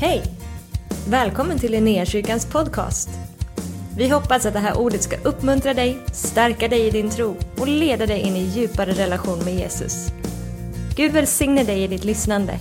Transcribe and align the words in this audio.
Hej! 0.00 0.22
Välkommen 1.08 1.58
till 1.58 1.72
Linnéakyrkans 1.72 2.46
podcast. 2.46 3.08
Vi 3.96 4.08
hoppas 4.08 4.46
att 4.46 4.52
det 4.52 4.58
här 4.58 4.78
ordet 4.78 5.02
ska 5.02 5.16
uppmuntra 5.16 5.74
dig, 5.74 5.98
stärka 6.12 6.68
dig 6.68 6.86
i 6.86 6.90
din 6.90 7.10
tro 7.10 7.36
och 7.60 7.68
leda 7.68 8.06
dig 8.06 8.20
in 8.20 8.36
i 8.36 8.40
djupare 8.40 8.92
relation 8.92 9.38
med 9.44 9.54
Jesus. 9.54 10.08
Gud 10.96 11.12
välsigne 11.12 11.64
dig 11.64 11.82
i 11.82 11.86
ditt 11.86 12.04
lyssnande. 12.04 12.58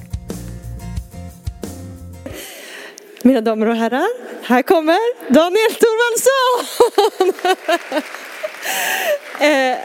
Mina 3.24 3.42
damer 3.42 3.68
och 3.68 3.76
herrar, 3.76 4.08
här 4.48 4.62
kommer 4.62 5.34
Daniel 5.34 5.72
Thorvaldsson! 5.80 7.34
Eh, 9.40 9.78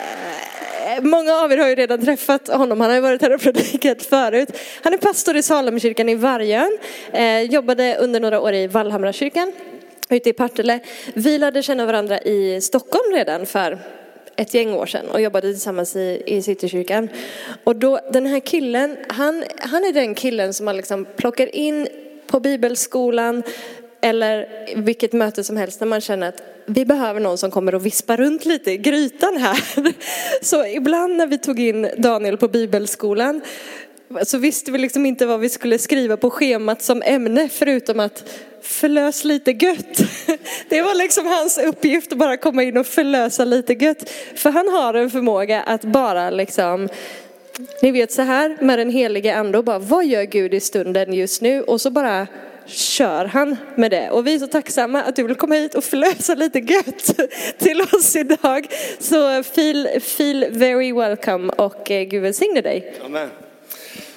Eh, 0.82 1.02
många 1.02 1.34
av 1.34 1.52
er 1.52 1.56
har 1.56 1.68
ju 1.68 1.74
redan 1.74 2.04
träffat 2.04 2.48
honom, 2.48 2.80
han 2.80 2.90
har 2.90 2.94
ju 2.96 3.00
varit 3.02 3.22
här 3.22 3.34
och 3.34 3.40
predikat 3.40 4.02
förut. 4.02 4.48
Han 4.82 4.92
är 4.92 4.98
pastor 4.98 5.36
i 5.36 5.42
Salemkyrkan 5.42 6.08
i 6.08 6.14
Vargön, 6.14 6.78
eh, 7.12 7.40
jobbade 7.40 7.96
under 8.00 8.20
några 8.20 8.40
år 8.40 8.54
i 8.54 8.66
Vallhamrakyrkan 8.66 9.52
ute 10.08 10.30
i 10.30 10.32
Partille. 10.32 10.80
Vi 11.14 11.38
lärde 11.38 11.62
känna 11.62 11.86
varandra 11.86 12.20
i 12.20 12.60
Stockholm 12.60 13.12
redan 13.12 13.46
för 13.46 13.78
ett 14.36 14.54
gäng 14.54 14.74
år 14.74 14.86
sedan 14.86 15.08
och 15.08 15.20
jobbade 15.20 15.52
tillsammans 15.52 15.96
i, 15.96 16.22
i 16.26 16.42
Citykyrkan. 16.42 17.08
Och 17.64 17.76
då, 17.76 18.00
den 18.12 18.26
här 18.26 18.40
killen, 18.40 18.96
han, 19.08 19.44
han 19.58 19.84
är 19.84 19.92
den 19.92 20.14
killen 20.14 20.54
som 20.54 20.64
man 20.64 20.76
liksom 20.76 21.06
plockar 21.16 21.54
in 21.54 21.88
på 22.26 22.40
bibelskolan 22.40 23.42
eller 24.02 24.48
vilket 24.76 25.12
möte 25.12 25.44
som 25.44 25.56
helst 25.56 25.80
när 25.80 25.86
man 25.86 26.00
känner 26.00 26.28
att 26.28 26.42
vi 26.66 26.84
behöver 26.84 27.20
någon 27.20 27.38
som 27.38 27.50
kommer 27.50 27.74
och 27.74 27.86
vispar 27.86 28.16
runt 28.16 28.44
lite 28.44 28.70
i 28.72 28.76
grytan 28.76 29.36
här. 29.36 29.58
Så 30.44 30.66
ibland 30.66 31.16
när 31.16 31.26
vi 31.26 31.38
tog 31.38 31.60
in 31.60 31.90
Daniel 31.98 32.36
på 32.36 32.48
bibelskolan 32.48 33.40
så 34.24 34.38
visste 34.38 34.72
vi 34.72 34.78
liksom 34.78 35.06
inte 35.06 35.26
vad 35.26 35.40
vi 35.40 35.48
skulle 35.48 35.78
skriva 35.78 36.16
på 36.16 36.30
schemat 36.30 36.82
som 36.82 37.02
ämne 37.02 37.48
förutom 37.48 38.00
att 38.00 38.24
förlös 38.62 39.24
lite 39.24 39.50
gött. 39.50 39.98
Det 40.68 40.82
var 40.82 40.94
liksom 40.94 41.26
hans 41.26 41.58
uppgift 41.58 42.12
att 42.12 42.18
bara 42.18 42.36
komma 42.36 42.62
in 42.62 42.76
och 42.76 42.86
förlösa 42.86 43.44
lite 43.44 43.72
gött. 43.72 44.10
För 44.34 44.50
han 44.50 44.68
har 44.68 44.94
en 44.94 45.10
förmåga 45.10 45.62
att 45.62 45.82
bara 45.82 46.30
liksom 46.30 46.88
ni 47.82 47.90
vet 47.90 48.12
så 48.12 48.22
här 48.22 48.56
med 48.60 48.78
den 48.78 48.90
helige 48.90 49.36
ande 49.36 49.58
och 49.58 49.64
bara 49.64 49.78
vad 49.78 50.06
gör 50.06 50.22
Gud 50.22 50.54
i 50.54 50.60
stunden 50.60 51.12
just 51.12 51.42
nu 51.42 51.62
och 51.62 51.80
så 51.80 51.90
bara 51.90 52.26
kör 52.66 53.24
han 53.24 53.56
med 53.76 53.90
det. 53.90 54.10
Och 54.10 54.26
vi 54.26 54.34
är 54.34 54.38
så 54.38 54.46
tacksamma 54.46 55.02
att 55.02 55.16
du 55.16 55.22
vill 55.22 55.36
komma 55.36 55.54
hit 55.54 55.74
och 55.74 55.84
förlösa 55.84 56.34
lite 56.34 56.58
gött 56.58 57.18
till 57.58 57.80
oss 57.80 58.16
idag. 58.16 58.66
Så 58.98 59.42
feel, 59.42 60.00
feel 60.00 60.46
very 60.50 60.92
welcome 60.92 61.52
och 61.52 61.90
eh, 61.90 62.04
Gud 62.04 62.22
välsigne 62.22 62.60
dig. 62.60 62.94
Amen. 63.04 63.28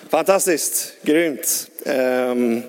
Fantastiskt, 0.09 0.93
grymt. 1.01 1.69
Ehm, 1.85 2.61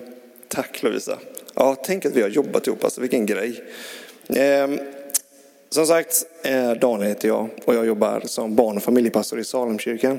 tack 0.48 0.82
Lovisa. 0.82 1.18
Ja, 1.54 1.76
tänk 1.84 2.06
att 2.06 2.12
vi 2.12 2.22
har 2.22 2.28
jobbat 2.28 2.66
ihop, 2.66 2.84
alltså 2.84 3.00
vilken 3.00 3.26
grej. 3.26 3.64
Ehm, 4.28 4.78
som 5.70 5.86
sagt, 5.86 6.24
eh, 6.42 6.72
Daniel 6.72 7.08
heter 7.08 7.28
jag 7.28 7.48
och 7.64 7.74
jag 7.74 7.86
jobbar 7.86 8.22
som 8.24 8.54
barn 8.54 8.76
och 8.76 8.82
familjepastor 8.82 9.38
i 9.38 9.44
Salemkyrkan. 9.44 10.18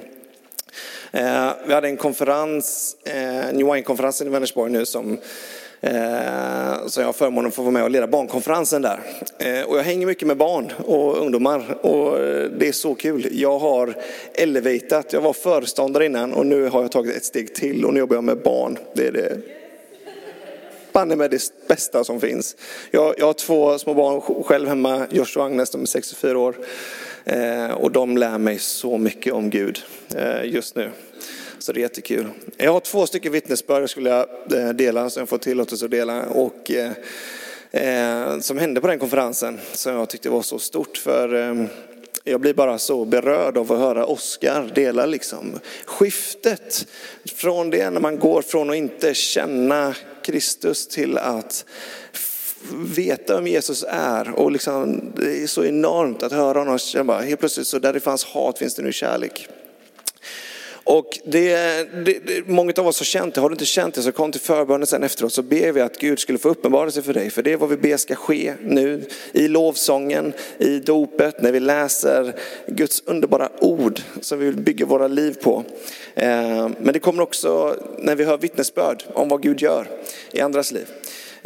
Eh, 1.11 1.49
vi 1.67 1.73
hade 1.73 1.87
en 1.87 1.97
konferens, 1.97 2.97
eh, 3.03 3.53
New 3.53 3.73
Wine-konferensen 3.73 4.27
i 4.27 4.29
Vänersborg 4.29 4.71
nu 4.71 4.85
som 4.85 5.17
Eh, 5.81 6.87
så 6.87 7.01
jag 7.01 7.05
har 7.05 7.13
förmånen 7.13 7.47
att 7.47 7.55
få 7.55 7.61
vara 7.61 7.71
med 7.71 7.83
och 7.83 7.91
leda 7.91 8.07
barnkonferensen 8.07 8.81
där. 8.81 8.99
Eh, 9.39 9.61
och 9.61 9.77
jag 9.77 9.83
hänger 9.83 10.07
mycket 10.07 10.27
med 10.27 10.37
barn 10.37 10.71
och 10.85 11.17
ungdomar 11.17 11.77
och 11.81 12.19
eh, 12.19 12.49
det 12.49 12.67
är 12.67 12.71
så 12.71 12.95
kul. 12.95 13.27
Jag 13.31 13.59
har 13.59 13.95
elevatat, 14.33 15.13
jag 15.13 15.21
var 15.21 15.33
föreståndare 15.33 16.05
innan 16.05 16.33
och 16.33 16.45
nu 16.45 16.69
har 16.69 16.81
jag 16.81 16.91
tagit 16.91 17.15
ett 17.15 17.25
steg 17.25 17.55
till 17.55 17.85
och 17.85 17.93
nu 17.93 17.99
jobbar 17.99 18.15
jag 18.15 18.23
med 18.23 18.37
barn. 18.37 18.77
Det 18.93 19.07
är 19.07 19.11
det 19.11 19.37
banne 20.91 21.15
med 21.15 21.31
det 21.31 21.51
bästa 21.67 22.03
som 22.03 22.19
finns. 22.19 22.55
Jag, 22.91 23.15
jag 23.17 23.25
har 23.25 23.33
två 23.33 23.79
små 23.79 23.93
barn 23.93 24.43
själv 24.43 24.67
hemma, 24.67 25.07
Joshua 25.09 25.43
och 25.43 25.49
Agnes, 25.49 25.69
de 25.69 25.81
är 25.81 25.85
64 25.85 26.39
år. 26.39 26.55
Eh, 27.29 27.71
och 27.71 27.91
de 27.91 28.17
lär 28.17 28.37
mig 28.37 28.59
så 28.59 28.97
mycket 28.97 29.33
om 29.33 29.49
Gud 29.49 29.83
eh, 30.15 30.45
just 30.45 30.75
nu. 30.75 30.91
Så 31.59 31.73
det 31.73 31.79
är 31.79 31.81
jättekul. 31.81 32.27
Jag 32.57 32.73
har 32.73 32.79
två 32.79 33.07
stycken 33.07 33.31
vittnesbörd 33.31 33.81
jag 33.81 33.89
skulle 33.89 34.09
jag 34.09 34.27
eh, 34.53 34.69
dela, 34.69 35.09
som 35.09 35.21
jag 35.21 35.29
får 35.29 35.37
tillåtelse 35.37 35.85
att 35.85 35.91
dela. 35.91 36.25
Och, 36.25 36.71
eh, 37.71 38.39
som 38.39 38.57
hände 38.57 38.81
på 38.81 38.87
den 38.87 38.99
konferensen, 38.99 39.59
som 39.73 39.93
jag 39.93 40.09
tyckte 40.09 40.29
var 40.29 40.41
så 40.41 40.59
stort. 40.59 40.97
För 40.97 41.35
eh, 41.35 41.65
jag 42.23 42.41
blir 42.41 42.53
bara 42.53 42.79
så 42.79 43.05
berörd 43.05 43.57
av 43.57 43.71
att 43.71 43.79
höra 43.79 44.05
Oskar 44.05 44.71
dela 44.75 45.05
liksom 45.05 45.59
skiftet. 45.85 46.87
Från 47.35 47.69
det 47.69 47.89
när 47.89 48.01
man 48.01 48.19
går 48.19 48.41
från 48.41 48.69
att 48.69 48.75
inte 48.75 49.13
känna 49.13 49.95
Kristus 50.21 50.87
till 50.87 51.17
att 51.17 51.65
veta 52.95 53.35
vem 53.35 53.47
Jesus 53.47 53.85
är. 53.87 54.29
Och 54.31 54.51
liksom, 54.51 55.11
det 55.15 55.43
är 55.43 55.47
så 55.47 55.65
enormt 55.65 56.23
att 56.23 56.31
höra 56.31 56.59
honom 56.59 56.79
känna, 56.79 57.19
helt 57.19 57.39
plötsligt 57.39 57.67
så 57.67 57.79
där 57.79 57.93
det 57.93 57.99
fanns 57.99 58.23
hat 58.23 58.57
finns 58.57 58.75
det 58.75 58.81
nu 58.81 58.91
kärlek. 58.91 59.49
Och 60.89 61.19
det, 61.25 61.53
det, 62.05 62.19
det, 62.25 62.47
många 62.47 62.73
av 62.77 62.87
oss 62.87 62.99
har 62.99 63.05
känt 63.05 63.35
det, 63.35 63.41
har 63.41 63.49
du 63.49 63.53
inte 63.53 63.65
känt 63.65 63.95
det 63.95 64.01
så 64.01 64.11
kom 64.11 64.31
till 64.31 64.41
förbönen 64.41 64.87
sen 64.87 65.03
efteråt 65.03 65.33
så 65.33 65.41
ber 65.41 65.71
vi 65.71 65.81
att 65.81 65.97
Gud 65.97 66.19
skulle 66.19 66.37
få 66.37 66.49
uppenbara 66.49 66.91
sig 66.91 67.03
för 67.03 67.13
dig. 67.13 67.29
För 67.29 67.43
det 67.43 67.53
är 67.53 67.57
vad 67.57 67.69
vi 67.69 67.77
ber 67.77 67.97
ska 67.97 68.15
ske 68.15 68.53
nu 68.61 69.03
i 69.31 69.47
lovsången, 69.47 70.33
i 70.57 70.79
dopet, 70.79 71.41
när 71.41 71.51
vi 71.51 71.59
läser 71.59 72.35
Guds 72.67 73.03
underbara 73.05 73.49
ord 73.59 74.01
som 74.21 74.39
vi 74.39 74.45
vill 74.45 74.57
bygga 74.57 74.85
våra 74.85 75.07
liv 75.07 75.35
på. 75.41 75.63
Eh, 76.15 76.69
men 76.79 76.93
det 76.93 76.99
kommer 76.99 77.23
också 77.23 77.75
när 77.97 78.15
vi 78.15 78.23
hör 78.23 78.37
vittnesbörd 78.37 79.03
om 79.13 79.29
vad 79.29 79.43
Gud 79.43 79.61
gör 79.61 79.87
i 80.31 80.41
andras 80.41 80.71
liv. 80.71 80.87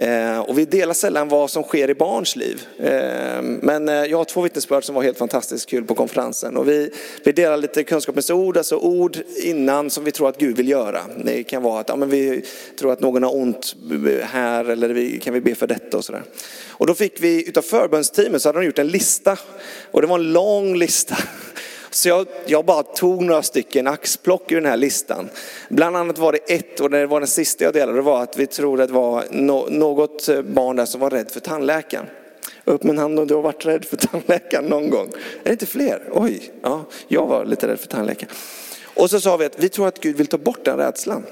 Eh, 0.01 0.39
och 0.39 0.57
vi 0.57 0.65
delar 0.65 0.93
sällan 0.93 1.27
vad 1.27 1.49
som 1.49 1.63
sker 1.63 1.89
i 1.89 1.93
barns 1.93 2.35
liv. 2.35 2.61
Eh, 2.77 3.41
men 3.41 3.89
eh, 3.89 3.95
jag 3.95 4.17
har 4.17 4.25
två 4.25 4.41
vittnesbörd 4.41 4.83
som 4.83 4.95
var 4.95 5.03
helt 5.03 5.17
fantastiskt 5.17 5.69
kul 5.69 5.83
på 5.83 5.95
konferensen. 5.95 6.57
Och 6.57 6.67
vi, 6.67 6.91
vi 7.23 7.31
delar 7.31 7.57
lite 7.57 7.83
kunskapens 7.83 8.29
ord, 8.29 8.57
alltså 8.57 8.75
ord 8.75 9.17
innan 9.43 9.89
som 9.89 10.03
vi 10.03 10.11
tror 10.11 10.29
att 10.29 10.37
Gud 10.37 10.57
vill 10.57 10.69
göra. 10.69 11.01
Det 11.23 11.43
kan 11.43 11.63
vara 11.63 11.79
att 11.79 11.89
ja, 11.89 11.95
men 11.95 12.09
vi 12.09 12.45
tror 12.79 12.93
att 12.93 12.99
någon 12.99 13.23
har 13.23 13.35
ont 13.35 13.75
här 14.23 14.65
eller 14.65 14.89
vi, 14.89 15.19
kan 15.19 15.33
vi 15.33 15.41
be 15.41 15.55
för 15.55 15.67
detta 15.67 15.97
och 15.97 16.05
sådär. 16.05 16.23
Och 16.67 16.87
då 16.87 16.93
fick 16.93 17.23
vi 17.23 17.49
utav 17.49 17.61
förbundsteamet 17.61 18.41
så 18.41 18.49
hade 18.49 18.59
de 18.59 18.65
gjort 18.65 18.79
en 18.79 18.87
lista. 18.87 19.37
Och 19.91 20.01
det 20.01 20.07
var 20.07 20.19
en 20.19 20.33
lång 20.33 20.75
lista. 20.75 21.17
Så 21.93 22.09
jag, 22.09 22.27
jag, 22.45 22.65
bara 22.65 22.83
tog 22.83 23.23
några 23.23 23.43
stycken 23.43 23.87
axplock 23.87 24.51
ur 24.51 24.55
den 24.55 24.69
här 24.69 24.77
listan. 24.77 25.29
Bland 25.69 25.97
annat 25.97 26.17
var 26.17 26.31
det 26.31 26.53
ett, 26.53 26.79
och 26.79 26.89
det 26.89 27.07
var 27.07 27.19
den 27.19 27.27
sista 27.27 27.63
jag 27.63 27.73
delade, 27.73 27.97
det 27.97 28.01
var 28.01 28.23
att 28.23 28.37
vi 28.37 28.47
tror 28.47 28.81
att 28.81 28.87
det 28.87 28.93
var 28.93 29.23
no, 29.31 29.67
något 29.69 30.29
barn 30.43 30.75
där 30.75 30.85
som 30.85 31.01
var 31.01 31.09
rädd 31.09 31.31
för 31.31 31.39
tandläkaren. 31.39 32.05
Upp 32.65 32.83
med 32.83 32.93
en 32.93 32.97
hand 32.97 33.19
om 33.19 33.27
du 33.27 33.35
har 33.35 33.41
varit 33.41 33.65
rädd 33.65 33.85
för 33.85 33.97
tandläkaren 33.97 34.65
någon 34.65 34.89
gång. 34.89 35.07
Är 35.07 35.43
det 35.43 35.51
inte 35.51 35.65
fler? 35.65 36.09
Oj, 36.11 36.51
ja, 36.61 36.85
jag 37.07 37.27
var 37.27 37.45
lite 37.45 37.67
rädd 37.67 37.79
för 37.79 37.87
tandläkaren. 37.87 38.31
Och 38.95 39.09
så 39.09 39.19
sa 39.19 39.37
vi 39.37 39.45
att 39.45 39.59
vi 39.59 39.69
tror 39.69 39.87
att 39.87 39.99
Gud 39.99 40.17
vill 40.17 40.27
ta 40.27 40.37
bort 40.37 40.65
den 40.65 40.77
rädslan. 40.77 41.23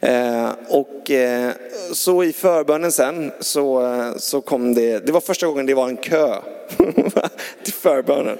Eh, 0.00 0.50
och 0.68 1.10
eh, 1.10 1.52
så 1.92 2.24
i 2.24 2.32
förbönen 2.32 2.92
sen 2.92 3.32
så, 3.40 3.92
eh, 3.92 4.16
så 4.16 4.40
kom 4.40 4.74
det, 4.74 5.06
det 5.06 5.12
var 5.12 5.20
första 5.20 5.46
gången 5.46 5.66
det 5.66 5.74
var 5.74 5.88
en 5.88 5.96
kö 5.96 6.36
till 7.64 7.72
förbönen. 7.72 8.38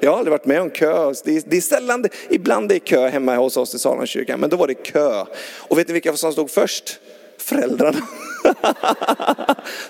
Jag 0.00 0.10
har 0.10 0.18
aldrig 0.18 0.30
varit 0.30 0.46
med 0.46 0.60
om 0.60 0.70
kö. 0.70 1.12
Det 1.24 1.36
är, 1.36 1.42
det 1.46 1.56
är 1.56 1.60
sällan, 1.60 2.02
det, 2.02 2.08
ibland 2.30 2.68
det 2.68 2.74
är 2.74 2.78
kö 2.78 3.08
hemma 3.08 3.36
hos 3.36 3.56
oss 3.56 3.74
i 3.74 3.78
Salemkyrkan, 3.78 4.40
men 4.40 4.50
då 4.50 4.56
var 4.56 4.66
det 4.66 4.74
kö. 4.74 5.24
Och 5.56 5.78
vet 5.78 5.88
ni 5.88 5.92
vilka 5.92 6.16
som 6.16 6.32
stod 6.32 6.50
först? 6.50 7.00
Föräldrarna. 7.38 7.98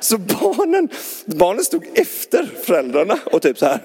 Så 0.00 0.18
barnen, 0.18 0.88
barnen 1.24 1.64
stod 1.64 1.86
efter 1.94 2.50
föräldrarna 2.64 3.18
och 3.24 3.42
typ 3.42 3.58
så 3.58 3.66
här. 3.66 3.80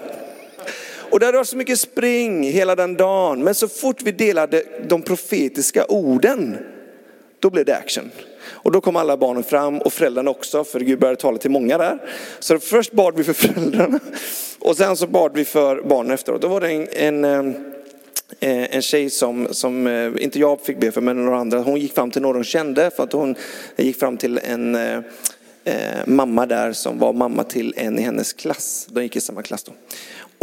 Och 1.13 1.19
det 1.19 1.25
hade 1.25 1.37
varit 1.37 1.47
så 1.47 1.57
mycket 1.57 1.79
spring 1.79 2.43
hela 2.43 2.75
den 2.75 2.97
dagen. 2.97 3.43
Men 3.43 3.55
så 3.55 3.67
fort 3.67 4.01
vi 4.01 4.11
delade 4.11 4.63
de 4.89 5.01
profetiska 5.01 5.85
orden, 5.85 6.57
då 7.43 7.49
blev 7.49 7.65
det 7.65 7.77
action. 7.77 8.11
Och 8.45 8.71
då 8.71 8.81
kom 8.81 8.95
alla 8.95 9.17
barnen 9.17 9.43
fram 9.43 9.77
och 9.77 9.93
föräldrarna 9.93 10.31
också, 10.31 10.63
för 10.63 10.79
Gud 10.79 10.99
började 10.99 11.21
tala 11.21 11.37
till 11.37 11.51
många 11.51 11.77
där. 11.77 11.99
Så 12.39 12.59
först 12.59 12.91
bad 12.91 13.17
vi 13.17 13.23
för 13.23 13.33
föräldrarna 13.47 13.99
och 14.59 14.77
sen 14.77 14.97
så 14.97 15.07
bad 15.07 15.31
vi 15.35 15.45
för 15.45 15.81
barnen 15.81 16.11
efteråt. 16.11 16.41
Då 16.41 16.47
var 16.47 16.61
det 16.61 16.71
en, 16.71 17.23
en 17.23 17.55
eh, 18.39 18.75
en 18.75 18.81
tjej 18.81 19.09
som, 19.09 19.47
som 19.51 19.87
eh, 19.87 20.11
inte 20.19 20.39
jag 20.39 20.61
fick 20.61 20.79
be 20.79 20.91
för 20.91 21.01
men 21.01 21.25
några 21.25 21.37
andra, 21.37 21.59
hon 21.59 21.79
gick 21.79 21.93
fram 21.93 22.11
till 22.11 22.21
någon 22.21 22.35
hon 22.35 22.43
kände 22.43 22.91
för 22.91 23.03
att 23.03 23.13
hon 23.13 23.35
gick 23.75 23.99
fram 23.99 24.17
till 24.17 24.37
en 24.43 24.75
eh, 24.75 24.99
eh, 25.63 26.05
mamma 26.05 26.45
där 26.45 26.73
som 26.73 26.99
var 26.99 27.13
mamma 27.13 27.43
till 27.43 27.73
en 27.77 27.99
i 27.99 28.01
hennes 28.01 28.33
klass. 28.33 28.87
De 28.89 29.03
gick 29.03 29.15
i 29.15 29.21
samma 29.21 29.41
klass 29.41 29.63
då. 29.63 29.71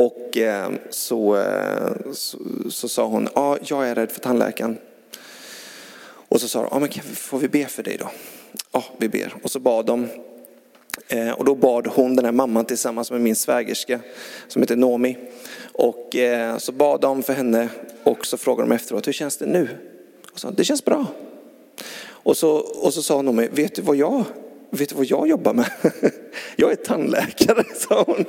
Och 0.04 0.36
eh, 0.36 0.70
så, 0.90 1.44
så, 2.12 2.38
så, 2.70 2.88
sa 2.88 3.06
hon, 3.06 3.28
ja 3.34 3.58
jag 3.62 3.88
är 3.88 3.94
rädd 3.94 4.10
för 4.12 4.20
tandläkaren. 4.20 4.78
Och 6.30 6.40
så 6.40 6.48
sa 6.48 6.62
de, 6.62 6.68
ja, 6.70 6.78
men 6.78 7.14
får 7.14 7.38
vi 7.38 7.48
be 7.48 7.66
för 7.66 7.82
dig 7.82 7.96
då? 7.96 8.10
Ja, 8.72 8.84
vi 8.98 9.08
ber. 9.08 9.34
Och 9.42 9.50
så 9.50 9.60
bad 9.60 9.86
de. 9.86 10.08
Eh, 11.08 11.30
och 11.30 11.44
då 11.44 11.54
bad 11.54 11.86
hon, 11.86 12.16
den 12.16 12.24
här 12.24 12.32
mamman 12.32 12.64
tillsammans 12.64 13.10
med 13.10 13.20
min 13.20 13.36
svägerska 13.36 14.00
som 14.48 14.62
heter 14.62 14.76
Nomi. 14.76 15.16
Och 15.72 16.16
eh, 16.16 16.58
så 16.58 16.72
bad 16.72 17.00
de 17.00 17.22
för 17.22 17.32
henne 17.32 17.68
och 18.02 18.26
så 18.26 18.36
frågade 18.36 18.68
de 18.68 18.74
efteråt, 18.74 19.06
hur 19.06 19.12
känns 19.12 19.36
det 19.36 19.46
nu? 19.46 19.68
Och 20.32 20.40
så, 20.40 20.50
det 20.50 20.64
känns 20.64 20.84
bra. 20.84 21.06
Och 22.06 22.36
så, 22.36 22.50
och 22.56 22.94
så 22.94 23.02
sa 23.02 23.22
Nomi, 23.22 23.48
vet 23.52 23.74
du 23.74 23.82
vad 23.82 23.96
jag 23.96 24.24
vet 24.70 24.88
du 24.88 24.94
vad 24.94 25.04
jag 25.04 25.28
jobbar 25.28 25.52
med? 25.52 25.70
Jag 26.56 26.72
är 26.72 26.76
tandläkare, 26.76 27.64
sa 27.74 28.04
hon. 28.06 28.24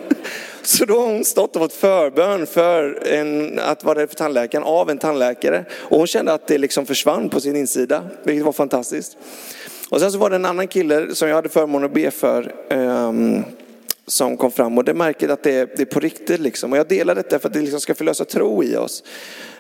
Så 0.61 0.85
då 0.85 0.99
har 0.99 1.07
hon 1.07 1.25
stått 1.25 1.55
och 1.55 1.61
fått 1.61 1.73
förbön 1.73 2.47
för 2.47 3.07
en, 3.07 3.59
att 3.59 3.83
vara 3.83 3.99
rädd 3.99 4.09
för 4.09 4.15
tandläkaren 4.15 4.63
av 4.63 4.89
en 4.89 4.97
tandläkare. 4.97 5.65
Och 5.73 5.97
hon 5.97 6.07
kände 6.07 6.33
att 6.33 6.47
det 6.47 6.57
liksom 6.57 6.85
försvann 6.85 7.29
på 7.29 7.39
sin 7.39 7.55
insida, 7.55 8.03
vilket 8.23 8.45
var 8.45 8.53
fantastiskt. 8.53 9.17
Och 9.89 9.99
sen 9.99 10.11
så 10.11 10.17
var 10.17 10.29
det 10.29 10.35
en 10.35 10.45
annan 10.45 10.67
kille 10.67 11.15
som 11.15 11.27
jag 11.27 11.35
hade 11.35 11.49
förmånen 11.49 11.85
att 11.85 11.93
be 11.93 12.11
för. 12.11 12.55
Um, 12.69 13.43
som 14.07 14.37
kom 14.37 14.51
fram 14.51 14.77
och 14.77 14.83
det 14.83 14.93
märker 14.93 15.29
att 15.29 15.43
det 15.43 15.51
är, 15.51 15.69
det 15.75 15.81
är 15.81 15.85
på 15.85 15.99
riktigt 15.99 16.39
liksom. 16.39 16.71
Och 16.71 16.77
jag 16.77 16.87
delar 16.87 17.15
detta 17.15 17.39
för 17.39 17.47
att 17.47 17.53
det 17.53 17.61
liksom 17.61 17.81
ska 17.81 17.95
förlösa 17.95 18.25
tro 18.25 18.63
i 18.63 18.75
oss. 18.75 19.03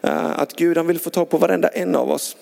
Eh, 0.01 0.39
att 0.39 0.55
Gud 0.55 0.77
han 0.77 0.87
vill 0.87 0.99
få 0.99 1.09
tag 1.09 1.29
på 1.29 1.37
varenda 1.37 1.67
en 1.67 1.95
av 1.95 2.11
oss. 2.11 2.37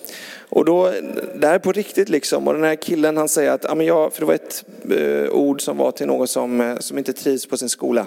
Och 0.50 0.64
då, 0.64 0.92
det 1.34 1.46
här 1.46 1.54
är 1.54 1.58
på 1.58 1.72
riktigt 1.72 2.08
liksom. 2.08 2.48
Och 2.48 2.54
den 2.54 2.64
här 2.64 2.74
killen 2.74 3.16
han 3.16 3.28
säger 3.28 3.50
att, 3.50 3.64
ja, 3.64 3.74
men 3.74 3.86
jag, 3.86 4.12
för 4.12 4.20
det 4.20 4.26
var 4.26 4.34
ett 4.34 4.64
eh, 4.90 5.30
ord 5.30 5.60
som 5.62 5.76
var 5.76 5.90
till 5.90 6.06
någon 6.06 6.28
som, 6.28 6.60
eh, 6.60 6.78
som 6.78 6.98
inte 6.98 7.12
trivs 7.12 7.46
på 7.46 7.56
sin 7.56 7.68
skola. 7.68 8.06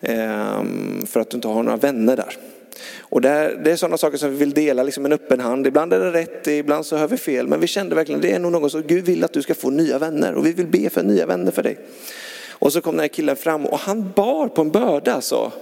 Ehm, 0.00 1.06
för 1.06 1.20
att 1.20 1.30
du 1.30 1.36
inte 1.36 1.48
har 1.48 1.62
några 1.62 1.76
vänner 1.76 2.16
där. 2.16 2.36
Och 3.00 3.20
det 3.20 3.28
är, 3.28 3.60
det 3.64 3.72
är 3.72 3.76
sådana 3.76 3.98
saker 3.98 4.18
som 4.18 4.30
vi 4.30 4.36
vill 4.36 4.52
dela, 4.52 4.82
liksom 4.82 5.04
en 5.04 5.12
öppen 5.12 5.40
hand. 5.40 5.66
Ibland 5.66 5.92
är 5.92 6.00
det 6.00 6.12
rätt, 6.12 6.46
ibland 6.46 6.86
så 6.86 6.96
hör 6.96 7.08
vi 7.08 7.16
fel. 7.16 7.48
Men 7.48 7.60
vi 7.60 7.66
kände 7.66 7.94
verkligen, 7.94 8.20
det 8.20 8.32
är 8.32 8.38
nog 8.38 8.52
något 8.52 8.72
som 8.72 8.82
Gud 8.82 9.04
vill 9.04 9.24
att 9.24 9.32
du 9.32 9.42
ska 9.42 9.54
få 9.54 9.70
nya 9.70 9.98
vänner. 9.98 10.34
Och 10.34 10.46
vi 10.46 10.52
vill 10.52 10.66
be 10.66 10.90
för 10.90 11.02
nya 11.02 11.26
vänner 11.26 11.52
för 11.52 11.62
dig. 11.62 11.78
Och 12.50 12.72
så 12.72 12.80
kom 12.80 12.94
den 12.94 13.00
här 13.00 13.08
killen 13.08 13.36
fram 13.36 13.66
och 13.66 13.78
han 13.78 14.12
bar 14.16 14.48
på 14.48 14.60
en 14.62 14.70
börda. 14.70 15.20
Så. 15.20 15.52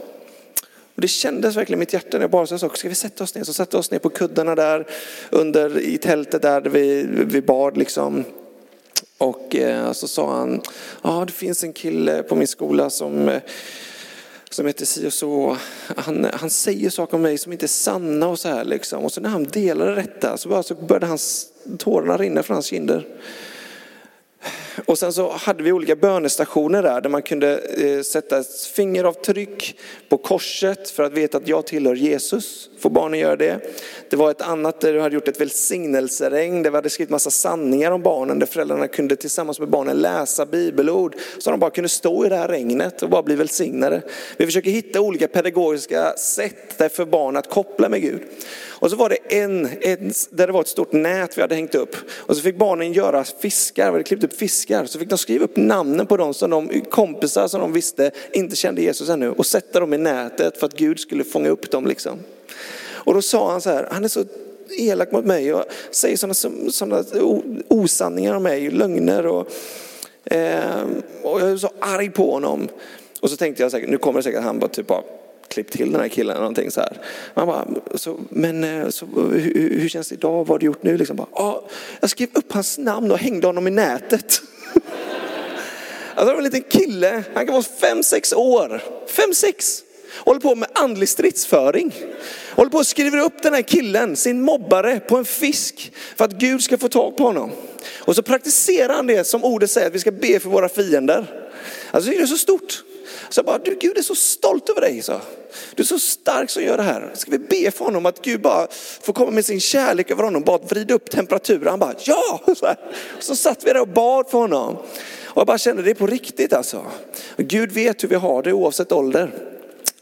Och 1.00 1.02
det 1.02 1.08
kändes 1.08 1.56
verkligen 1.56 1.79
i 1.79 1.81
mitt 1.81 1.93
hjärta 1.93 2.08
när 2.12 2.20
jag 2.20 2.31
bara 2.31 2.47
sa, 2.47 2.58
ska 2.58 2.88
vi 2.88 2.94
sätta 2.94 3.25
oss 3.25 3.35
ner? 3.35 3.44
Så 3.44 3.55
satte 3.55 3.76
vi 3.76 3.81
oss 3.81 3.91
ner 3.91 3.99
på 3.99 4.11
kuddarna 4.11 4.55
där 4.55 4.87
under, 5.31 5.79
i 5.79 5.99
tältet 5.99 6.43
där 6.43 6.61
vi, 6.61 7.06
vi 7.08 7.43
bad. 7.43 7.76
Liksom. 7.76 8.25
Och 9.19 9.56
eh, 9.56 9.93
så 9.93 10.08
sa 10.08 10.37
han, 10.37 10.62
ja 11.02 11.25
det 11.26 11.32
finns 11.32 11.64
en 11.64 11.73
kille 11.73 12.23
på 12.23 12.35
min 12.35 12.47
skola 12.49 12.91
som 12.91 13.29
eh, 13.29 13.43
som 14.50 14.67
heter 14.67 14.87
si 14.87 15.06
och 15.06 15.12
så. 15.12 15.56
Han, 15.97 16.26
han 16.32 16.50
säger 16.50 16.91
saker 16.91 17.14
om 17.14 17.23
mig 17.23 17.38
som 17.38 17.53
inte 17.53 17.67
är 17.67 17.69
sanna 17.69 18.29
och 18.29 18.38
så 18.38 18.49
här 18.49 18.64
liksom. 18.64 19.05
Och 19.05 19.12
så 19.12 19.20
när 19.20 19.31
han 19.31 19.44
delade 19.44 19.94
detta 19.94 20.37
så, 20.37 20.49
bara, 20.49 20.62
så 20.62 20.75
började 20.75 21.06
hans 21.06 21.46
tårarna 21.79 22.17
rinna 22.17 22.43
från 22.43 22.55
hans 22.55 22.67
kinder. 22.67 23.06
Och 24.87 24.99
sen 24.99 25.12
så 25.12 25.31
hade 25.31 25.62
vi 25.62 25.72
olika 25.72 25.96
bönestationer 25.96 26.82
där, 26.82 27.00
där 27.00 27.11
man 27.11 27.22
kunde 27.22 27.58
eh, 27.58 28.02
sätta 28.02 28.38
ett 28.38 28.61
fingeravtryck 28.75 29.78
på 30.08 30.19
korset 30.19 30.90
för 30.90 31.02
att 31.02 31.12
veta 31.12 31.38
att 31.38 31.49
jag 31.49 31.67
tillhör 31.67 31.94
Jesus. 31.94 32.70
Får 32.78 32.90
barnen 32.90 33.20
göra 33.20 33.37
det? 33.37 33.61
Det 34.11 34.17
var 34.17 34.31
ett 34.31 34.40
annat 34.40 34.81
där 34.81 34.93
du 34.93 35.00
hade 35.00 35.14
gjort 35.14 35.28
ett 35.28 35.40
välsignelseregn, 35.40 36.62
där 36.62 36.70
vi 36.70 36.76
hade 36.76 36.90
skrivit 36.90 37.11
massa 37.11 37.31
sanningar 37.31 37.90
om 37.90 38.02
barnen, 38.02 38.38
där 38.38 38.46
föräldrarna 38.46 38.88
kunde 38.88 39.17
tillsammans 39.17 39.61
med 39.61 39.69
barnen 39.69 39.96
läsa 39.96 40.46
bibelord, 40.46 41.17
så 41.38 41.50
de 41.50 41.61
bara 41.61 41.70
kunde 41.70 41.88
stå 41.88 42.26
i 42.26 42.28
det 42.28 42.37
här 42.37 42.49
regnet 42.49 43.02
och 43.02 43.11
bara 43.11 43.22
bli 43.22 43.34
välsignade. 43.34 44.02
Vi 44.37 44.46
försöker 44.46 44.70
hitta 44.70 45.00
olika 45.00 45.28
pedagogiska 45.28 46.12
sätt 46.17 46.94
för 46.96 47.05
barn 47.05 47.37
att 47.37 47.50
koppla 47.50 47.88
med 47.88 48.02
Gud. 48.02 48.22
Och 48.81 48.91
så 48.91 48.97
var 48.97 49.09
det 49.09 49.37
en, 49.37 49.69
en, 49.81 50.12
där 50.31 50.47
det 50.47 50.53
var 50.53 50.61
ett 50.61 50.69
stort 50.69 50.93
nät 50.93 51.38
vi 51.38 51.43
hade 51.43 51.55
hängt 51.55 51.75
upp. 51.75 51.97
Och 52.12 52.37
så 52.37 52.43
fick 52.43 52.56
barnen 52.56 52.93
göra 52.93 53.25
fiskar, 53.25 53.85
vi 53.85 53.93
hade 53.93 54.05
klippt 54.05 54.25
upp 54.25 54.37
fiskar. 54.37 54.85
Så 54.85 54.99
fick 54.99 55.09
de 55.09 55.19
skriva 55.19 55.44
upp 55.44 55.56
namnen 55.56 56.06
på 56.06 56.17
dem 56.17 56.35
som 56.35 56.50
de 56.50 56.81
kompisar 56.81 57.49
som 57.49 57.61
de 57.61 57.73
visste 57.73 58.11
inte 58.32 58.56
kände 58.56 58.82
Jesus 58.82 59.09
ännu. 59.09 59.31
Och 59.31 59.47
sätta 59.47 59.81
dem 59.81 59.94
i 59.94 59.99
nätet 59.99 60.56
för 60.56 60.67
att 60.67 60.77
Gud 60.77 61.00
skulle 61.00 61.25
fånga 61.25 61.49
upp 61.49 61.71
dem 61.71 61.87
liksom. 61.87 62.19
Och 62.82 63.15
då 63.15 63.23
sa 63.23 63.50
han 63.50 63.61
så 63.61 63.71
här, 63.71 63.88
han 63.91 64.05
är 64.05 64.09
så 64.09 64.25
elak 64.79 65.12
mot 65.12 65.25
mig 65.25 65.55
och 65.55 65.65
säger 65.91 66.17
sådana, 66.17 66.35
sådana 66.71 67.05
osanningar 67.69 68.35
om 68.35 68.43
mig, 68.43 68.71
lögner 68.71 69.27
och, 69.27 69.53
eh, 70.25 70.82
och 71.23 71.41
jag 71.41 71.50
är 71.50 71.56
så 71.56 71.71
arg 71.81 72.11
på 72.11 72.32
honom. 72.32 72.69
Och 73.21 73.31
så 73.31 73.37
tänkte 73.37 73.62
jag 73.62 73.73
säkert, 73.73 73.91
nu 73.91 73.99
kommer 73.99 74.19
det 74.19 74.23
säkert 74.23 74.43
han 74.43 74.59
bara 74.59 74.69
typ 74.69 74.91
av 74.91 75.05
klippt 75.50 75.73
till 75.73 75.93
den 75.93 76.00
här 76.00 76.08
killen 76.08 76.31
eller 76.31 76.41
någonting 76.41 76.70
så 76.70 76.81
här. 76.81 76.97
Man 77.35 77.47
bara, 77.47 77.67
så, 77.94 78.20
men 78.31 78.64
eh, 78.64 78.88
så, 78.88 79.06
hur, 79.06 79.81
hur 79.81 79.88
känns 79.88 80.08
det 80.08 80.14
idag? 80.14 80.32
Vad 80.32 80.49
har 80.49 80.58
du 80.58 80.67
gjort 80.67 80.82
nu? 80.82 80.97
Liksom 80.97 81.17
bara, 81.17 81.29
ah, 81.32 81.64
jag 82.00 82.11
skrev 82.11 82.29
upp 82.32 82.52
hans 82.52 82.79
namn 82.79 83.12
och 83.12 83.19
hängde 83.19 83.47
honom 83.47 83.67
i 83.67 83.70
nätet. 83.70 84.43
Alltså 86.14 86.31
det 86.31 86.32
var 86.32 86.38
en 86.38 86.52
liten 86.52 86.70
kille, 86.70 87.25
han 87.35 87.47
kan 87.47 87.52
vara 87.52 87.62
fem 87.62 88.02
sex 88.02 88.32
år. 88.32 88.82
fem 89.06 89.35
sex 89.35 89.82
Håller 90.17 90.41
på 90.41 90.55
med 90.55 90.69
andlig 90.73 91.08
stridsföring. 91.08 91.94
Håller 92.50 92.70
på 92.70 92.79
och 92.79 92.87
skriver 92.87 93.19
upp 93.19 93.43
den 93.43 93.55
här 93.55 93.62
killen, 93.62 94.17
sin 94.17 94.43
mobbare, 94.43 95.00
på 95.00 95.17
en 95.17 95.25
fisk 95.25 95.93
för 96.17 96.25
att 96.25 96.32
Gud 96.32 96.62
ska 96.62 96.79
få 96.79 96.88
tag 96.88 97.17
på 97.17 97.25
honom. 97.25 97.50
Och 97.99 98.17
så 98.17 98.23
praktiserar 98.23 98.94
han 98.94 99.06
det 99.06 99.25
som 99.25 99.44
ordet 99.44 99.70
säger, 99.70 99.87
att 99.87 99.94
vi 99.94 99.99
ska 99.99 100.11
be 100.11 100.41
för 100.41 100.49
våra 100.49 100.69
fiender. 100.69 101.46
Alltså 101.91 102.11
det 102.11 102.17
är 102.17 102.26
så 102.26 102.38
stort. 102.38 102.85
Så 103.29 103.39
jag 103.39 103.47
bara, 103.47 103.59
du 103.59 103.77
Gud 103.81 103.99
är 103.99 104.03
så 104.03 104.15
stolt 104.15 104.69
över 104.69 104.81
dig. 104.81 105.03
Så. 105.03 105.21
Du 105.75 105.83
är 105.83 105.87
så 105.87 105.99
stark 105.99 106.51
som 106.51 106.62
gör 106.62 106.77
det 106.77 106.83
här. 106.83 107.11
Ska 107.15 107.31
vi 107.31 107.39
be 107.39 107.71
för 107.71 107.85
honom 107.85 108.07
att 108.07 108.23
Gud 108.23 108.41
bara 108.41 108.67
får 109.01 109.12
komma 109.12 109.31
med 109.31 109.45
sin 109.45 109.61
kärlek 109.61 110.11
över 110.11 110.23
honom, 110.25 110.43
bara 110.43 110.59
vrida 110.59 110.95
upp 110.95 111.11
temperaturen. 111.11 111.67
Han 111.67 111.79
bara, 111.79 111.95
ja! 112.05 112.41
Så, 112.57 112.67
här. 112.67 112.77
så 113.19 113.37
satt 113.37 113.65
vi 113.65 113.73
där 113.73 113.81
och 113.81 113.89
bad 113.89 114.31
för 114.31 114.39
honom. 114.39 114.77
Och 115.25 115.41
jag 115.41 115.47
bara 115.47 115.59
kände, 115.59 115.83
det 115.83 115.91
är 115.91 115.95
på 115.95 116.07
riktigt 116.07 116.53
alltså. 116.53 116.87
Gud 117.37 117.73
vet 117.73 118.05
hur 118.05 118.09
vi 118.09 118.15
har 118.15 118.43
det 118.43 118.53
oavsett 118.53 118.93
ålder. 118.93 119.31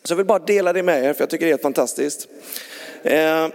Så 0.04 0.12
jag 0.12 0.16
vill 0.16 0.26
bara 0.26 0.38
dela 0.38 0.72
det 0.72 0.82
med 0.82 1.04
er, 1.04 1.12
för 1.12 1.22
jag 1.22 1.30
tycker 1.30 1.44
det 1.44 1.50
är 1.50 1.52
helt 1.52 1.62
fantastiskt. 1.62 2.28
Eh, 3.02 3.48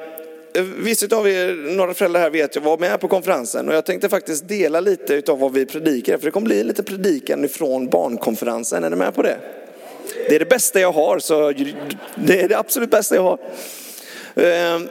Vissa 0.61 1.17
av 1.17 1.27
er, 1.27 1.75
några 1.75 1.93
föräldrar 1.93 2.21
här 2.21 2.29
vet 2.29 2.55
jag 2.55 2.61
var 2.61 2.77
med 2.77 2.99
på 2.99 3.07
konferensen 3.07 3.69
och 3.69 3.75
jag 3.75 3.85
tänkte 3.85 4.09
faktiskt 4.09 4.47
dela 4.47 4.79
lite 4.79 5.31
av 5.31 5.39
vad 5.39 5.53
vi 5.53 5.65
predikar. 5.65 6.17
För 6.17 6.25
det 6.25 6.31
kommer 6.31 6.45
bli 6.45 6.63
lite 6.63 6.83
predikan 6.83 7.45
ifrån 7.45 7.89
barnkonferensen. 7.89 8.83
Är 8.83 8.89
ni 8.89 8.95
med 8.95 9.15
på 9.15 9.21
det? 9.21 9.37
Det 10.29 10.35
är 10.35 10.39
det 10.39 10.49
bästa 10.49 10.79
jag 10.79 10.91
har, 10.91 11.19
så 11.19 11.51
det 12.15 12.41
är 12.41 12.49
det 12.49 12.57
absolut 12.57 12.91
bästa 12.91 13.15
jag 13.15 13.23
har. 13.23 13.39
Ehm, 14.35 14.89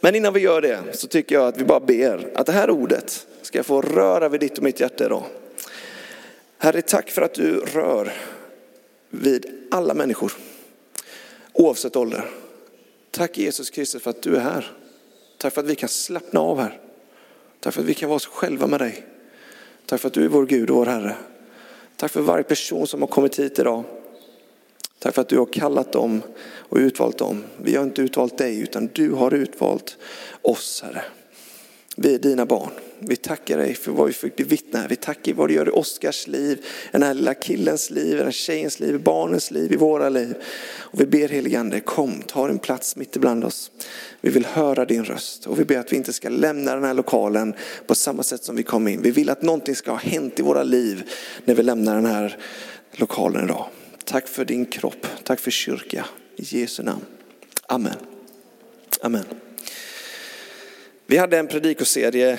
men 0.00 0.14
innan 0.14 0.32
vi 0.32 0.40
gör 0.40 0.60
det 0.60 0.78
så 0.92 1.06
tycker 1.06 1.34
jag 1.34 1.48
att 1.48 1.56
vi 1.56 1.64
bara 1.64 1.80
ber 1.80 2.28
att 2.34 2.46
det 2.46 2.52
här 2.52 2.70
ordet 2.70 3.26
ska 3.42 3.64
få 3.64 3.82
röra 3.82 4.28
vid 4.28 4.40
ditt 4.40 4.58
och 4.58 4.64
mitt 4.64 4.80
hjärta 4.80 5.04
idag. 5.04 5.24
Herre, 6.58 6.82
tack 6.82 7.10
för 7.10 7.22
att 7.22 7.34
du 7.34 7.60
rör 7.60 8.12
vid 9.10 9.46
alla 9.70 9.94
människor, 9.94 10.32
oavsett 11.52 11.96
ålder. 11.96 12.24
Tack 13.10 13.38
Jesus 13.38 13.70
Kristus 13.70 14.02
för 14.02 14.10
att 14.10 14.22
du 14.22 14.36
är 14.36 14.40
här. 14.40 14.72
Tack 15.42 15.54
för 15.54 15.60
att 15.60 15.66
vi 15.66 15.74
kan 15.74 15.88
slappna 15.88 16.40
av 16.40 16.60
här. 16.60 16.80
Tack 17.60 17.74
för 17.74 17.80
att 17.80 17.86
vi 17.86 17.94
kan 17.94 18.08
vara 18.08 18.16
oss 18.16 18.26
själva 18.26 18.66
med 18.66 18.80
dig. 18.80 19.06
Tack 19.86 20.00
för 20.00 20.08
att 20.08 20.14
du 20.14 20.24
är 20.24 20.28
vår 20.28 20.46
Gud 20.46 20.70
och 20.70 20.76
vår 20.76 20.86
Herre. 20.86 21.16
Tack 21.96 22.10
för 22.10 22.20
varje 22.20 22.44
person 22.44 22.86
som 22.86 23.00
har 23.00 23.08
kommit 23.08 23.38
hit 23.38 23.58
idag. 23.58 23.84
Tack 24.98 25.14
för 25.14 25.22
att 25.22 25.28
du 25.28 25.38
har 25.38 25.46
kallat 25.46 25.92
dem 25.92 26.22
och 26.42 26.76
utvalt 26.76 27.18
dem. 27.18 27.44
Vi 27.62 27.76
har 27.76 27.84
inte 27.84 28.02
utvalt 28.02 28.38
dig 28.38 28.60
utan 28.60 28.90
du 28.92 29.12
har 29.12 29.34
utvalt 29.34 29.96
oss 30.42 30.82
Herre. 30.86 31.04
Vi 31.96 32.14
är 32.14 32.18
dina 32.18 32.46
barn. 32.46 32.70
Vi 33.06 33.16
tackar 33.16 33.58
dig 33.58 33.74
för 33.74 33.92
vad 33.92 34.06
vi 34.06 34.12
fick 34.12 34.36
bevittna. 34.36 34.86
Vi 34.88 34.96
tackar 34.96 35.32
vad 35.32 35.48
du 35.48 35.54
gör 35.54 35.68
i 35.68 35.70
Oskars 35.70 36.26
liv, 36.26 36.64
den 36.92 37.02
här 37.02 37.14
lilla 37.14 37.34
killens 37.34 37.90
liv, 37.90 38.16
den 38.16 38.24
här 38.24 38.32
tjejens 38.32 38.80
liv, 38.80 39.00
barnens 39.00 39.50
liv, 39.50 39.72
i 39.72 39.76
våra 39.76 40.08
liv. 40.08 40.34
Och 40.78 41.00
vi 41.00 41.06
ber 41.06 41.28
heligande, 41.28 41.80
kom, 41.80 42.22
ta 42.26 42.48
din 42.48 42.58
plats 42.58 42.96
mitt 42.96 43.16
ibland 43.16 43.44
oss. 43.44 43.70
Vi 44.20 44.30
vill 44.30 44.44
höra 44.44 44.84
din 44.84 45.04
röst 45.04 45.46
och 45.46 45.60
vi 45.60 45.64
ber 45.64 45.78
att 45.78 45.92
vi 45.92 45.96
inte 45.96 46.12
ska 46.12 46.28
lämna 46.28 46.74
den 46.74 46.84
här 46.84 46.94
lokalen 46.94 47.54
på 47.86 47.94
samma 47.94 48.22
sätt 48.22 48.44
som 48.44 48.56
vi 48.56 48.62
kom 48.62 48.88
in. 48.88 49.02
Vi 49.02 49.10
vill 49.10 49.30
att 49.30 49.42
någonting 49.42 49.74
ska 49.74 49.90
ha 49.90 49.98
hänt 49.98 50.38
i 50.38 50.42
våra 50.42 50.62
liv 50.62 51.10
när 51.44 51.54
vi 51.54 51.62
lämnar 51.62 51.94
den 51.94 52.06
här 52.06 52.36
lokalen 52.92 53.44
idag. 53.44 53.66
Tack 54.04 54.28
för 54.28 54.44
din 54.44 54.66
kropp, 54.66 55.06
tack 55.24 55.40
för 55.40 55.50
kyrka. 55.50 56.06
I 56.36 56.42
Jesu 56.42 56.82
namn. 56.82 57.04
Amen. 57.66 57.96
Amen. 59.00 59.24
Vi 61.06 61.16
hade 61.16 61.38
en 61.38 61.46
predikoserie 61.46 62.38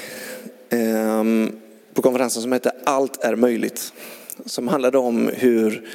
Ehm, 0.74 1.52
på 1.94 2.02
konferensen 2.02 2.42
som 2.42 2.52
hette 2.52 2.72
Allt 2.84 3.24
är 3.24 3.36
möjligt. 3.36 3.94
Som 4.46 4.68
handlade 4.68 4.98
om 4.98 5.30
hur 5.34 5.90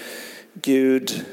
Gud 0.55 1.25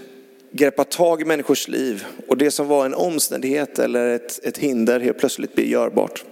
greppar 0.52 0.84
tag 0.84 1.22
i 1.22 1.26
människors 1.26 1.68
liv 1.68 2.06
och 2.28 2.38
det 2.38 2.52
som 2.52 2.68
var 2.68 2.86
en 2.86 2.94
omständighet 2.94 3.80
eller 3.80 4.10
ett, 4.10 4.46
ett 4.46 4.58
hinder 4.58 5.00
helt 5.00 5.18
plötsligt 5.18 5.56
blir 5.56 5.66
görbart. 5.66 6.24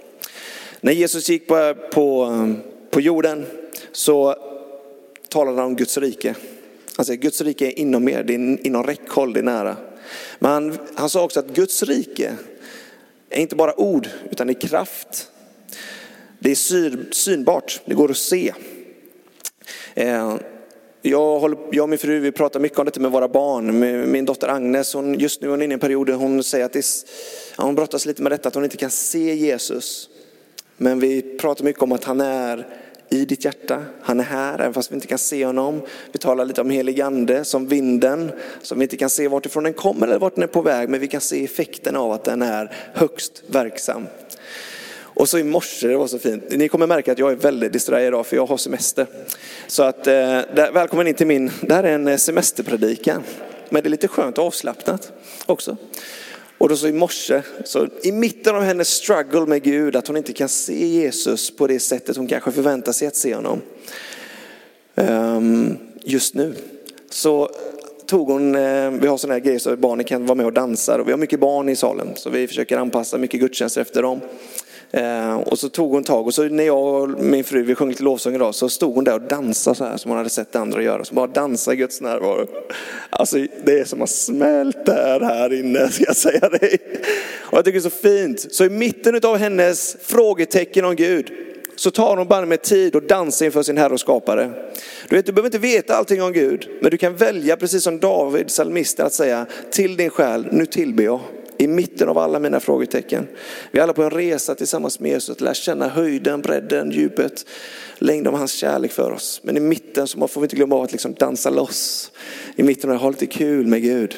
När 0.82 0.92
Jesus 0.92 1.30
gick 1.30 1.48
på, 1.48 1.74
på, 1.94 2.54
på 2.92 3.02
jorden 3.02 3.46
så 3.92 4.36
talade 5.30 5.58
han 5.58 5.66
om 5.66 5.76
Guds 5.76 5.98
rike. 5.98 6.36
Han 6.96 7.06
säger 7.06 7.22
Guds 7.22 7.42
rike 7.42 7.66
är 7.66 7.80
inom 7.80 8.10
er, 8.10 8.24
det 8.24 8.34
är 8.34 8.68
inom 8.68 8.84
räckhåll, 8.84 9.34
det 9.34 9.40
är 9.40 9.44
nära. 9.44 9.78
Men 10.40 10.52
han, 10.52 10.78
han 10.96 11.10
sa 11.10 11.24
också 11.24 11.40
att 11.40 11.56
Guds 11.56 11.84
rike 11.84 12.36
är 13.30 13.42
inte 13.42 13.56
bara 13.56 13.80
ord, 13.80 14.10
utan 14.32 14.48
det 14.48 14.54
är 14.54 14.68
kraft. 14.68 15.30
Det 16.44 16.52
är 16.52 17.14
synbart, 17.14 17.82
det 17.86 17.96
går 17.96 18.12
att 18.12 18.18
se. 18.18 18.54
Eh, 19.94 20.36
jag, 21.02 21.40
håller, 21.40 21.58
jag 21.72 21.84
och 21.84 21.90
min 21.90 22.00
fru 22.00 22.20
vi 22.20 22.32
pratar 22.32 22.60
mycket 22.60 22.80
om 22.80 22.86
detta 22.86 23.00
med 23.00 23.12
våra 23.12 23.28
barn. 23.28 23.80
Min 24.12 24.26
dotter 24.26 24.48
Agnes, 24.48 24.94
hon, 24.94 25.20
just 25.20 25.42
nu 25.42 25.48
är 25.48 25.52
hon 25.52 25.62
inne 25.62 25.72
i 25.72 25.74
en 25.74 25.80
period 25.80 26.08
där 26.08 26.14
hon 26.14 26.44
säger 26.44 26.66
att 26.66 26.74
det 26.74 26.86
hon 27.58 27.76
brottas 27.76 28.06
lite 28.06 28.22
med 28.22 28.32
detta 28.32 28.48
att 28.48 28.56
hon 28.56 28.64
inte 28.64 28.78
kan 28.78 28.90
se 28.90 29.36
Jesus. 29.36 30.10
Men 30.78 31.00
vi 31.00 31.22
pratar 31.22 31.66
mycket 31.66 31.82
om 31.82 31.92
att 31.92 32.04
han 32.04 32.22
är 32.22 32.68
i 33.10 33.26
ditt 33.26 33.46
hjärta. 33.46 33.86
Han 34.02 34.20
är 34.20 34.24
här, 34.24 34.60
även 34.60 34.74
fast 34.74 34.92
vi 34.92 34.96
inte 34.96 35.08
kan 35.08 35.18
se 35.18 35.46
honom. 35.46 35.82
Vi 36.12 36.20
talar 36.20 36.46
lite 36.46 36.62
om 36.62 36.70
helig 36.70 37.02
ande 37.02 37.46
som 37.46 37.68
vinden, 37.68 38.32
som 38.62 38.80
vi 38.80 38.84
inte 38.84 38.98
kan 38.98 39.10
se 39.10 39.28
vartifrån 39.28 39.64
den 39.64 39.74
kommer 39.74 40.08
eller 40.08 40.20
vart 40.20 40.36
den 40.36 40.44
är 40.44 40.48
på 40.48 40.62
väg, 40.62 40.90
men 40.90 41.00
vi 41.00 41.08
kan 41.08 41.22
se 41.22 41.44
effekten 41.44 41.96
av 41.96 42.12
att 42.12 42.24
den 42.24 42.42
är 42.42 42.76
högst 42.94 43.44
verksam. 43.48 44.06
Och 45.24 45.30
så 45.30 45.38
i 45.38 45.44
morse, 45.44 45.88
det 45.88 45.98
var 45.98 46.08
så 46.08 46.20
fint. 46.20 46.44
Ni 46.50 46.68
kommer 46.68 46.88
märka 46.88 47.12
att 47.12 47.20
jag 47.20 47.32
är 47.32 47.36
väldigt 47.36 47.74
distraherad 47.74 48.08
idag 48.08 48.26
för 48.26 48.36
jag 48.36 48.46
har 48.46 48.58
semester. 48.58 49.08
Så 49.68 49.84
att, 49.84 50.08
eh, 50.08 50.14
där, 50.14 50.72
välkommen 50.72 51.08
in 51.08 51.14
till 51.14 51.28
min, 51.28 51.52
det 51.62 51.74
här 51.74 51.84
är 51.84 51.92
en 51.92 52.08
eh, 52.08 52.18
semesterpredikan. 52.18 53.24
Men 53.70 53.84
det 53.84 53.88
är 53.88 53.92
lite 53.92 54.08
skönt 54.08 54.38
och 54.38 54.46
avslappnat 54.46 55.12
också. 55.46 55.78
Och 56.58 56.70
då 56.70 56.76
så 56.76 56.88
i 56.88 56.94
morse, 56.94 57.42
så 57.66 57.88
i 58.04 58.12
mitten 58.12 58.56
av 58.56 58.64
hennes 58.64 58.88
struggle 58.88 59.46
med 59.46 59.64
Gud, 59.64 59.96
att 59.96 60.08
hon 60.08 60.18
inte 60.18 60.34
kan 60.34 60.50
se 60.50 60.88
Jesus 60.88 61.56
på 61.56 61.68
det 61.68 61.80
sättet 61.80 62.18
hon 62.18 62.28
kanske 62.28 62.52
förväntar 62.52 62.92
sig 62.92 63.08
att 63.08 63.16
se 63.16 63.36
honom. 63.36 63.62
Um, 64.96 65.78
just 66.02 66.36
nu. 66.36 66.56
Så 67.10 67.50
tog 68.06 68.30
hon, 68.30 68.56
eh, 68.56 68.90
vi 68.92 69.08
har 69.08 69.18
sådana 69.18 69.34
här 69.34 69.42
grejer 69.42 69.60
så 69.60 69.78
barnen 69.78 70.06
kan 70.06 70.26
vara 70.26 70.36
med 70.36 70.46
och 70.46 70.54
dansa 70.54 71.02
och 71.02 71.08
vi 71.08 71.12
har 71.12 71.20
mycket 71.20 71.40
barn 71.40 71.70
i 71.70 71.76
salen 71.76 72.08
så 72.16 72.30
vi 72.30 72.48
försöker 72.48 72.78
anpassa 72.78 73.18
mycket 73.18 73.40
gudstjänster 73.40 73.82
efter 73.82 74.02
dem. 74.02 74.22
Eh, 74.94 75.36
och 75.36 75.60
så 75.60 75.70
tog 75.70 75.92
hon 75.92 76.04
tag 76.04 76.28
och 76.28 76.34
så 76.34 76.44
när 76.44 76.64
jag 76.64 76.84
och 76.84 77.10
min 77.10 77.44
fru 77.44 77.64
vi 77.64 77.76
sjöng 77.76 77.90
lite 77.90 78.04
lovsång 78.04 78.36
idag 78.36 78.56
så 78.56 78.70
stod 78.70 78.96
hon 78.96 79.04
där 79.04 79.14
och 79.14 79.22
dansade 79.22 79.76
så 79.76 79.86
här 79.86 79.98
som 79.98 80.12
hon 80.12 80.18
hade 80.18 80.30
sett 80.30 80.56
andra 80.56 80.84
göra. 80.84 81.06
Så 81.06 81.14
bara 81.14 81.28
dansa 81.28 81.74
i 81.74 81.76
Guds 81.76 82.02
närvaro. 82.02 82.48
Alltså 83.10 83.38
det 83.66 83.80
är 83.80 83.86
som 83.86 84.02
att 84.02 84.10
smälta 84.10 84.94
här 85.22 85.54
inne 85.54 85.90
ska 85.90 86.04
jag 86.08 86.16
säga 86.16 86.50
dig. 86.50 86.78
Och 87.42 87.58
jag 87.58 87.66
tycker 87.66 87.80
det 87.80 87.88
är 87.88 87.90
så 87.90 87.98
fint. 87.98 88.54
Så 88.54 88.66
i 88.66 88.70
mitten 88.70 89.20
av 89.24 89.38
hennes 89.38 89.98
frågetecken 90.02 90.86
om 90.86 90.96
Gud 90.96 91.32
så 91.76 91.92
tar 91.92 92.18
hon 92.18 92.28
bara 92.28 92.46
med 92.46 92.62
tid 92.62 92.96
och 92.96 93.04
dansar 93.04 93.46
inför 93.46 93.64
sin 93.64 93.78
Herre 93.78 93.94
och 93.94 94.00
skapare. 94.00 94.52
Du, 95.10 95.16
vet, 95.16 95.26
du 95.26 95.32
behöver 95.32 95.48
inte 95.48 95.58
veta 95.58 95.96
allting 95.96 96.22
om 96.22 96.34
Gud, 96.34 96.70
men 96.82 96.92
du 96.92 96.98
kan 96.98 97.16
välja 97.16 97.58
precis 97.58 97.84
som 97.84 98.00
David, 98.00 98.48
psalmisten, 98.48 99.06
att 99.06 99.14
säga 99.14 99.46
till 99.72 99.98
din 99.98 100.10
själ, 100.10 100.48
nu 100.52 100.66
tillber 100.66 101.04
jag 101.04 101.20
i 101.58 101.68
mitten 101.68 102.10
av 102.10 102.18
alla 102.18 102.40
mina 102.40 102.60
frågetecken. 102.60 103.28
Vi 103.72 103.80
är 103.80 103.84
alla 103.84 103.94
på 103.94 104.04
en 104.04 104.10
resa 104.10 104.56
tillsammans 104.56 105.00
med 105.00 105.12
Jesus 105.12 105.30
att 105.30 105.42
lära 105.42 105.54
känna 105.54 105.88
höjden, 105.88 106.42
bredden, 106.42 106.92
djupet, 106.92 107.46
längden 107.98 108.34
av 108.34 108.40
hans 108.40 108.54
kärlek 108.54 108.92
för 108.92 109.12
oss. 109.12 109.42
Men 109.44 109.58
i 109.58 109.60
mitten 109.60 110.08
så 110.08 110.28
får 110.28 110.42
vi 110.42 110.46
inte 110.46 110.56
glömma 110.56 110.76
av 110.76 110.82
att 110.82 110.92
liksom 110.92 111.14
dansa 111.14 111.50
loss. 111.50 112.12
I 112.56 112.64
mitten 112.64 112.90
och 112.90 113.00
ha 113.00 113.10
lite 113.10 113.26
kul 113.26 113.68
med 113.68 113.82
Gud. 113.82 114.16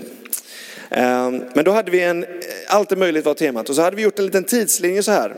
Ehm, 0.90 1.44
men 1.54 1.66
då 1.66 1.72
hade 1.72 1.92
vi 1.92 2.02
en, 2.02 2.26
allt 2.68 2.92
är 2.92 2.96
möjligt 2.96 3.26
var 3.26 3.34
temat 3.34 3.70
och 3.70 3.76
så 3.76 3.82
hade 3.82 3.96
vi 3.96 4.02
gjort 4.02 4.20
en 4.20 4.26
liten 4.26 4.44
tidslinje 4.44 5.04
så 5.04 5.12
här. 5.12 5.36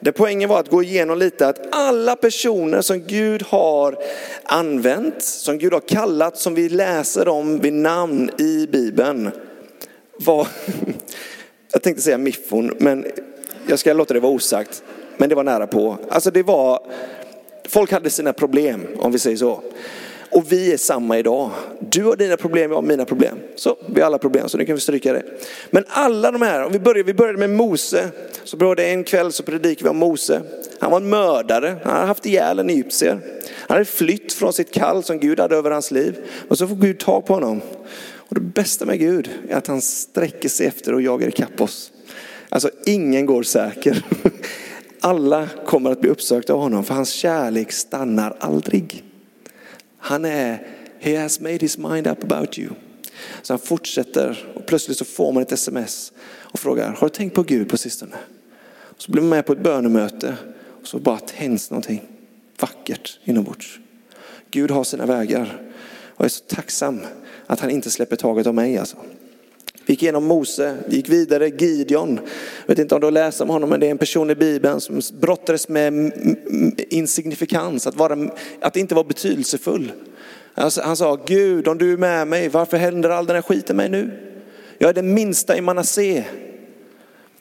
Där 0.00 0.12
poängen 0.12 0.48
var 0.48 0.60
att 0.60 0.70
gå 0.70 0.82
igenom 0.82 1.18
lite 1.18 1.48
att 1.48 1.74
alla 1.74 2.16
personer 2.16 2.80
som 2.80 3.00
Gud 3.00 3.42
har 3.42 3.96
använt, 4.44 5.22
som 5.22 5.58
Gud 5.58 5.72
har 5.72 5.80
kallat, 5.80 6.38
som 6.38 6.54
vi 6.54 6.68
läser 6.68 7.28
om 7.28 7.58
vid 7.58 7.72
namn 7.72 8.30
i 8.38 8.66
Bibeln 8.72 9.30
var 10.18 10.48
jag 11.76 11.82
tänkte 11.82 12.02
säga 12.02 12.18
miffon, 12.18 12.72
men 12.78 13.04
jag 13.66 13.78
ska 13.78 13.92
låta 13.92 14.14
det 14.14 14.20
vara 14.20 14.32
osagt. 14.32 14.82
Men 15.16 15.28
det 15.28 15.34
var 15.34 15.44
nära 15.44 15.66
på. 15.66 15.98
Alltså 16.08 16.30
det 16.30 16.42
var, 16.42 16.80
folk 17.68 17.92
hade 17.92 18.10
sina 18.10 18.32
problem 18.32 18.86
om 18.98 19.12
vi 19.12 19.18
säger 19.18 19.36
så. 19.36 19.62
Och 20.30 20.52
vi 20.52 20.72
är 20.72 20.76
samma 20.76 21.18
idag. 21.18 21.50
Du 21.80 22.04
har 22.04 22.16
dina 22.16 22.36
problem, 22.36 22.70
jag 22.70 22.76
har 22.76 22.82
mina 22.82 23.04
problem. 23.04 23.38
Så 23.56 23.76
vi 23.86 24.00
har 24.00 24.06
alla 24.06 24.18
problem, 24.18 24.48
så 24.48 24.58
nu 24.58 24.64
kan 24.64 24.74
vi 24.74 24.80
stryka 24.80 25.12
det. 25.12 25.22
Men 25.70 25.84
alla 25.88 26.30
de 26.30 26.42
här, 26.42 26.64
om 26.64 26.72
vi 26.72 26.78
börjar, 26.78 27.04
vi 27.04 27.14
började 27.14 27.38
med 27.38 27.50
Mose. 27.50 28.08
Så 28.44 28.56
började 28.56 28.86
en 28.86 29.04
kväll 29.04 29.32
så 29.32 29.42
predikade 29.42 29.84
vi 29.84 29.90
om 29.90 29.96
Mose. 29.96 30.42
Han 30.80 30.90
var 30.90 31.00
en 31.00 31.08
mördare, 31.08 31.76
han 31.84 31.94
hade 31.94 32.06
haft 32.06 32.26
ihjäl 32.26 32.58
en 32.58 32.70
egyptier. 32.70 33.20
Han 33.68 33.74
hade 33.74 33.84
flytt 33.84 34.32
från 34.32 34.52
sitt 34.52 34.74
kall 34.74 35.02
som 35.02 35.18
Gud 35.18 35.40
hade 35.40 35.56
över 35.56 35.70
hans 35.70 35.90
liv. 35.90 36.16
Och 36.48 36.58
så 36.58 36.66
får 36.66 36.76
Gud 36.76 36.98
tag 36.98 37.26
på 37.26 37.34
honom. 37.34 37.60
Och 38.28 38.34
det 38.34 38.40
bästa 38.40 38.84
med 38.84 38.98
Gud 38.98 39.30
är 39.48 39.56
att 39.56 39.66
han 39.66 39.80
sträcker 39.80 40.48
sig 40.48 40.66
efter 40.66 40.92
och 40.92 41.02
jagar 41.02 41.28
ikapp 41.28 41.60
oss. 41.60 41.92
Alltså 42.48 42.70
ingen 42.86 43.26
går 43.26 43.42
säker. 43.42 44.04
Alla 45.00 45.48
kommer 45.66 45.90
att 45.90 46.00
bli 46.00 46.10
uppsökta 46.10 46.52
av 46.52 46.60
honom 46.60 46.84
för 46.84 46.94
hans 46.94 47.10
kärlek 47.10 47.72
stannar 47.72 48.36
aldrig. 48.40 49.04
Han 49.98 50.24
är, 50.24 50.66
he 51.00 51.22
has 51.22 51.40
made 51.40 51.56
his 51.56 51.78
mind 51.78 52.06
up 52.06 52.24
about 52.24 52.58
you. 52.58 52.70
Så 53.42 53.52
han 53.52 53.58
fortsätter 53.58 54.52
och 54.54 54.66
plötsligt 54.66 54.98
så 54.98 55.04
får 55.04 55.32
man 55.32 55.42
ett 55.42 55.52
sms 55.52 56.12
och 56.28 56.60
frågar, 56.60 56.92
har 56.92 57.08
du 57.08 57.14
tänkt 57.14 57.34
på 57.34 57.42
Gud 57.42 57.68
på 57.68 57.76
sistone? 57.76 58.16
Så 58.96 59.12
blir 59.12 59.22
man 59.22 59.30
med 59.30 59.46
på 59.46 59.52
ett 59.52 59.62
bönemöte 59.62 60.36
och 60.80 60.86
så 60.86 60.98
bara 60.98 61.18
tänds 61.18 61.70
någonting 61.70 62.02
vackert 62.60 63.18
inombords. 63.24 63.78
Gud 64.50 64.70
har 64.70 64.84
sina 64.84 65.06
vägar 65.06 65.60
och 66.04 66.20
jag 66.20 66.24
är 66.24 66.28
så 66.28 66.44
tacksam 66.44 67.00
att 67.46 67.60
han 67.60 67.70
inte 67.70 67.90
släpper 67.90 68.16
taget 68.16 68.46
om 68.46 68.54
mig. 68.54 68.78
Alltså. 68.78 68.96
Vi 69.86 69.92
gick 69.92 70.02
igenom 70.02 70.24
Mose, 70.24 70.76
vi 70.86 70.96
gick 70.96 71.08
vidare, 71.08 71.48
Gideon. 71.48 72.20
Jag 72.66 72.68
vet 72.68 72.78
inte 72.78 72.94
om 72.94 73.00
du 73.00 73.06
har 73.06 73.12
läst 73.12 73.40
om 73.40 73.48
honom, 73.48 73.70
men 73.70 73.80
det 73.80 73.86
är 73.86 73.90
en 73.90 73.98
person 73.98 74.30
i 74.30 74.34
Bibeln 74.34 74.80
som 74.80 75.00
brottades 75.20 75.68
med 75.68 76.12
insignifikans, 76.76 77.86
att, 77.86 77.96
vara, 77.96 78.30
att 78.60 78.76
inte 78.76 78.94
vara 78.94 79.04
betydelsefull. 79.04 79.92
Han 80.54 80.96
sa, 80.96 81.18
Gud 81.26 81.68
om 81.68 81.78
du 81.78 81.92
är 81.92 81.96
med 81.96 82.28
mig, 82.28 82.48
varför 82.48 82.76
händer 82.76 83.10
all 83.10 83.26
den 83.26 83.36
här 83.36 83.42
skiten 83.42 83.76
mig 83.76 83.88
nu? 83.88 84.10
Jag 84.78 84.90
är 84.90 84.94
den 84.94 85.14
minsta 85.14 85.56
i 85.56 85.60
Manasseh. 85.60 86.24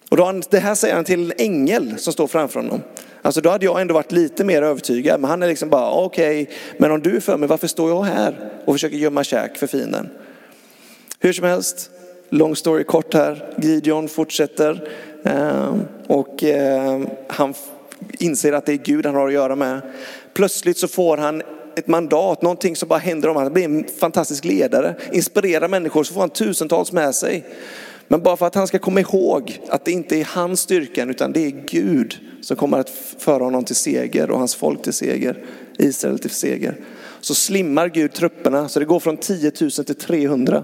Och 0.09 0.17
då, 0.17 0.41
det 0.49 0.59
här 0.59 0.75
säger 0.75 0.95
han 0.95 1.03
till 1.03 1.31
en 1.31 1.33
ängel 1.37 1.93
som 1.97 2.13
står 2.13 2.27
framför 2.27 2.59
honom. 2.59 2.81
Alltså 3.25 3.41
då 3.41 3.49
hade 3.49 3.65
jag 3.65 3.81
ändå 3.81 3.93
varit 3.93 4.11
lite 4.11 4.43
mer 4.43 4.61
övertygad. 4.61 5.19
Men 5.19 5.29
han 5.29 5.43
är 5.43 5.47
liksom 5.47 5.69
bara, 5.69 5.91
okej, 5.91 6.43
okay, 6.43 6.55
men 6.77 6.91
om 6.91 7.01
du 7.01 7.15
är 7.15 7.19
för 7.19 7.37
mig, 7.37 7.49
varför 7.49 7.67
står 7.67 7.89
jag 7.89 8.03
här 8.03 8.51
och 8.65 8.73
försöker 8.73 8.97
gömma 8.97 9.23
käk 9.23 9.57
för 9.57 9.67
fienden? 9.67 10.09
Hur 11.19 11.33
som 11.33 11.45
helst, 11.45 11.89
long 12.29 12.55
story 12.55 12.83
kort 12.83 13.13
här. 13.13 13.53
Gideon 13.57 14.07
fortsätter 14.07 14.89
ehm, 15.23 15.81
och 16.07 16.43
ehm, 16.43 17.07
han 17.27 17.53
inser 18.19 18.53
att 18.53 18.65
det 18.65 18.73
är 18.73 18.77
Gud 18.77 19.05
han 19.05 19.15
har 19.15 19.27
att 19.27 19.33
göra 19.33 19.55
med. 19.55 19.81
Plötsligt 20.33 20.77
så 20.77 20.87
får 20.87 21.17
han 21.17 21.41
ett 21.75 21.87
mandat, 21.87 22.41
någonting 22.41 22.75
som 22.75 22.89
bara 22.89 22.99
händer 22.99 23.29
om. 23.29 23.35
Han 23.35 23.53
blir 23.53 23.65
en 23.65 23.85
fantastisk 23.99 24.45
ledare, 24.45 24.95
inspirerar 25.11 25.67
människor, 25.67 26.03
så 26.03 26.13
får 26.13 26.21
han 26.21 26.29
tusentals 26.29 26.91
med 26.91 27.15
sig. 27.15 27.45
Men 28.07 28.21
bara 28.21 28.37
för 28.37 28.47
att 28.47 28.55
han 28.55 28.67
ska 28.67 28.79
komma 28.79 28.99
ihåg 28.99 29.61
att 29.69 29.85
det 29.85 29.91
inte 29.91 30.15
är 30.15 30.25
hans 30.25 30.59
styrkan 30.59 31.09
utan 31.09 31.31
det 31.31 31.45
är 31.45 31.51
Gud 31.67 32.19
som 32.45 32.57
kommer 32.57 32.77
att 32.77 32.89
föra 33.17 33.43
honom 33.43 33.63
till 33.63 33.75
seger 33.75 34.31
och 34.31 34.37
hans 34.37 34.55
folk 34.55 34.81
till 34.81 34.93
seger, 34.93 35.43
Israel 35.77 36.19
till 36.19 36.29
seger. 36.29 36.77
Så 37.21 37.35
slimmar 37.35 37.89
Gud 37.89 38.13
trupperna 38.13 38.69
så 38.69 38.79
det 38.79 38.85
går 38.85 38.99
från 38.99 39.17
10 39.17 39.51
000 39.61 39.71
till 39.71 39.95
300. 39.95 40.63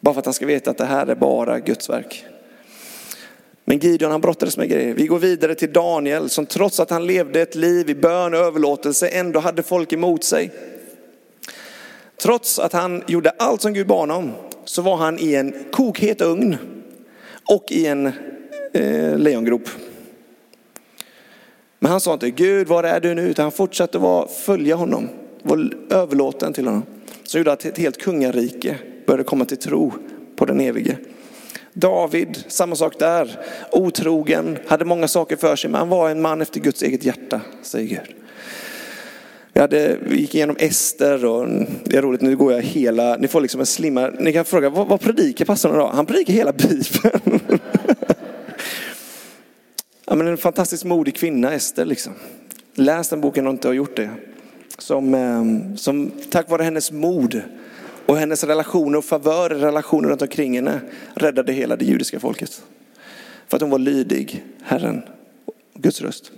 Bara 0.00 0.14
för 0.14 0.18
att 0.18 0.24
han 0.24 0.34
ska 0.34 0.46
veta 0.46 0.70
att 0.70 0.78
det 0.78 0.84
här 0.84 1.06
är 1.06 1.14
bara 1.14 1.60
Guds 1.60 1.90
verk. 1.90 2.24
Men 3.64 3.78
Gideon 3.78 4.10
han 4.10 4.20
brottades 4.20 4.56
med 4.56 4.68
grejer. 4.68 4.94
Vi 4.94 5.06
går 5.06 5.18
vidare 5.18 5.54
till 5.54 5.72
Daniel 5.72 6.28
som 6.28 6.46
trots 6.46 6.80
att 6.80 6.90
han 6.90 7.06
levde 7.06 7.40
ett 7.40 7.54
liv 7.54 7.90
i 7.90 7.94
bön 7.94 8.34
och 8.34 8.40
överlåtelse 8.40 9.08
ändå 9.08 9.40
hade 9.40 9.62
folk 9.62 9.92
emot 9.92 10.24
sig. 10.24 10.50
Trots 12.22 12.58
att 12.58 12.72
han 12.72 13.02
gjorde 13.06 13.30
allt 13.30 13.62
som 13.62 13.72
Gud 13.72 13.86
bad 13.86 13.98
honom 13.98 14.32
så 14.64 14.82
var 14.82 14.96
han 14.96 15.18
i 15.18 15.34
en 15.34 15.54
kokhet 15.72 16.20
ugn 16.20 16.56
och 17.50 17.64
i 17.68 17.86
en 17.86 18.06
eh, 18.72 19.18
lejongrop. 19.18 19.68
Men 21.78 21.90
han 21.90 22.00
sa 22.00 22.12
inte 22.12 22.30
Gud 22.30 22.68
var 22.68 22.84
är 22.84 23.00
du 23.00 23.14
nu? 23.14 23.22
Utan 23.22 23.42
han 23.42 23.52
fortsatte 23.52 23.98
vara, 23.98 24.28
följa 24.28 24.76
honom, 24.76 25.08
var 25.42 25.70
överlåten 25.90 26.52
till 26.52 26.66
honom. 26.66 26.82
Så 27.24 27.38
gjorde 27.38 27.52
att 27.52 27.64
ett 27.64 27.78
helt 27.78 27.98
kungarike 27.98 28.76
började 29.06 29.24
komma 29.24 29.44
till 29.44 29.56
tro 29.56 29.92
på 30.36 30.44
den 30.44 30.60
evige. 30.60 30.96
David, 31.72 32.44
samma 32.48 32.76
sak 32.76 32.98
där. 32.98 33.38
Otrogen, 33.72 34.58
hade 34.66 34.84
många 34.84 35.08
saker 35.08 35.36
för 35.36 35.56
sig, 35.56 35.70
men 35.70 35.78
han 35.78 35.88
var 35.88 36.10
en 36.10 36.20
man 36.20 36.42
efter 36.42 36.60
Guds 36.60 36.82
eget 36.82 37.04
hjärta, 37.04 37.40
säger 37.62 37.88
Gud. 37.88 38.14
Vi, 39.52 39.60
hade, 39.60 39.96
vi 40.00 40.20
gick 40.20 40.34
igenom 40.34 40.56
Ester 40.58 41.24
och 41.24 41.48
det 41.84 41.96
är 41.96 42.02
roligt, 42.02 42.20
nu 42.20 42.36
går 42.36 42.52
jag 42.52 42.62
hela, 42.62 43.16
ni 43.16 43.28
får 43.28 43.40
liksom 43.40 43.60
en 43.60 43.66
slimma, 43.66 44.10
ni 44.20 44.32
kan 44.32 44.44
fråga 44.44 44.70
vad, 44.70 44.88
vad 44.88 45.00
predikar 45.00 45.44
pastorn 45.44 45.74
idag? 45.74 45.90
Han 45.94 46.06
predikar 46.06 46.32
hela 46.32 46.52
Bibeln 46.68 47.40
ja, 50.08 50.14
men 50.14 50.26
en 50.26 50.36
fantastiskt 50.36 50.84
modig 50.84 51.16
kvinna, 51.16 51.52
Ester 51.52 51.84
liksom. 51.84 52.12
Läs 52.74 53.08
den 53.08 53.20
boken 53.20 53.46
om 53.46 53.52
du 53.52 53.56
inte 53.56 53.68
har 53.68 53.74
gjort 53.74 53.96
det. 53.96 54.10
Som, 54.78 55.14
eh, 55.14 55.76
som 55.76 56.10
tack 56.30 56.50
vare 56.50 56.62
hennes 56.62 56.92
mod 56.92 57.42
och 58.06 58.16
hennes 58.16 58.44
relationer 58.44 58.98
och 58.98 59.04
favörer, 59.04 59.54
relationer 59.54 60.08
runt 60.08 60.22
omkring 60.22 60.54
henne 60.54 60.80
räddade 61.14 61.52
hela 61.52 61.76
det 61.76 61.84
judiska 61.84 62.20
folket. 62.20 62.62
För 63.48 63.56
att 63.56 63.60
hon 63.60 63.70
var 63.70 63.78
lydig 63.78 64.44
Herren, 64.62 65.02
Guds 65.74 66.02
röst. 66.02 66.32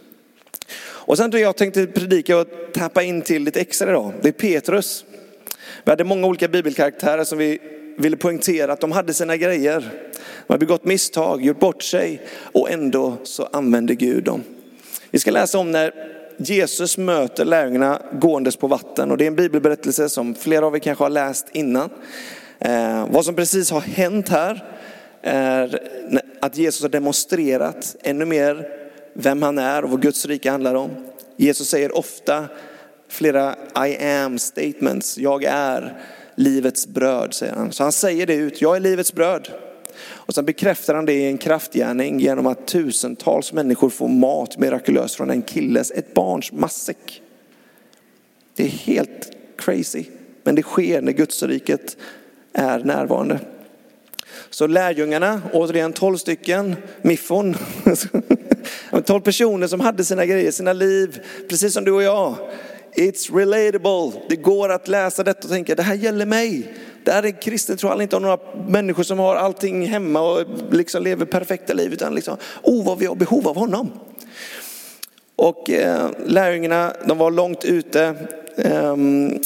Och 0.83 1.17
sen 1.17 1.31
jag 1.33 1.57
tänkte 1.57 1.87
predika 1.87 2.39
och 2.39 2.47
tappa 2.75 3.03
in 3.03 3.23
till 3.23 3.43
lite 3.43 3.61
extra 3.61 3.91
idag. 3.91 4.12
Det 4.23 4.29
är 4.29 4.33
Petrus. 4.33 5.05
Vi 5.85 5.91
hade 5.91 6.05
många 6.05 6.27
olika 6.27 6.49
bibelkaraktärer 6.49 7.25
som 7.25 7.39
vi 7.39 7.59
ville 8.00 8.16
poängtera 8.16 8.73
att 8.73 8.80
de 8.80 8.92
hade 8.92 9.14
sina 9.14 9.37
grejer. 9.37 9.80
De 10.47 10.52
hade 10.52 10.66
begått 10.66 10.85
misstag, 10.85 11.45
gjort 11.45 11.61
bort 11.61 11.83
sig 11.83 12.23
och 12.52 12.71
ändå 12.71 13.16
så 13.23 13.49
använde 13.52 13.95
Gud 13.95 14.25
dem. 14.25 14.42
Vi 15.11 15.19
ska 15.19 15.30
läsa 15.30 15.59
om 15.59 15.73
när 15.73 15.95
Jesus 16.37 16.99
möter 16.99 17.45
lärjungarna 17.45 18.02
gåendes 18.12 18.57
på 18.57 18.66
vatten 18.66 19.11
och 19.11 19.16
det 19.16 19.25
är 19.25 19.26
en 19.26 19.37
bibelberättelse 19.37 20.09
som 20.09 20.35
flera 20.35 20.66
av 20.66 20.76
er 20.76 20.78
kanske 20.78 21.04
har 21.04 21.11
läst 21.11 21.47
innan. 21.52 21.90
Eh, 22.59 23.07
vad 23.11 23.25
som 23.25 23.35
precis 23.35 23.71
har 23.71 23.80
hänt 23.80 24.28
här 24.28 24.64
är 25.23 25.80
att 26.40 26.57
Jesus 26.57 26.83
har 26.83 26.88
demonstrerat 26.88 27.97
ännu 28.02 28.25
mer 28.25 28.69
vem 29.14 29.42
han 29.42 29.59
är 29.59 29.85
och 29.85 29.90
vad 29.90 30.02
Guds 30.02 30.26
rike 30.26 30.50
handlar 30.50 30.75
om. 30.75 30.90
Jesus 31.37 31.69
säger 31.69 31.97
ofta 31.97 32.45
flera 33.09 33.54
I 33.87 34.04
am 34.04 34.38
statements. 34.38 35.19
Jag 35.19 35.45
är 35.45 36.00
livets 36.41 36.87
bröd, 36.87 37.35
säger 37.35 37.53
han. 37.53 37.73
Så 37.73 37.83
han 37.83 37.93
säger 37.93 38.27
det 38.27 38.35
ut, 38.35 38.61
jag 38.61 38.77
är 38.77 38.81
livets 38.81 39.13
bröd. 39.13 39.49
Och 40.03 40.35
sen 40.35 40.45
bekräftar 40.45 40.95
han 40.95 41.07
det 41.07 41.13
i 41.13 41.27
en 41.27 41.39
kraftgärning 41.39 42.21
genom 42.21 42.47
att 42.47 42.67
tusentals 42.67 43.53
människor 43.53 43.91
får 43.91 44.09
mat 44.09 44.59
mirakulöst 44.59 45.15
från 45.15 45.31
en 45.31 45.43
killes, 45.43 45.91
ett 45.91 46.15
barns 46.15 46.53
matsäck. 46.53 47.23
Det 48.57 48.63
är 48.63 48.69
helt 48.69 49.31
crazy, 49.59 50.05
men 50.43 50.55
det 50.55 50.63
sker 50.63 51.03
när 51.03 51.13
Gudsriket 51.13 51.97
är 52.53 52.79
närvarande. 52.79 53.41
Så 54.51 54.67
lärjungarna, 54.67 55.43
återigen 55.53 55.93
tolv 55.93 56.17
stycken, 56.17 56.77
miffon, 57.03 57.57
tolv 59.05 59.21
personer 59.21 59.67
som 59.67 59.81
hade 59.81 60.05
sina 60.05 60.27
grejer, 60.27 60.51
sina 60.51 60.73
liv, 60.73 61.21
precis 61.49 61.75
som 61.75 61.85
du 61.85 61.93
och 61.93 62.03
jag. 62.03 62.35
It's 62.95 63.37
relatable. 63.37 64.21
Det 64.29 64.37
går 64.37 64.69
att 64.69 64.89
läsa 64.89 65.25
detta 65.25 65.41
och 65.45 65.51
tänka, 65.51 65.75
det 65.75 65.83
här 65.83 65.95
gäller 65.95 66.27
mig. 66.27 66.75
Det 67.05 67.13
här 67.13 67.23
är 67.23 67.43
kristen 67.43 67.77
tro, 67.77 67.89
handlar 67.89 68.03
inte 68.03 68.17
om 68.17 68.23
några 68.23 68.39
människor 68.69 69.03
som 69.03 69.19
har 69.19 69.37
allting 69.37 69.87
hemma 69.87 70.21
och 70.21 70.45
liksom 70.71 71.03
lever 71.03 71.27
perfekta 71.27 71.73
liv, 71.73 71.93
utan 71.93 72.15
liksom, 72.15 72.37
oh 72.63 72.87
vad 72.87 72.99
vi 72.99 73.07
har 73.07 73.15
behov 73.15 73.49
av 73.49 73.57
honom. 73.57 73.91
Och 75.37 75.71
eh, 75.71 76.11
lärjungarna, 76.27 76.93
de 77.07 77.19
var 77.19 77.31
långt 77.31 77.65
ute, 77.65 78.15
eh, 78.57 78.97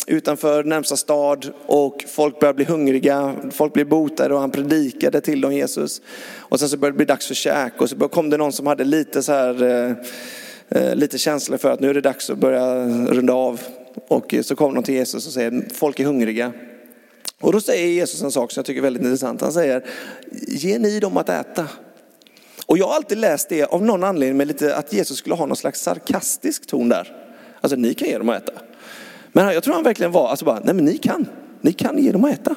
utanför 0.07 0.65
närmsta 0.65 0.97
stad 0.97 1.53
och 1.67 2.05
folk 2.09 2.41
började 2.41 2.57
bli 2.57 2.65
hungriga, 2.65 3.35
folk 3.51 3.73
blev 3.73 3.89
botade 3.89 4.35
och 4.35 4.41
han 4.41 4.51
predikade 4.51 5.21
till 5.21 5.41
dem 5.41 5.53
Jesus. 5.53 6.03
Och 6.37 6.61
sen 6.61 6.69
så 6.69 6.77
började 6.77 6.95
det 6.95 6.97
bli 6.97 7.07
dags 7.07 7.27
för 7.27 7.35
käk 7.35 7.81
och 7.81 7.91
så 7.91 8.09
kom 8.09 8.31
det 8.31 8.37
någon 8.37 8.53
som 8.53 8.67
hade 8.67 8.85
lite 8.85 9.23
så 9.23 9.33
här 9.33 9.63
eh, 9.63 9.91
eh, 9.91 9.97
Eh, 10.69 10.95
lite 10.95 11.19
känsla 11.19 11.59
för 11.59 11.71
att 11.71 11.81
nu 11.81 11.91
är 11.91 11.95
det 11.95 12.01
dags 12.01 12.31
att 12.31 12.39
börja 12.39 12.87
runda 13.07 13.33
av. 13.33 13.61
Och 14.09 14.35
så 14.43 14.57
kommer 14.57 14.75
de 14.75 14.85
till 14.85 14.95
Jesus 14.95 15.27
och 15.27 15.33
säger, 15.33 15.65
folk 15.75 16.01
är 16.01 16.05
hungriga. 16.05 16.53
Och 17.41 17.53
då 17.53 17.61
säger 17.61 17.87
Jesus 17.87 18.23
en 18.23 18.31
sak 18.31 18.53
som 18.53 18.61
jag 18.61 18.67
tycker 18.67 18.79
är 18.79 18.83
väldigt 18.83 19.03
intressant. 19.03 19.41
Han 19.41 19.53
säger, 19.53 19.85
ge 20.49 20.79
ni 20.79 21.01
dem 21.01 21.17
att 21.17 21.29
äta. 21.29 21.69
Och 22.67 22.79
jag 22.79 22.87
har 22.87 22.95
alltid 22.95 23.19
läst 23.19 23.49
det 23.49 23.65
av 23.65 23.85
någon 23.85 24.05
anledning 24.05 24.37
med 24.37 24.49
lite 24.49 24.77
att 24.77 24.93
Jesus 24.93 25.19
skulle 25.19 25.35
ha 25.35 25.47
någon 25.47 25.57
slags 25.57 25.83
sarkastisk 25.83 26.67
ton 26.67 26.89
där. 26.89 27.17
Alltså 27.61 27.77
ni 27.77 27.95
kan 27.95 28.09
ge 28.09 28.19
dem 28.19 28.29
att 28.29 28.43
äta. 28.43 28.61
Men 29.33 29.55
jag 29.55 29.63
tror 29.63 29.75
han 29.75 29.83
verkligen 29.83 30.13
var, 30.13 30.29
alltså 30.29 30.45
bara, 30.45 30.61
nej 30.65 30.75
men 30.75 30.85
ni 30.85 30.99
kan, 30.99 31.27
ni 31.61 31.73
kan 31.73 31.99
ge 31.99 32.13
dem 32.13 32.25
att 32.25 32.33
äta. 32.33 32.55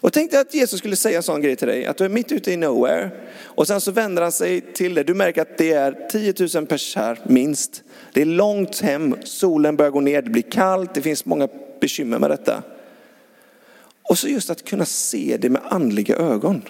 Och 0.00 0.12
tänk 0.12 0.30
dig 0.30 0.40
att 0.40 0.54
Jesus 0.54 0.78
skulle 0.78 0.96
säga 0.96 1.16
en 1.16 1.22
sån 1.22 1.40
grej 1.40 1.56
till 1.56 1.68
dig, 1.68 1.86
att 1.86 1.96
du 1.96 2.04
är 2.04 2.08
mitt 2.08 2.32
ute 2.32 2.52
i 2.52 2.56
nowhere 2.56 3.10
och 3.42 3.66
sen 3.66 3.80
så 3.80 3.90
vänder 3.90 4.22
han 4.22 4.32
sig 4.32 4.60
till 4.60 4.94
dig. 4.94 5.04
Du 5.04 5.14
märker 5.14 5.42
att 5.42 5.58
det 5.58 5.72
är 5.72 6.08
10 6.10 6.34
000 6.54 6.66
pers 6.66 6.96
här, 6.96 7.18
minst. 7.24 7.82
Det 8.12 8.20
är 8.20 8.26
långt 8.26 8.80
hem, 8.80 9.16
solen 9.24 9.76
börjar 9.76 9.90
gå 9.90 10.00
ner, 10.00 10.22
det 10.22 10.30
blir 10.30 10.42
kallt, 10.42 10.94
det 10.94 11.02
finns 11.02 11.24
många 11.24 11.48
bekymmer 11.80 12.18
med 12.18 12.30
detta. 12.30 12.62
Och 14.02 14.18
så 14.18 14.28
just 14.28 14.50
att 14.50 14.64
kunna 14.64 14.84
se 14.84 15.36
det 15.40 15.50
med 15.50 15.62
andliga 15.64 16.16
ögon. 16.16 16.62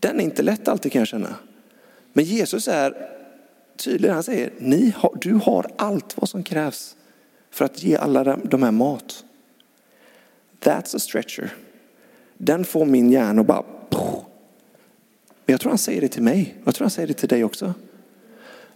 Den 0.00 0.20
är 0.20 0.24
inte 0.24 0.42
lätt 0.42 0.68
alltid 0.68 0.92
kan 0.92 1.00
jag 1.00 1.08
känna. 1.08 1.34
Men 2.12 2.24
Jesus 2.24 2.68
är 2.68 3.10
tydlig, 3.76 4.08
han 4.08 4.22
säger, 4.22 4.52
Ni 4.58 4.92
har, 4.96 5.18
du 5.20 5.34
har 5.34 5.70
allt 5.76 6.16
vad 6.16 6.28
som 6.28 6.42
krävs 6.42 6.96
för 7.50 7.64
att 7.64 7.82
ge 7.82 7.96
alla 7.96 8.36
de 8.36 8.62
här 8.62 8.70
mat. 8.70 9.24
That's 10.60 10.96
a 10.96 10.98
stretcher. 10.98 11.50
Den 12.38 12.64
får 12.64 12.84
min 12.84 13.10
hjärna 13.10 13.40
att 13.40 13.46
bara... 13.46 13.62
Men 15.46 15.52
jag 15.52 15.60
tror 15.60 15.70
han 15.70 15.78
säger 15.78 16.00
det 16.00 16.08
till 16.08 16.22
mig. 16.22 16.54
Jag 16.64 16.74
tror 16.74 16.84
han 16.84 16.90
säger 16.90 17.08
det 17.08 17.14
till 17.14 17.28
dig 17.28 17.44
också. 17.44 17.74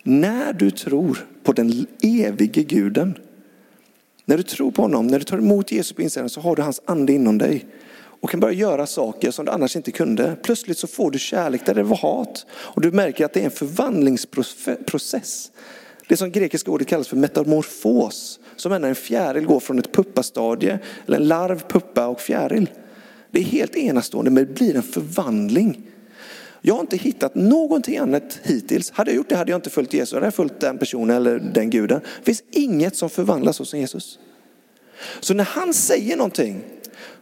När 0.02 0.52
du 0.52 0.70
tror 0.70 1.26
på 1.42 1.52
den 1.52 1.86
evige 2.02 2.62
guden, 2.62 3.18
när 4.24 4.36
du 4.36 4.42
tror 4.42 4.70
på 4.70 4.82
honom, 4.82 5.06
när 5.06 5.18
du 5.18 5.24
tar 5.24 5.38
emot 5.38 5.72
Jesus 5.72 5.92
på 5.92 6.02
insidan 6.02 6.28
så 6.28 6.40
har 6.40 6.56
du 6.56 6.62
hans 6.62 6.80
ande 6.84 7.12
inom 7.12 7.38
dig 7.38 7.66
och 8.20 8.30
kan 8.30 8.40
börja 8.40 8.54
göra 8.54 8.86
saker 8.86 9.30
som 9.30 9.44
du 9.44 9.50
annars 9.50 9.76
inte 9.76 9.90
kunde. 9.90 10.36
Plötsligt 10.42 10.78
så 10.78 10.86
får 10.86 11.10
du 11.10 11.18
kärlek 11.18 11.66
där 11.66 11.74
det 11.74 11.82
var 11.82 11.96
hat 11.96 12.46
och 12.50 12.82
du 12.82 12.90
märker 12.90 13.24
att 13.24 13.32
det 13.32 13.40
är 13.40 13.44
en 13.44 13.50
förvandlingsprocess. 13.50 15.50
Det 16.08 16.16
som 16.16 16.32
grekiska 16.32 16.70
ordet 16.70 16.88
kallas 16.88 17.08
för 17.08 17.16
metamorfos, 17.16 18.40
som 18.56 18.72
är 18.72 18.78
när 18.78 18.88
en 18.88 18.94
fjäril 18.94 19.46
går 19.46 19.60
från 19.60 19.78
ett 19.78 19.92
puppastadie, 19.92 20.78
eller 21.06 21.16
en 21.16 21.28
larv, 21.28 21.62
puppa 21.68 22.06
och 22.06 22.20
fjäril. 22.20 22.70
Det 23.30 23.38
är 23.38 23.44
helt 23.44 23.76
enastående 23.76 24.30
men 24.30 24.46
det 24.46 24.54
blir 24.54 24.76
en 24.76 24.82
förvandling. 24.82 25.82
Jag 26.60 26.74
har 26.74 26.80
inte 26.80 26.96
hittat 26.96 27.34
någonting 27.34 27.98
annat 27.98 28.40
hittills. 28.42 28.90
Hade 28.90 29.10
jag 29.10 29.16
gjort 29.16 29.28
det 29.28 29.36
hade 29.36 29.50
jag 29.50 29.58
inte 29.58 29.70
följt 29.70 29.92
Jesus, 29.92 30.14
hade 30.14 30.26
jag 30.26 30.34
följt 30.34 30.60
den 30.60 30.78
personen 30.78 31.16
eller 31.16 31.38
den 31.38 31.70
guden. 31.70 32.00
Det 32.18 32.24
finns 32.24 32.42
inget 32.50 32.96
som 32.96 33.10
förvandlas 33.10 33.56
så 33.56 33.64
som 33.64 33.78
Jesus. 33.78 34.18
Så 35.20 35.34
när 35.34 35.44
han 35.44 35.74
säger 35.74 36.16
någonting, 36.16 36.62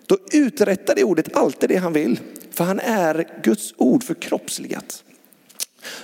då 0.06 0.18
uträttar 0.32 0.94
det 0.94 1.04
ordet 1.04 1.36
alltid 1.36 1.68
det 1.68 1.76
han 1.76 1.92
vill. 1.92 2.20
För 2.50 2.64
han 2.64 2.80
är 2.80 3.28
Guds 3.42 3.74
ord 3.76 4.04
förkroppsligat. 4.04 5.04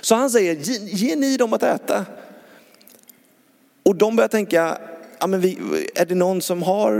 Så 0.01 0.15
han 0.15 0.29
säger, 0.29 0.55
ge, 0.55 0.77
ge 0.77 1.15
ni 1.15 1.37
dem 1.37 1.53
att 1.53 1.63
äta. 1.63 2.05
Och 3.83 3.95
de 3.95 4.15
börjar 4.15 4.27
tänka, 4.27 4.77
ja, 5.23 5.27
men 5.27 5.41
vi, 5.41 5.57
är 5.95 6.05
det 6.05 6.15
någon 6.15 6.41
som 6.41 6.63
har, 6.63 6.93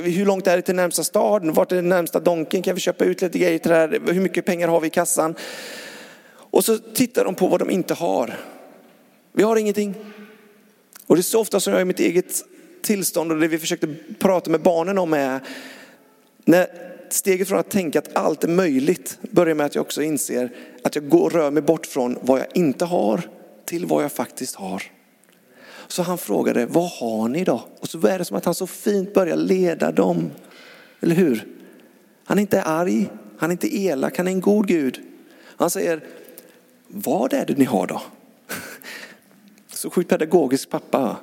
hur 0.00 0.26
långt 0.26 0.46
är 0.46 0.56
det 0.56 0.62
till 0.62 0.74
närmsta 0.74 1.04
staden? 1.04 1.52
Vart 1.52 1.72
är 1.72 1.76
den 1.76 1.88
närmsta 1.88 2.20
donken? 2.20 2.62
Kan 2.62 2.74
vi 2.74 2.80
köpa 2.80 3.04
ut 3.04 3.22
lite 3.22 3.38
grejer 3.38 3.58
till 3.58 3.70
det 3.70 3.76
här? 3.76 4.00
Hur 4.12 4.20
mycket 4.20 4.44
pengar 4.44 4.68
har 4.68 4.80
vi 4.80 4.86
i 4.86 4.90
kassan? 4.90 5.34
Och 6.30 6.64
så 6.64 6.78
tittar 6.78 7.24
de 7.24 7.34
på 7.34 7.46
vad 7.46 7.60
de 7.60 7.70
inte 7.70 7.94
har. 7.94 8.34
Vi 9.32 9.42
har 9.42 9.56
ingenting. 9.56 9.94
Och 11.06 11.16
det 11.16 11.20
är 11.20 11.22
så 11.22 11.40
ofta 11.40 11.60
som 11.60 11.72
jag 11.72 11.82
i 11.82 11.84
mitt 11.84 12.00
eget 12.00 12.44
tillstånd 12.82 13.32
och 13.32 13.40
det 13.40 13.48
vi 13.48 13.58
försökte 13.58 13.94
prata 14.18 14.50
med 14.50 14.60
barnen 14.60 14.98
om 14.98 15.12
är 15.12 15.40
när 16.44 16.66
steget 17.10 17.48
från 17.48 17.58
att 17.58 17.70
tänka 17.70 17.98
att 17.98 18.16
allt 18.16 18.44
är 18.44 18.48
möjligt 18.48 19.18
börjar 19.22 19.54
med 19.54 19.66
att 19.66 19.74
jag 19.74 19.82
också 19.82 20.02
inser 20.02 20.50
att 20.84 20.94
jag 20.94 21.08
går, 21.08 21.30
rör 21.30 21.50
mig 21.50 21.62
bort 21.62 21.86
från 21.86 22.18
vad 22.22 22.40
jag 22.40 22.46
inte 22.54 22.84
har 22.84 23.20
till 23.64 23.86
vad 23.86 24.04
jag 24.04 24.12
faktiskt 24.12 24.54
har. 24.54 24.82
Så 25.88 26.02
han 26.02 26.18
frågade, 26.18 26.66
vad 26.66 26.90
har 26.90 27.28
ni 27.28 27.44
då? 27.44 27.64
Och 27.80 27.88
så 27.88 28.06
är 28.06 28.18
det 28.18 28.24
som 28.24 28.36
att 28.36 28.44
han 28.44 28.54
så 28.54 28.66
fint 28.66 29.14
börjar 29.14 29.36
leda 29.36 29.92
dem. 29.92 30.30
Eller 31.00 31.14
hur? 31.14 31.48
Han 32.24 32.38
är 32.38 32.42
inte 32.42 32.62
arg, 32.62 33.08
han 33.38 33.50
är 33.50 33.52
inte 33.52 33.76
elak, 33.76 34.16
han 34.16 34.26
är 34.26 34.32
en 34.32 34.40
god 34.40 34.66
Gud. 34.66 35.00
Han 35.56 35.70
säger, 35.70 36.04
vad 36.88 37.32
är 37.32 37.46
det 37.46 37.58
ni 37.58 37.64
har 37.64 37.86
då? 37.86 38.02
Så 39.72 39.90
sjukt 39.90 40.10
pedagogisk 40.10 40.70
pappa. 40.70 41.16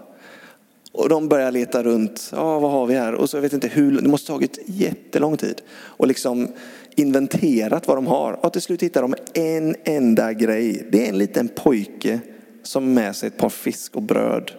Och 0.91 1.09
de 1.09 1.27
börjar 1.27 1.51
leta 1.51 1.83
runt, 1.83 2.29
ja 2.31 2.59
vad 2.59 2.71
har 2.71 2.85
vi 2.85 2.95
här? 2.95 3.13
Och 3.13 3.29
så 3.29 3.37
jag 3.37 3.41
vet 3.41 3.53
inte 3.53 3.67
hur, 3.67 4.01
det 4.01 4.09
måste 4.09 4.31
ha 4.31 4.37
tagit 4.37 4.59
jättelång 4.65 5.37
tid. 5.37 5.61
Och 5.71 6.07
liksom 6.07 6.47
inventerat 6.95 7.87
vad 7.87 7.97
de 7.97 8.07
har. 8.07 8.45
Och 8.45 8.53
till 8.53 8.61
slut 8.61 8.83
hittar 8.83 9.01
de 9.01 9.15
en 9.33 9.75
enda 9.83 10.33
grej. 10.33 10.87
Det 10.91 11.05
är 11.05 11.09
en 11.09 11.17
liten 11.17 11.47
pojke 11.47 12.19
som 12.67 12.93
med 12.93 13.15
sig 13.15 13.27
ett 13.27 13.37
par 13.37 13.49
fisk 13.49 13.95
och 13.95 14.01
bröd. 14.01 14.51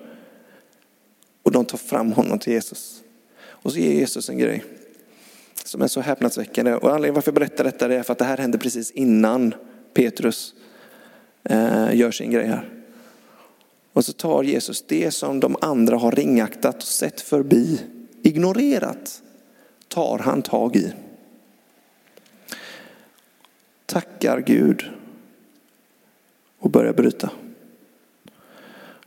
Och 1.42 1.52
de 1.52 1.64
tar 1.64 1.78
fram 1.78 2.12
honom 2.12 2.38
till 2.38 2.52
Jesus. 2.52 3.02
Och 3.44 3.72
så 3.72 3.78
ger 3.78 3.92
Jesus 3.92 4.28
en 4.28 4.38
grej 4.38 4.64
som 5.64 5.82
är 5.82 5.88
så 5.88 6.00
häpnadsväckande. 6.00 6.74
Och 6.74 6.88
anledningen 6.88 7.14
varför 7.14 7.30
jag 7.30 7.34
berättar 7.34 7.64
detta 7.64 7.94
är 7.94 8.02
för 8.02 8.12
att 8.12 8.18
det 8.18 8.24
här 8.24 8.36
hände 8.36 8.58
precis 8.58 8.90
innan 8.90 9.54
Petrus 9.94 10.54
eh, 11.44 11.94
gör 11.94 12.10
sin 12.10 12.30
grej 12.30 12.46
här. 12.46 12.70
Och 13.92 14.04
så 14.04 14.12
tar 14.12 14.42
Jesus 14.42 14.84
det 14.86 15.10
som 15.10 15.40
de 15.40 15.56
andra 15.60 15.96
har 15.96 16.12
ringaktat 16.12 16.76
och 16.76 16.82
sett 16.82 17.20
förbi, 17.20 17.80
ignorerat, 18.22 19.22
tar 19.88 20.18
han 20.18 20.42
tag 20.42 20.76
i. 20.76 20.92
Tackar 23.86 24.40
Gud 24.40 24.84
och 26.58 26.70
börjar 26.70 26.92
bryta. 26.92 27.30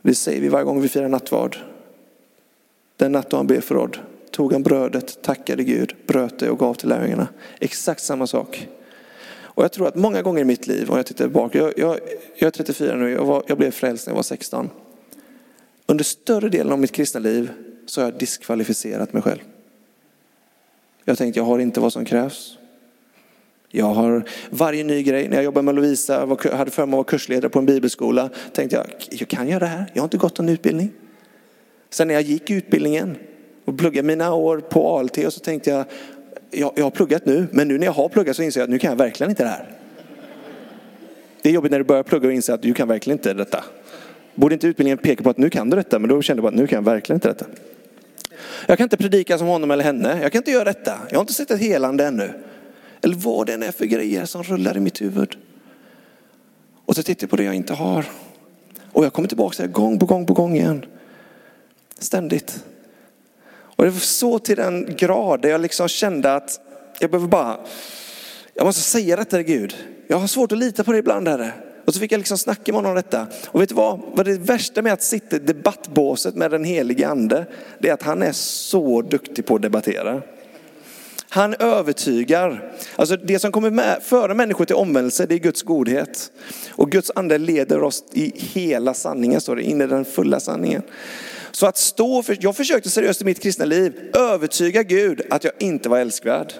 Det 0.02 0.14
säger 0.14 0.40
vi 0.40 0.48
varje 0.48 0.64
gång 0.64 0.80
vi 0.80 0.88
firar 0.88 1.08
nattvard. 1.08 1.56
Den 2.96 3.12
natt 3.12 3.30
då 3.30 3.36
han 3.36 3.46
blev 3.46 3.60
förrådd 3.60 3.98
tog 4.30 4.52
han 4.52 4.62
brödet, 4.62 5.22
tackade 5.22 5.64
Gud, 5.64 5.96
bröt 6.06 6.38
det 6.38 6.50
och 6.50 6.58
gav 6.58 6.74
till 6.74 6.88
lärjungarna. 6.88 7.28
Exakt 7.58 8.02
samma 8.02 8.26
sak. 8.26 8.68
Och 9.32 9.64
jag 9.64 9.72
tror 9.72 9.88
att 9.88 9.94
många 9.94 10.22
gånger 10.22 10.40
i 10.40 10.44
mitt 10.44 10.66
liv, 10.66 10.90
om 10.90 10.96
jag 10.96 11.06
tittar 11.06 11.24
tillbaka, 11.24 11.58
jag, 11.58 11.78
jag, 11.78 11.98
jag 12.36 12.46
är 12.46 12.50
34 12.50 12.96
nu, 12.96 13.10
jag, 13.10 13.24
var, 13.24 13.44
jag 13.46 13.58
blev 13.58 13.70
frälst 13.70 14.06
när 14.06 14.12
jag 14.12 14.16
var 14.16 14.22
16. 14.22 14.70
Under 15.86 16.04
större 16.04 16.48
delen 16.48 16.72
av 16.72 16.78
mitt 16.78 16.92
kristna 16.92 17.20
liv 17.20 17.50
så 17.86 18.00
har 18.00 18.08
jag 18.10 18.18
diskvalificerat 18.18 19.12
mig 19.12 19.22
själv. 19.22 19.40
Jag 21.04 21.18
tänkte 21.18 21.40
jag 21.40 21.44
har 21.44 21.58
inte 21.58 21.80
vad 21.80 21.92
som 21.92 22.04
krävs. 22.04 22.58
Jag 23.72 23.86
har 23.86 24.24
varje 24.50 24.84
ny 24.84 25.02
grej. 25.02 25.28
När 25.28 25.36
jag 25.36 25.44
jobbade 25.44 25.64
med 25.64 25.74
Lovisa, 25.74 26.26
var, 26.26 26.56
hade 26.56 26.70
förmånen 26.70 26.94
att 26.94 26.96
vara 26.96 27.04
kursledare 27.04 27.50
på 27.50 27.58
en 27.58 27.66
bibelskola, 27.66 28.30
tänkte 28.52 28.76
jag, 28.76 28.86
jag 29.10 29.28
kan 29.28 29.48
göra 29.48 29.58
det 29.58 29.66
här. 29.66 29.90
Jag 29.92 30.02
har 30.02 30.06
inte 30.06 30.16
gått 30.16 30.38
någon 30.38 30.48
utbildning. 30.48 30.90
Sen 31.90 32.08
när 32.08 32.14
jag 32.14 32.22
gick 32.22 32.50
utbildningen 32.50 33.16
och 33.64 33.78
pluggade 33.78 34.06
mina 34.06 34.34
år 34.34 34.58
på 34.58 34.98
ALT 34.98 35.18
och 35.18 35.32
så 35.32 35.40
tänkte 35.40 35.70
jag, 35.70 35.84
jag, 36.50 36.72
jag 36.76 36.84
har 36.84 36.90
pluggat 36.90 37.26
nu, 37.26 37.46
men 37.50 37.68
nu 37.68 37.78
när 37.78 37.86
jag 37.86 37.92
har 37.92 38.08
pluggat 38.08 38.36
så 38.36 38.42
inser 38.42 38.60
jag 38.60 38.64
att 38.64 38.70
nu 38.70 38.78
kan 38.78 38.90
jag 38.90 38.96
verkligen 38.96 39.30
inte 39.30 39.42
det 39.42 39.48
här. 39.48 39.70
Det 41.42 41.48
är 41.48 41.52
jobbigt 41.52 41.70
när 41.72 41.78
du 41.78 41.84
börjar 41.84 42.02
plugga 42.02 42.28
och 42.28 42.34
inser 42.34 42.54
att 42.54 42.62
du 42.62 42.74
kan 42.74 42.88
verkligen 42.88 43.18
inte 43.18 43.34
detta. 43.34 43.64
Borde 44.34 44.54
inte 44.54 44.66
utbildningen 44.66 44.98
peka 44.98 45.22
på 45.22 45.30
att 45.30 45.38
nu 45.38 45.50
kan 45.50 45.70
du 45.70 45.76
detta, 45.76 45.98
men 45.98 46.10
då 46.10 46.22
kände 46.22 46.42
jag 46.42 46.48
att 46.48 46.54
nu 46.54 46.66
kan 46.66 46.76
jag 46.76 46.84
verkligen 46.84 47.16
inte 47.16 47.28
detta. 47.28 47.46
Jag 48.66 48.78
kan 48.78 48.84
inte 48.84 48.96
predika 48.96 49.38
som 49.38 49.46
honom 49.46 49.70
eller 49.70 49.84
henne. 49.84 50.18
Jag 50.22 50.32
kan 50.32 50.38
inte 50.38 50.50
göra 50.50 50.64
detta. 50.64 50.98
Jag 51.10 51.16
har 51.16 51.20
inte 51.20 51.32
sett 51.32 51.50
ett 51.50 51.60
helande 51.60 52.06
ännu. 52.06 52.32
Eller 53.02 53.16
vad 53.16 53.46
det 53.46 53.54
än 53.54 53.62
är 53.62 53.72
för 53.72 53.84
grejer 53.84 54.24
som 54.24 54.42
rullar 54.42 54.76
i 54.76 54.80
mitt 54.80 55.00
huvud. 55.00 55.36
Och 56.84 56.96
så 56.96 57.02
tittar 57.02 57.24
jag 57.24 57.30
på 57.30 57.36
det 57.36 57.44
jag 57.44 57.54
inte 57.54 57.74
har. 57.74 58.06
Och 58.92 59.04
jag 59.04 59.12
kommer 59.12 59.28
tillbaka 59.28 59.56
till 59.56 59.66
det 59.66 59.72
gång 59.72 59.98
på 59.98 60.06
gång 60.06 60.26
på 60.26 60.34
gång 60.34 60.56
igen. 60.56 60.84
Ständigt. 61.98 62.64
Och 63.52 63.84
det 63.84 63.90
var 63.90 64.00
så 64.00 64.38
till 64.38 64.56
den 64.56 64.96
grad 64.96 65.42
där 65.42 65.48
jag 65.48 65.60
liksom 65.60 65.88
kände 65.88 66.34
att 66.34 66.60
jag 66.98 67.10
behöver 67.10 67.28
bara, 67.28 67.60
jag 68.54 68.66
måste 68.66 68.82
säga 68.82 69.16
detta 69.16 69.36
till 69.36 69.46
Gud. 69.46 69.74
Jag 70.08 70.18
har 70.18 70.26
svårt 70.26 70.52
att 70.52 70.58
lita 70.58 70.84
på 70.84 70.92
det 70.92 70.98
ibland 70.98 71.28
Herre. 71.28 71.52
Och 71.84 71.94
så 71.94 72.00
fick 72.00 72.12
jag 72.12 72.18
liksom 72.18 72.38
snacka 72.38 72.72
med 72.72 72.74
honom 72.74 72.90
om 72.90 72.96
detta. 72.96 73.26
Och 73.46 73.60
vet 73.60 73.68
du 73.68 73.74
vad? 73.74 74.00
Vad 74.14 74.26
det 74.26 74.38
värsta 74.38 74.82
med 74.82 74.92
att 74.92 75.02
sitta 75.02 75.36
i 75.36 75.38
debattbåset 75.38 76.34
med 76.34 76.50
den 76.50 76.64
helige 76.64 77.08
ande, 77.08 77.46
det 77.78 77.88
är 77.88 77.92
att 77.92 78.02
han 78.02 78.22
är 78.22 78.32
så 78.32 79.02
duktig 79.02 79.46
på 79.46 79.54
att 79.54 79.62
debattera. 79.62 80.22
Han 81.32 81.54
övertygar. 81.58 82.72
Alltså 82.96 83.16
det 83.16 83.38
som 83.38 83.52
kommer 83.52 83.70
med, 83.70 84.02
föra 84.02 84.34
människor 84.34 84.64
till 84.64 84.76
omvändelse, 84.76 85.26
det 85.26 85.34
är 85.34 85.38
Guds 85.38 85.62
godhet. 85.62 86.32
Och 86.70 86.90
Guds 86.90 87.10
ande 87.14 87.38
leder 87.38 87.82
oss 87.82 88.04
i 88.12 88.32
hela 88.36 88.94
sanningen, 88.94 89.40
står 89.40 89.56
det, 89.56 89.62
in 89.62 89.80
i 89.80 89.86
den 89.86 90.04
fulla 90.04 90.40
sanningen. 90.40 90.82
Så 91.50 91.66
att 91.66 91.76
stå 91.76 92.22
för, 92.22 92.38
jag 92.40 92.56
försökte 92.56 92.90
seriöst 92.90 93.22
i 93.22 93.24
mitt 93.24 93.42
kristna 93.42 93.64
liv 93.64 94.10
övertyga 94.14 94.82
Gud 94.82 95.22
att 95.30 95.44
jag 95.44 95.52
inte 95.58 95.88
var 95.88 95.98
älskvärd. 95.98 96.52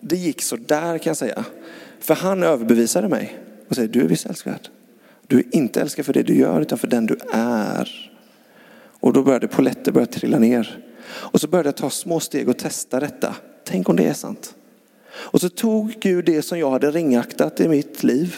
Det 0.00 0.16
gick 0.16 0.42
så 0.42 0.56
där 0.56 0.98
kan 0.98 1.10
jag 1.10 1.16
säga. 1.16 1.44
För 2.00 2.14
han 2.14 2.42
överbevisade 2.42 3.08
mig 3.08 3.38
och 3.68 3.74
säger, 3.76 3.88
du 3.88 4.00
är 4.00 4.08
visst 4.08 4.26
älskvärd. 4.26 4.68
Du 5.26 5.38
är 5.38 5.44
inte 5.50 5.80
älskad 5.80 6.06
för 6.06 6.12
det 6.12 6.22
du 6.22 6.38
gör 6.38 6.60
utan 6.60 6.78
för 6.78 6.86
den 6.86 7.06
du 7.06 7.16
är. 7.32 8.10
Och 9.00 9.12
då 9.12 9.22
började 9.22 9.48
poletter 9.48 9.92
börja 9.92 10.06
trilla 10.06 10.38
ner. 10.38 10.84
Och 11.08 11.40
så 11.40 11.48
började 11.48 11.68
jag 11.68 11.76
ta 11.76 11.90
små 11.90 12.20
steg 12.20 12.48
och 12.48 12.58
testa 12.58 13.00
detta. 13.00 13.34
Tänk 13.64 13.88
om 13.88 13.96
det 13.96 14.04
är 14.04 14.14
sant. 14.14 14.54
Och 15.12 15.40
så 15.40 15.48
tog 15.48 15.96
Gud 16.00 16.24
det 16.24 16.42
som 16.42 16.58
jag 16.58 16.70
hade 16.70 16.90
ringaktat 16.90 17.60
i 17.60 17.68
mitt 17.68 18.02
liv. 18.02 18.36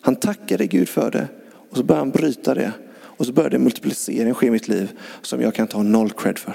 Han 0.00 0.16
tackade 0.16 0.66
Gud 0.66 0.88
för 0.88 1.10
det 1.10 1.28
och 1.70 1.76
så 1.76 1.82
började 1.82 2.00
han 2.00 2.10
bryta 2.10 2.54
det. 2.54 2.72
Och 2.92 3.26
så 3.26 3.32
började 3.32 3.58
multiplicering 3.58 4.34
ske 4.34 4.46
i 4.46 4.50
mitt 4.50 4.68
liv 4.68 4.90
som 5.22 5.40
jag 5.42 5.54
kan 5.54 5.66
ta 5.66 5.82
noll 5.82 6.10
cred 6.10 6.38
för. 6.38 6.54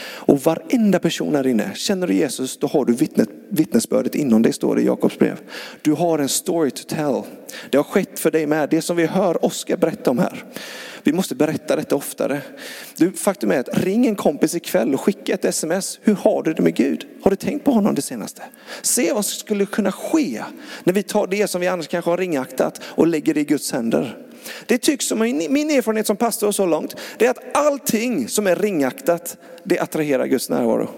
Och 0.00 0.40
varenda 0.40 0.98
person 0.98 1.34
här 1.34 1.46
inne, 1.46 1.70
känner 1.74 2.06
du 2.06 2.14
Jesus 2.14 2.56
då 2.58 2.66
har 2.66 2.84
du 2.84 2.92
vittnet, 2.92 3.28
vittnesbördet 3.48 4.14
inom 4.14 4.42
dig, 4.42 4.52
står 4.52 4.76
det 4.76 4.82
i 4.82 4.84
Jakobs 4.84 5.18
brev. 5.18 5.40
Du 5.82 5.92
har 5.92 6.18
en 6.18 6.28
story 6.28 6.70
to 6.70 6.82
tell. 6.88 7.22
Det 7.70 7.76
har 7.76 7.84
skett 7.84 8.18
för 8.18 8.30
dig 8.30 8.46
med. 8.46 8.68
Det 8.70 8.82
som 8.82 8.96
vi 8.96 9.06
hör 9.06 9.44
Oskar 9.44 9.76
berätta 9.76 10.10
om 10.10 10.18
här. 10.18 10.44
Vi 11.04 11.12
måste 11.12 11.34
berätta 11.34 11.76
detta 11.76 11.96
oftare. 11.96 12.42
Du, 12.96 13.12
faktum 13.12 13.50
är 13.50 13.60
att 13.60 13.78
ring 13.78 14.06
en 14.06 14.16
kompis 14.16 14.54
ikväll 14.54 14.94
och 14.94 15.00
skicka 15.00 15.34
ett 15.34 15.44
sms. 15.44 16.00
Hur 16.02 16.14
har 16.14 16.42
du 16.42 16.54
det 16.54 16.62
med 16.62 16.74
Gud? 16.74 17.06
Har 17.22 17.30
du 17.30 17.36
tänkt 17.36 17.64
på 17.64 17.70
honom 17.70 17.94
det 17.94 18.02
senaste? 18.02 18.42
Se 18.82 19.12
vad 19.12 19.24
som 19.24 19.38
skulle 19.38 19.66
kunna 19.66 19.92
ske 19.92 20.42
när 20.84 20.92
vi 20.92 21.02
tar 21.02 21.26
det 21.26 21.48
som 21.48 21.60
vi 21.60 21.66
annars 21.66 21.88
kanske 21.88 22.10
har 22.10 22.18
ringaktat 22.18 22.80
och 22.84 23.06
lägger 23.06 23.34
det 23.34 23.40
i 23.40 23.44
Guds 23.44 23.72
händer. 23.72 24.18
Det 24.66 24.78
tycks 24.78 25.06
som 25.06 25.18
min 25.50 25.70
erfarenhet 25.70 26.06
som 26.06 26.16
pastor 26.16 26.52
så 26.52 26.66
långt, 26.66 26.96
det 27.18 27.26
är 27.26 27.30
att 27.30 27.56
allting 27.56 28.28
som 28.28 28.46
är 28.46 28.56
ringaktat, 28.56 29.36
det 29.64 29.78
attraherar 29.78 30.26
Guds 30.26 30.50
närvaro. 30.50 30.90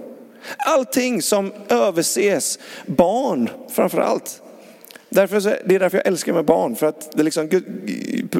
Allting 0.57 1.23
som 1.23 1.53
överses, 1.69 2.59
barn 2.87 3.51
framför 3.71 3.99
allt. 4.01 4.43
Därför, 5.17 5.41
det 5.65 5.75
är 5.75 5.79
därför 5.79 5.99
jag 5.99 6.07
älskar 6.07 6.33
med 6.33 6.45
barn. 6.45 6.77
För 6.77 6.87
att 6.87 7.13
det 7.13 7.23
liksom, 7.23 7.45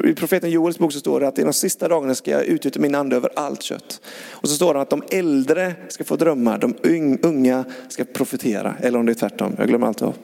I 0.03 0.13
profeten 0.15 0.49
Joels 0.49 0.77
bok 0.77 0.93
så 0.93 0.99
står 0.99 1.19
det 1.19 1.27
att 1.27 1.39
i 1.39 1.43
de 1.43 1.53
sista 1.53 1.87
dagarna 1.87 2.15
ska 2.15 2.31
jag 2.31 2.45
utgjuta 2.45 2.79
min 2.79 2.95
ande 2.95 3.15
över 3.15 3.29
allt 3.35 3.61
kött. 3.63 4.01
Och 4.29 4.49
så 4.49 4.55
står 4.55 4.73
det 4.73 4.81
att 4.81 4.89
de 4.89 5.03
äldre 5.11 5.75
ska 5.87 6.03
få 6.03 6.15
drömma, 6.15 6.57
de 6.57 6.75
unga 7.21 7.65
ska 7.89 8.03
profetera. 8.03 8.75
Eller 8.81 8.99
om 8.99 9.05
det 9.05 9.11
är 9.11 9.13
tvärtom, 9.13 9.55
jag 9.57 9.67
glömmer 9.67 9.87
alltid 9.87 10.07
av. 10.07 10.15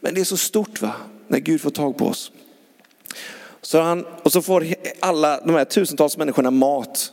Men 0.00 0.14
det 0.14 0.20
är 0.20 0.24
så 0.24 0.36
stort 0.36 0.82
va, 0.82 0.92
när 1.28 1.38
Gud 1.38 1.60
får 1.60 1.70
tag 1.70 1.98
på 1.98 2.06
oss. 2.06 2.32
Så 3.60 3.80
han, 3.80 4.06
och 4.22 4.32
så 4.32 4.42
får 4.42 4.66
alla 5.00 5.40
de 5.40 5.54
här 5.54 5.64
tusentals 5.64 6.16
människorna 6.16 6.50
mat. 6.50 7.12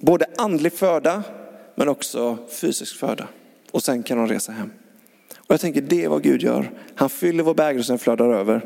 Både 0.00 0.26
andlig 0.36 0.72
föda 0.72 1.22
men 1.74 1.88
också 1.88 2.38
fysisk 2.50 2.96
föda. 2.96 3.28
Och 3.70 3.82
sen 3.82 4.02
kan 4.02 4.18
de 4.18 4.28
resa 4.28 4.52
hem. 4.52 4.70
Och 5.52 5.54
jag 5.54 5.60
tänker 5.60 5.80
det 5.80 6.04
är 6.04 6.08
vad 6.08 6.22
Gud 6.22 6.42
gör. 6.42 6.70
Han 6.94 7.10
fyller 7.10 7.42
vår 7.42 7.54
bägare 7.54 7.78
och 7.78 7.84
sen 7.84 7.98
flödar 7.98 8.32
över. 8.32 8.62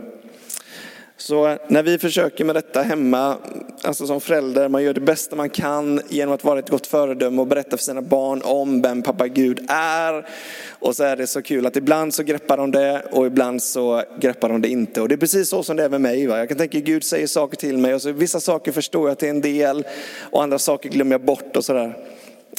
Så 1.16 1.48
eh, 1.48 1.58
när 1.68 1.82
vi 1.82 1.98
försöker 1.98 2.44
med 2.44 2.54
detta 2.54 2.82
hemma, 2.82 3.36
alltså 3.82 4.06
som 4.06 4.20
förälder, 4.20 4.68
man 4.68 4.82
gör 4.82 4.94
det 4.94 5.00
bästa 5.00 5.36
man 5.36 5.50
kan 5.50 6.00
genom 6.08 6.34
att 6.34 6.44
vara 6.44 6.58
ett 6.58 6.70
gott 6.70 6.86
föredöme 6.86 7.40
och 7.40 7.46
berätta 7.46 7.76
för 7.76 7.84
sina 7.84 8.02
barn 8.02 8.42
om 8.44 8.82
vem 8.82 9.02
pappa 9.02 9.28
Gud 9.28 9.66
är. 9.68 10.28
Och 10.70 10.96
så 10.96 11.04
är 11.04 11.16
det 11.16 11.26
så 11.26 11.42
kul 11.42 11.66
att 11.66 11.76
ibland 11.76 12.14
så 12.14 12.22
greppar 12.22 12.56
de 12.56 12.70
det 12.70 13.02
och 13.12 13.26
ibland 13.26 13.62
så 13.62 14.02
greppar 14.20 14.48
de 14.48 14.62
det 14.62 14.68
inte. 14.68 15.00
Och 15.00 15.08
det 15.08 15.14
är 15.14 15.16
precis 15.16 15.48
så 15.48 15.62
som 15.62 15.76
det 15.76 15.84
är 15.84 15.88
med 15.88 16.00
mig. 16.00 16.26
Va? 16.26 16.38
Jag 16.38 16.48
kan 16.48 16.58
tänka 16.58 16.80
Gud 16.80 17.04
säger 17.04 17.26
saker 17.26 17.56
till 17.56 17.78
mig 17.78 17.94
och 17.94 18.02
så 18.02 18.12
vissa 18.12 18.40
saker 18.40 18.72
förstår 18.72 19.08
jag 19.08 19.18
till 19.18 19.28
en 19.28 19.40
del 19.40 19.86
och 20.30 20.42
andra 20.42 20.58
saker 20.58 20.88
glömmer 20.88 21.12
jag 21.12 21.24
bort 21.24 21.56
och 21.56 21.64
sådär. 21.64 21.96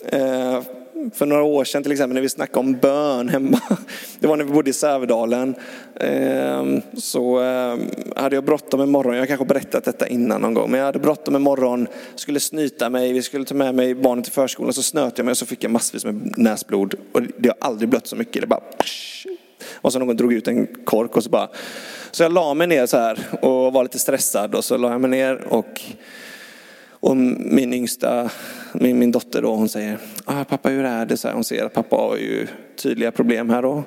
Eh, 0.05 0.61
för 1.13 1.25
några 1.25 1.43
år 1.43 1.63
sedan 1.63 1.83
till 1.83 1.91
exempel 1.91 2.13
när 2.13 2.21
vi 2.21 2.29
snackade 2.29 2.59
om 2.59 2.73
bön 2.73 3.29
hemma. 3.29 3.59
Det 4.19 4.27
var 4.27 4.37
när 4.37 4.43
vi 4.43 4.51
bodde 4.51 4.69
i 4.69 4.73
Sävedalen. 4.73 5.55
Ehm, 5.99 6.81
så 6.97 7.39
ehm, 7.39 7.79
hade 8.15 8.35
jag 8.35 8.43
bråttom 8.43 8.81
en 8.81 8.89
morgon, 8.89 9.13
jag 9.13 9.21
har 9.21 9.27
kanske 9.27 9.45
berättat 9.45 9.83
detta 9.83 10.07
innan 10.07 10.41
någon 10.41 10.53
gång, 10.53 10.71
men 10.71 10.77
jag 10.79 10.85
hade 10.85 10.99
bråttom 10.99 11.35
en 11.35 11.41
morgon, 11.41 11.87
skulle 12.15 12.39
snyta 12.39 12.89
mig, 12.89 13.13
vi 13.13 13.21
skulle 13.21 13.45
ta 13.45 13.55
med 13.55 13.75
mig 13.75 13.95
barnen 13.95 14.23
till 14.23 14.33
förskolan, 14.33 14.73
så 14.73 14.83
snöt 14.83 15.17
jag 15.17 15.25
mig 15.25 15.31
och 15.31 15.37
så 15.37 15.45
fick 15.45 15.63
jag 15.63 15.71
massvis 15.71 16.05
med 16.05 16.33
näsblod. 16.37 16.95
Och 17.11 17.21
det 17.37 17.49
har 17.49 17.57
aldrig 17.59 17.89
blött 17.89 18.07
så 18.07 18.15
mycket, 18.15 18.41
det 18.41 18.47
bara 18.47 18.61
och 19.81 19.93
så 19.93 19.99
någon 19.99 20.17
drog 20.17 20.33
ut 20.33 20.47
en 20.47 20.67
kork 20.85 21.17
och 21.17 21.23
så 21.23 21.29
bara. 21.29 21.49
Så 22.11 22.23
jag 22.23 22.31
la 22.31 22.53
mig 22.53 22.67
ner 22.67 22.85
så 22.85 22.97
här 22.97 23.19
och 23.41 23.73
var 23.73 23.83
lite 23.83 23.99
stressad 23.99 24.55
och 24.55 24.65
så 24.65 24.77
la 24.77 24.91
jag 24.91 25.01
mig 25.01 25.09
ner 25.09 25.47
och 25.49 25.81
och 26.99 27.17
min 27.17 27.73
yngsta, 27.73 28.29
min, 28.73 28.99
min 28.99 29.11
dotter 29.11 29.41
då, 29.41 29.55
hon 29.55 29.69
säger, 29.69 29.97
ah, 30.25 30.43
pappa 30.43 30.69
hur 30.69 30.83
är 30.83 31.05
det? 31.05 31.17
Så 31.17 31.27
här, 31.27 31.35
hon 31.35 31.43
ser 31.43 31.65
att 31.65 31.73
pappa 31.73 31.95
har 31.95 32.17
ju 32.17 32.47
tydliga 32.75 33.11
problem 33.11 33.49
här 33.49 33.61
då. 33.61 33.83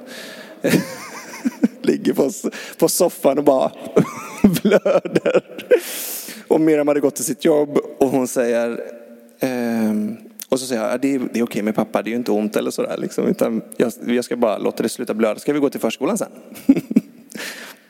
Ligger 1.83 2.13
på, 2.13 2.31
på 2.79 2.89
soffan 2.89 3.39
och 3.39 3.45
bara 3.45 3.73
blöder. 4.63 5.45
Och 6.49 6.61
Miriam 6.61 6.89
hade 6.89 7.01
gått 7.01 7.15
till 7.15 7.25
sitt 7.25 7.45
jobb 7.45 7.79
och 7.99 8.09
hon 8.09 8.29
säger, 8.29 8.81
ehm, 9.41 10.17
och 10.49 10.61
så 10.61 10.67
säger 10.67 10.83
jag, 10.83 10.95
ah, 10.95 10.99
det 10.99 11.15
är, 11.15 11.21
det 11.33 11.39
är 11.41 11.45
okej 11.45 11.63
med 11.63 11.75
pappa, 11.75 12.03
det 12.03 12.09
är 12.09 12.13
ju 12.13 12.17
inte 12.17 12.33
ont 12.33 12.57
eller 12.57 12.71
sådär. 12.71 12.97
Liksom, 12.99 13.27
utan 13.27 13.63
jag, 13.77 13.93
jag 14.07 14.25
ska 14.25 14.37
bara 14.37 14.59
låta 14.59 14.83
det 14.83 14.89
sluta 14.89 15.15
blöda, 15.15 15.41
ska 15.41 15.53
vi 15.53 15.59
gå 15.59 15.71
till 15.71 15.81
förskolan 15.81 16.19
sen? 16.19 16.29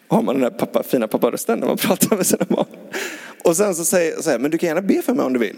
har 0.08 0.22
man 0.22 0.34
den 0.34 0.42
där 0.42 0.58
pappa, 0.58 0.82
fina 0.82 1.08
papparösten 1.08 1.58
när 1.58 1.66
man 1.66 1.76
pratar 1.76 2.16
med 2.16 2.26
sina 2.26 2.44
barn. 2.48 2.66
Och 3.44 3.56
sen 3.56 3.74
så 3.74 3.84
säger 3.84 4.30
jag, 4.30 4.40
men 4.40 4.50
du 4.50 4.58
kan 4.58 4.66
gärna 4.66 4.82
be 4.82 5.02
för 5.02 5.14
mig 5.14 5.26
om 5.26 5.32
du 5.32 5.38
vill. 5.38 5.56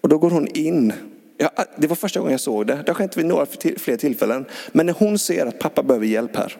Och 0.00 0.08
då 0.08 0.18
går 0.18 0.30
hon 0.30 0.46
in. 0.46 0.92
Ja, 1.38 1.50
ah, 1.56 1.64
det 1.76 1.86
var 1.86 1.96
första 1.96 2.20
gången 2.20 2.32
jag 2.32 2.40
såg 2.40 2.66
det. 2.66 2.74
Det 2.74 2.88
har 2.88 2.94
skett 2.94 3.16
vid 3.16 3.26
några 3.26 3.46
fler 3.76 3.96
tillfällen. 3.96 4.44
Men 4.72 4.86
när 4.86 4.92
hon 4.92 5.18
ser 5.18 5.46
att 5.46 5.58
pappa 5.58 5.82
behöver 5.82 6.06
hjälp 6.06 6.36
här. 6.36 6.56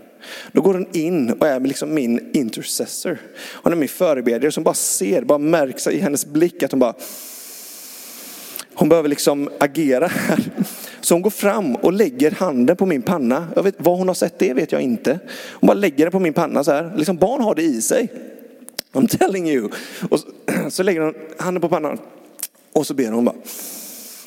Då 0.53 0.63
går 0.63 0.75
hon 0.75 0.87
in 0.93 1.31
och 1.31 1.47
är 1.47 1.61
liksom 1.61 1.95
min 1.95 2.31
intercessor. 2.33 3.19
Hon 3.39 3.73
är 3.73 3.77
min 3.77 3.89
förebedjare 3.89 4.53
som 4.53 4.65
bara 4.65 4.75
ser, 4.75 5.23
bara 5.23 5.39
märks 5.39 5.87
i 5.87 6.01
hennes 6.01 6.27
blick 6.27 6.63
att 6.63 6.71
hon 6.71 6.81
bara 6.81 6.95
hon 8.79 8.89
behöver 8.89 9.09
liksom 9.09 9.51
agera 9.61 10.07
här. 10.07 10.39
Så 11.01 11.15
hon 11.15 11.23
går 11.23 11.31
fram 11.31 11.75
och 11.75 11.93
lägger 11.93 12.31
handen 12.31 12.77
på 12.77 12.87
min 12.87 13.03
panna. 13.03 13.49
Jag 13.57 13.63
vet, 13.63 13.75
vad 13.79 13.99
hon 13.99 14.09
har 14.09 14.15
sett 14.15 14.39
det 14.39 14.55
vet 14.55 14.73
jag 14.73 14.81
inte. 14.81 15.19
Hon 15.53 15.67
bara 15.67 15.75
lägger 15.75 16.05
den 16.05 16.13
på 16.13 16.21
min 16.21 16.33
panna 16.33 16.65
så 16.65 16.73
här. 16.73 16.93
Liksom 16.97 17.17
barn 17.17 17.43
har 17.43 17.55
det 17.55 17.63
i 17.63 17.83
sig. 17.83 18.09
I'm 18.97 19.19
telling 19.19 19.49
you. 19.49 19.71
Och 20.11 20.21
så, 20.21 20.27
så 20.71 20.83
lägger 20.83 21.01
hon 21.01 21.15
handen 21.39 21.61
på 21.61 21.69
pannan 21.69 21.99
och 22.73 22.87
så 22.87 22.95
ber 22.95 23.11
hon 23.11 23.25
bara. 23.25 23.37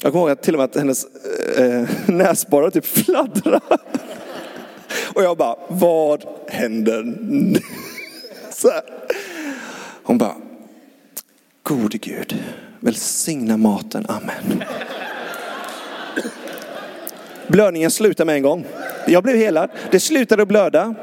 Jag 0.03 0.11
kommer 0.11 0.23
ihåg 0.23 0.31
att 0.31 0.43
till 0.43 0.55
och 0.55 0.59
med 0.59 0.65
att 0.65 0.75
hennes 0.75 1.05
eh, 1.57 1.81
eh 1.81 1.89
näsborrar 2.07 2.69
typ 2.69 2.85
fladdrar. 2.85 3.61
Och 5.13 5.23
jag 5.23 5.37
bara, 5.37 5.55
vad 5.67 6.23
händer 6.47 7.03
nu? 7.29 7.59
Så 8.51 8.69
här. 8.69 8.83
Hon 10.03 10.17
bara, 10.17 10.35
gode 11.63 11.97
Gud, 11.97 12.43
välsigna 12.79 13.57
maten, 13.57 14.05
amen. 14.07 14.63
Blödningen 17.47 17.91
slutade 17.91 18.25
med 18.25 18.35
en 18.35 18.41
gång. 18.41 18.65
Jag 19.07 19.23
blev 19.23 19.35
helad. 19.35 19.69
Det 19.91 19.99
slutade 19.99 20.41
att 20.41 20.47
blöda. 20.47 20.95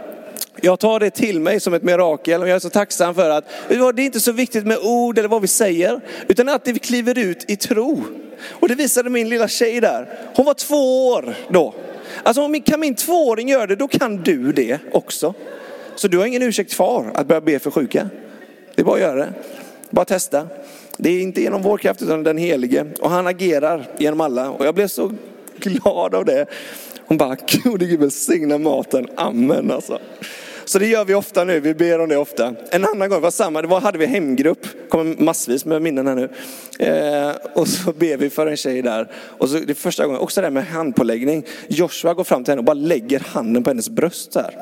Jag 0.67 0.79
tar 0.79 1.01
det 1.01 1.11
till 1.11 1.41
mig 1.41 1.61
som 1.61 1.75
ett 1.75 1.83
mirakel 1.83 2.43
och 2.43 2.49
jag 2.49 2.57
är 2.57 2.59
så 2.59 2.71
tacksam 2.71 3.15
för 3.15 3.31
att 3.31 3.45
det 3.69 3.75
är 3.75 4.01
inte 4.01 4.21
så 4.21 4.33
viktigt 4.33 4.67
med 4.67 4.79
ord 4.79 5.19
eller 5.19 5.29
vad 5.29 5.43
vi 5.43 5.49
säger, 5.49 6.01
utan 6.29 6.49
att 6.49 6.69
vi 6.69 6.79
kliver 6.79 7.19
ut 7.19 7.51
i 7.51 7.57
tro. 7.57 8.05
Och 8.51 8.69
det 8.69 8.75
visade 8.75 9.11
min 9.11 9.29
lilla 9.29 9.49
tjej 9.49 9.81
där. 9.81 10.19
Hon 10.35 10.47
var 10.47 10.55
två 10.55 11.09
år 11.09 11.35
då. 11.49 11.75
Alltså 12.23 12.43
om 12.43 12.61
kan 12.61 12.81
min 12.81 12.95
tvååring 12.95 13.49
göra 13.49 13.67
det, 13.67 13.77
då 13.77 13.89
kan 13.89 14.17
du 14.17 14.53
det 14.53 14.79
också. 14.93 15.35
Så 15.97 16.09
du 16.09 16.19
har 16.19 16.27
ingen 16.27 16.43
ursäkt 16.43 16.75
kvar 16.75 17.11
att 17.15 17.27
börja 17.27 17.41
be 17.41 17.59
för 17.59 17.71
sjuka. 17.71 18.11
Det 18.75 18.83
är 18.83 18.85
bara 18.85 18.95
att 18.95 19.01
göra 19.01 19.15
det. 19.15 19.33
Bara 19.91 20.05
testa. 20.05 20.49
Det 20.97 21.11
är 21.11 21.23
inte 21.23 21.43
genom 21.43 21.63
vår 21.63 21.79
kraft 21.79 22.03
utan 22.03 22.23
den 22.23 22.39
helige. 22.39 22.87
Och 23.01 23.11
han 23.11 23.27
agerar 23.27 23.89
genom 23.99 24.21
alla. 24.21 24.51
Och 24.51 24.67
jag 24.67 24.75
blev 24.75 24.89
så 24.89 25.13
glad 25.57 26.15
av 26.15 26.25
det. 26.25 26.47
Hon 27.09 27.19
bara, 27.19 27.37
gode 27.65 27.87
Gud 27.87 28.01
välsigna 28.01 28.59
maten, 28.59 29.07
amen 29.17 29.71
alltså. 29.71 29.99
Så 30.67 30.79
det 30.79 30.87
gör 30.87 31.05
vi 31.05 31.15
ofta 31.15 31.45
nu, 31.45 31.61
vi 31.61 31.75
ber 31.75 31.99
om 31.99 32.09
det 32.09 32.17
ofta. 32.17 32.55
En 32.71 32.85
annan 32.85 33.09
gång 33.09 33.21
var 33.21 33.31
samma, 33.31 33.63
det 33.63 33.69
var, 33.69 33.81
hade 33.81 33.99
vi 33.99 34.07
hemgrupp, 34.07 34.67
kommer 34.89 35.23
massvis 35.23 35.65
med 35.65 35.83
minnen 35.83 36.07
här 36.07 36.15
nu. 36.15 36.29
Eh, 36.79 37.35
och 37.55 37.69
så 37.69 37.93
ber 37.93 38.17
vi 38.17 38.31
för 38.31 38.47
en 38.47 38.57
tjej 38.57 38.83
där. 38.83 39.09
Och 39.15 39.49
så 39.49 39.59
det 39.59 39.73
är 39.73 39.75
första 39.75 40.07
gången, 40.07 40.21
också 40.21 40.41
det 40.41 40.47
här 40.47 40.53
med 40.53 40.67
handpåläggning. 40.67 41.45
Joshua 41.69 42.15
går 42.15 42.25
fram 42.25 42.45
till 42.45 42.53
henne 42.53 42.59
och 42.59 42.65
bara 42.65 42.75
lägger 42.75 43.21
handen 43.21 43.65
på 43.65 43.71
hennes 43.71 43.89
bröst 43.89 44.33
så 44.33 44.41
här. 44.41 44.55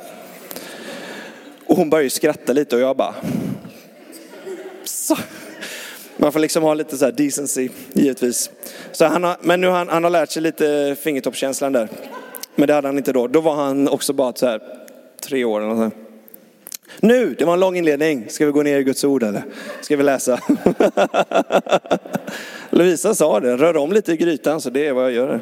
Och 1.67 1.77
hon 1.77 1.91
börjar 1.91 2.05
ju 2.05 2.11
skratta 2.11 2.53
lite 2.53 2.77
och 2.77 2.83
jag 2.83 2.97
bara... 2.97 3.15
Så. 4.85 5.17
Man 6.17 6.33
får 6.33 6.41
liksom 6.41 6.63
ha 6.63 6.75
lite 6.75 6.97
så 6.97 7.05
här 7.05 7.13
decency, 7.13 7.69
givetvis. 7.93 8.51
Så 8.93 9.05
han 9.05 9.25
har, 9.25 9.37
men 9.41 9.61
nu 9.61 9.67
har 9.67 9.79
han, 9.79 9.89
han 9.89 10.05
har 10.05 10.11
lärt 10.11 10.31
sig 10.31 10.43
lite 10.43 10.97
fingertoppskänslan 11.03 11.73
där. 11.73 11.89
Men 12.55 12.67
det 12.67 12.75
hade 12.75 12.89
han 12.89 12.99
inte 12.99 13.13
då. 13.13 13.27
Då 13.27 13.41
var 13.41 13.55
han 13.55 13.89
också 13.89 14.13
bara 14.13 14.33
så 14.33 14.47
här 14.47 14.84
tre 15.25 15.45
år 15.45 15.61
eller 15.61 15.75
något. 15.75 15.95
Nu, 17.01 17.35
det 17.39 17.45
var 17.45 17.55
en 17.55 17.61
lång 17.61 17.77
inledning. 17.77 18.27
Ska 18.29 18.47
vi 18.47 18.53
gå 18.53 18.63
ner 18.63 18.79
i 18.79 18.85
Guds 18.85 19.05
ord 19.05 19.23
eller? 19.23 19.45
Ska 19.81 19.97
vi 19.97 20.03
läsa? 20.03 20.41
Lovisa 22.71 23.15
sa 23.15 23.41
det, 23.41 23.57
rör 23.57 23.77
om 23.77 23.93
lite 23.93 24.13
i 24.13 24.17
grytan 24.17 24.61
så 24.61 24.71
det 24.71 24.87
är 24.87 24.93
vad 24.93 25.05
jag 25.05 25.13
gör. 25.13 25.41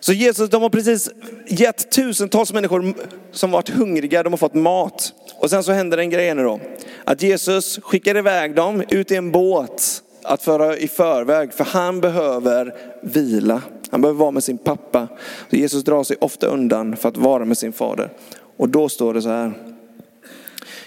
Så 0.00 0.12
Jesus, 0.12 0.50
de 0.50 0.62
har 0.62 0.70
precis 0.70 1.10
gett 1.46 1.90
tusentals 1.90 2.52
människor 2.52 2.94
som 3.32 3.50
varit 3.50 3.68
hungriga, 3.68 4.22
de 4.22 4.32
har 4.32 4.38
fått 4.38 4.54
mat. 4.54 5.12
Och 5.34 5.50
sen 5.50 5.62
så 5.62 5.72
händer 5.72 5.98
en 5.98 6.10
grej 6.10 6.34
nu 6.34 6.42
då. 6.42 6.60
Att 7.04 7.22
Jesus 7.22 7.78
skickar 7.82 8.16
iväg 8.16 8.54
dem 8.54 8.82
ut 8.88 9.10
i 9.10 9.16
en 9.16 9.32
båt 9.32 10.02
att 10.22 10.42
föra 10.42 10.76
i 10.76 10.88
förväg, 10.88 11.52
för 11.52 11.64
han 11.64 12.00
behöver 12.00 12.74
vila. 13.02 13.62
Han 13.94 14.00
behöver 14.00 14.20
vara 14.20 14.30
med 14.30 14.44
sin 14.44 14.58
pappa. 14.58 15.08
Så 15.50 15.56
Jesus 15.56 15.84
drar 15.84 16.04
sig 16.04 16.16
ofta 16.20 16.46
undan 16.46 16.96
för 16.96 17.08
att 17.08 17.16
vara 17.16 17.44
med 17.44 17.58
sin 17.58 17.72
fader. 17.72 18.10
Och 18.56 18.68
då 18.68 18.88
står 18.88 19.14
det 19.14 19.22
så 19.22 19.28
här. 19.28 19.52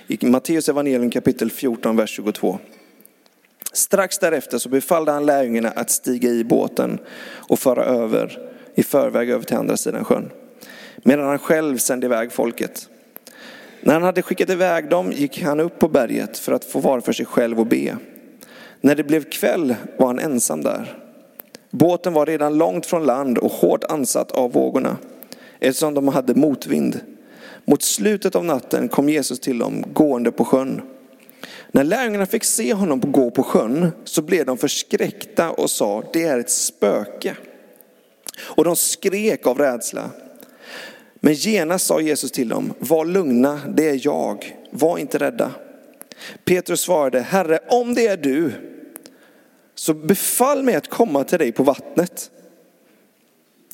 I 0.07 0.25
Matteus 0.25 0.69
evangelium 0.69 1.09
kapitel 1.09 1.51
14, 1.51 1.95
vers 1.95 2.09
22. 2.09 2.59
Strax 3.73 4.19
därefter 4.19 4.57
så 4.57 4.69
befallde 4.69 5.11
han 5.11 5.25
lärjungarna 5.25 5.69
att 5.69 5.89
stiga 5.89 6.29
i 6.29 6.43
båten 6.43 6.99
och 7.25 7.59
föra 7.59 7.85
över 7.85 8.39
i 8.75 8.83
förväg 8.83 9.29
över 9.29 9.43
till 9.43 9.57
andra 9.57 9.77
sidan 9.77 10.05
sjön. 10.05 10.29
Medan 10.97 11.27
han 11.27 11.39
själv 11.39 11.77
sände 11.77 12.05
iväg 12.05 12.31
folket. 12.31 12.89
När 13.81 13.93
han 13.93 14.03
hade 14.03 14.21
skickat 14.21 14.49
iväg 14.49 14.89
dem 14.89 15.11
gick 15.11 15.41
han 15.41 15.59
upp 15.59 15.79
på 15.79 15.87
berget 15.87 16.37
för 16.37 16.51
att 16.51 16.65
få 16.65 16.79
vara 16.79 17.01
för 17.01 17.13
sig 17.13 17.25
själv 17.25 17.59
och 17.59 17.67
be. 17.67 17.97
När 18.81 18.95
det 18.95 19.03
blev 19.03 19.23
kväll 19.23 19.75
var 19.97 20.07
han 20.07 20.19
ensam 20.19 20.63
där. 20.63 21.06
Båten 21.77 22.13
var 22.13 22.25
redan 22.25 22.57
långt 22.57 22.85
från 22.85 23.05
land 23.05 23.37
och 23.37 23.51
hårt 23.51 23.83
ansatt 23.83 24.31
av 24.31 24.51
vågorna 24.51 24.97
eftersom 25.59 25.93
de 25.93 26.07
hade 26.07 26.35
motvind. 26.35 26.99
Mot 27.65 27.83
slutet 27.83 28.35
av 28.35 28.45
natten 28.45 28.87
kom 28.87 29.09
Jesus 29.09 29.39
till 29.39 29.57
dem 29.57 29.83
gående 29.93 30.31
på 30.31 30.45
sjön. 30.45 30.81
När 31.71 31.83
lärjungarna 31.83 32.25
fick 32.25 32.43
se 32.43 32.73
honom 32.73 32.99
gå 32.99 33.31
på 33.31 33.43
sjön 33.43 33.91
så 34.03 34.21
blev 34.21 34.45
de 34.45 34.57
förskräckta 34.57 35.51
och 35.51 35.69
sa 35.69 36.03
det 36.13 36.23
är 36.23 36.39
ett 36.39 36.49
spöke. 36.49 37.37
Och 38.39 38.63
de 38.63 38.75
skrek 38.75 39.47
av 39.47 39.57
rädsla. 39.57 40.09
Men 41.19 41.33
genast 41.33 41.85
sa 41.85 42.01
Jesus 42.01 42.31
till 42.31 42.49
dem, 42.49 42.73
var 42.79 43.05
lugna, 43.05 43.59
det 43.75 43.89
är 43.89 43.99
jag, 44.05 44.57
var 44.71 44.97
inte 44.97 45.17
rädda. 45.17 45.51
Petrus 46.45 46.81
svarade, 46.81 47.21
Herre 47.21 47.59
om 47.69 47.95
det 47.95 48.07
är 48.07 48.17
du, 48.17 48.51
så 49.79 49.93
befall 49.93 50.63
mig 50.63 50.75
att 50.75 50.89
komma 50.89 51.23
till 51.23 51.39
dig 51.39 51.51
på 51.51 51.63
vattnet. 51.63 52.31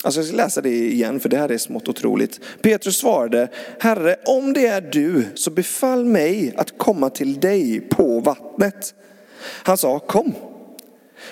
Alltså 0.02 0.20
jag 0.20 0.26
ska 0.26 0.36
läsa 0.36 0.60
det 0.60 0.70
igen 0.70 1.20
för 1.20 1.28
det 1.28 1.36
här 1.36 1.48
är 1.48 1.58
smått 1.58 1.88
otroligt. 1.88 2.40
Petrus 2.62 2.96
svarade, 2.96 3.48
Herre 3.80 4.16
om 4.24 4.52
det 4.52 4.66
är 4.66 4.80
du 4.80 5.24
så 5.34 5.50
befall 5.50 6.04
mig 6.04 6.54
att 6.56 6.78
komma 6.78 7.10
till 7.10 7.40
dig 7.40 7.80
på 7.80 8.20
vattnet. 8.20 8.94
Han 9.42 9.78
sa, 9.78 9.98
kom. 9.98 10.34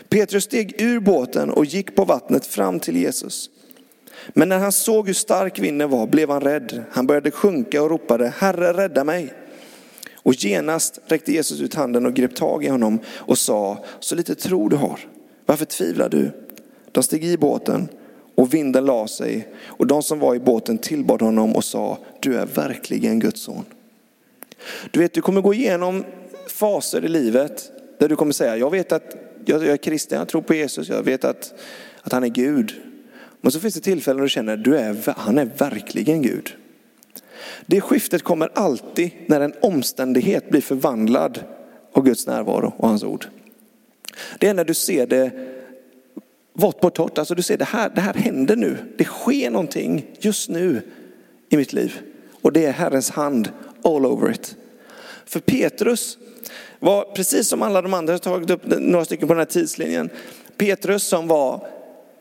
Petrus 0.09 0.45
steg 0.45 0.83
ur 0.83 1.01
båten 1.01 1.51
och 1.51 1.65
gick 1.65 1.97
på 1.97 2.05
vattnet 2.05 2.47
fram 2.47 2.81
till 2.81 2.97
Jesus. 2.97 3.51
Men 4.29 4.49
när 4.49 4.59
han 4.59 4.73
såg 4.73 5.07
hur 5.07 5.15
stark 5.15 5.59
vinden 5.59 5.91
var 5.91 6.07
blev 6.07 6.31
han 6.31 6.41
rädd. 6.41 6.85
Han 6.91 7.07
började 7.07 7.31
sjunka 7.31 7.83
och 7.83 7.91
ropade, 7.91 8.33
Herre 8.39 8.73
rädda 8.73 9.05
mig. 9.05 9.33
Och 10.23 10.35
genast 10.35 11.01
räckte 11.07 11.33
Jesus 11.33 11.61
ut 11.61 11.75
handen 11.75 12.07
och 12.07 12.15
grep 12.15 12.35
tag 12.35 12.65
i 12.65 12.69
honom 12.69 12.99
och 13.09 13.39
sa, 13.39 13.85
så 14.01 14.15
lite 14.15 14.35
tro 14.35 14.69
du 14.69 14.77
har, 14.77 15.01
varför 15.47 15.65
tvivlar 15.65 16.09
du? 16.09 16.31
De 16.93 17.03
steg 17.03 17.25
i 17.25 17.37
båten 17.37 17.89
och 18.35 18.55
vinden 18.55 18.85
la 18.85 19.09
sig 19.09 19.49
och 19.65 19.87
de 19.87 20.03
som 20.03 20.19
var 20.19 20.35
i 20.35 20.39
båten 20.39 20.79
tillbad 20.79 21.23
honom 21.23 21.57
och 21.57 21.65
sa, 21.65 21.99
du 22.21 22.39
är 22.39 22.47
verkligen 22.47 23.21
Guds 23.21 23.41
son. 23.41 23.65
Du 24.91 25.01
vet, 25.01 25.15
du 25.15 25.23
kommer 25.23 25.41
gå 25.41 25.55
igenom 25.55 26.05
faser 26.49 27.05
i 27.05 27.09
livet 27.09 27.73
där 27.99 28.09
du 28.09 28.17
kommer 28.17 28.33
säga, 28.33 28.57
jag 28.57 28.71
vet 28.71 28.93
att 28.93 29.17
jag 29.45 29.67
är 29.67 29.77
kristen, 29.77 30.19
jag 30.19 30.29
tror 30.29 30.43
på 30.43 30.55
Jesus, 30.55 30.89
jag 30.89 31.03
vet 31.03 31.25
att, 31.25 31.55
att 32.03 32.13
han 32.13 32.25
är 32.25 32.29
Gud. 32.29 32.73
Men 33.41 33.53
så 33.53 33.61
finns 33.61 33.75
det 33.75 33.81
tillfällen 33.81 34.17
då 34.19 34.23
du 34.23 34.29
känner, 34.29 34.57
du 34.57 34.77
är, 34.77 35.15
han 35.17 35.39
är 35.39 35.51
verkligen 35.59 36.23
Gud. 36.23 36.57
Det 37.67 37.81
skiftet 37.81 38.23
kommer 38.23 38.51
alltid 38.55 39.11
när 39.27 39.41
en 39.41 39.55
omständighet 39.61 40.51
blir 40.51 40.61
förvandlad 40.61 41.45
av 41.93 42.05
Guds 42.05 42.27
närvaro 42.27 42.75
och 42.77 42.89
hans 42.89 43.05
ord. 43.05 43.27
Det 44.39 44.49
är 44.49 44.55
när 44.55 44.65
du 44.65 44.75
ser 44.75 45.07
det 45.07 45.31
vått 46.53 46.81
på 46.81 46.91
torrt, 46.91 47.19
alltså 47.19 47.35
du 47.35 47.43
ser 47.43 47.57
det 47.57 47.65
här, 47.65 47.91
det 47.95 48.01
här 48.01 48.15
händer 48.15 48.57
nu. 48.57 48.77
Det 48.99 49.05
sker 49.05 49.51
någonting 49.51 50.07
just 50.19 50.49
nu 50.49 50.83
i 51.49 51.57
mitt 51.57 51.73
liv. 51.73 52.01
Och 52.43 52.53
det 52.53 52.67
är 52.67 52.73
Herrens 52.73 53.11
hand 53.11 53.49
all 53.85 54.07
over 54.07 54.31
it. 54.31 54.57
För 55.25 55.41
Petrus 55.41 56.19
var, 56.79 57.05
precis 57.05 57.49
som 57.49 57.63
alla 57.63 57.83
de 57.83 57.95
andra, 57.95 58.13
jag 58.13 58.19
har 58.19 58.19
tagit 58.19 58.51
upp 58.51 58.63
några 58.67 59.05
stycken 59.05 59.29
på 59.29 59.35
den 59.35 59.39
här 59.41 59.45
tidslinjen. 59.45 60.11
Petrus 60.57 61.03
som 61.03 61.29
var 61.29 61.67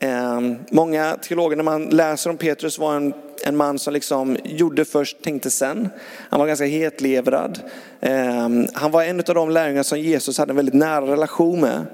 eh, 0.00 0.40
många 0.70 1.16
teologer 1.22 1.56
när 1.56 1.64
man 1.64 1.84
läser 1.84 2.30
om 2.30 2.36
Petrus 2.36 2.78
var 2.78 2.96
en, 2.96 3.14
en 3.44 3.56
man 3.56 3.78
som 3.78 3.92
liksom 3.92 4.36
gjorde 4.44 4.84
först, 4.84 5.22
tänkte 5.22 5.50
sen. 5.50 5.88
Han 6.30 6.40
var 6.40 6.46
ganska 6.46 6.64
hetlevrad. 6.66 7.60
Ehm, 8.00 8.66
han 8.72 8.90
var 8.90 9.02
en 9.02 9.18
av 9.18 9.34
de 9.34 9.50
lärjungar 9.50 9.82
som 9.82 9.98
Jesus 9.98 10.38
hade 10.38 10.52
en 10.52 10.56
väldigt 10.56 10.74
nära 10.74 11.06
relation 11.06 11.60
med. 11.60 11.86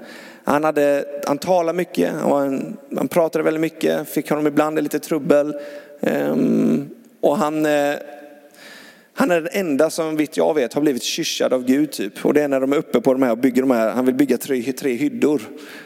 Han, 0.43 0.63
hade, 0.63 1.05
han 1.27 1.37
talade 1.37 1.77
mycket, 1.77 2.13
han, 2.13 2.43
en, 2.43 2.77
han 2.97 3.07
pratade 3.07 3.43
väldigt 3.43 3.61
mycket, 3.61 4.09
fick 4.09 4.29
honom 4.29 4.47
ibland 4.47 4.79
i 4.79 4.81
lite 4.81 4.99
trubbel. 4.99 5.55
Ehm, 6.01 6.89
och 7.21 7.37
han 7.37 7.65
eh, 7.65 7.95
han 9.19 9.31
är 9.31 9.41
den 9.41 9.49
enda 9.51 9.89
som 9.89 10.15
vitt 10.15 10.37
jag 10.37 10.53
vet 10.53 10.73
har 10.73 10.81
blivit 10.81 11.03
kyssad 11.03 11.53
av 11.53 11.65
Gud 11.65 11.91
typ. 11.91 12.25
Och 12.25 12.33
det 12.33 12.41
är 12.41 12.47
när 12.47 12.59
de 12.59 12.73
är 12.73 12.77
uppe 12.77 13.01
på 13.01 13.13
de 13.13 13.21
här 13.21 13.31
och 13.31 13.37
bygger 13.37 13.61
de 13.61 13.71
här, 13.71 13.89
han 13.89 14.05
vill 14.05 14.15
bygga 14.15 14.37
tre, 14.37 14.73
tre 14.73 14.93
hyddor. 14.93 15.41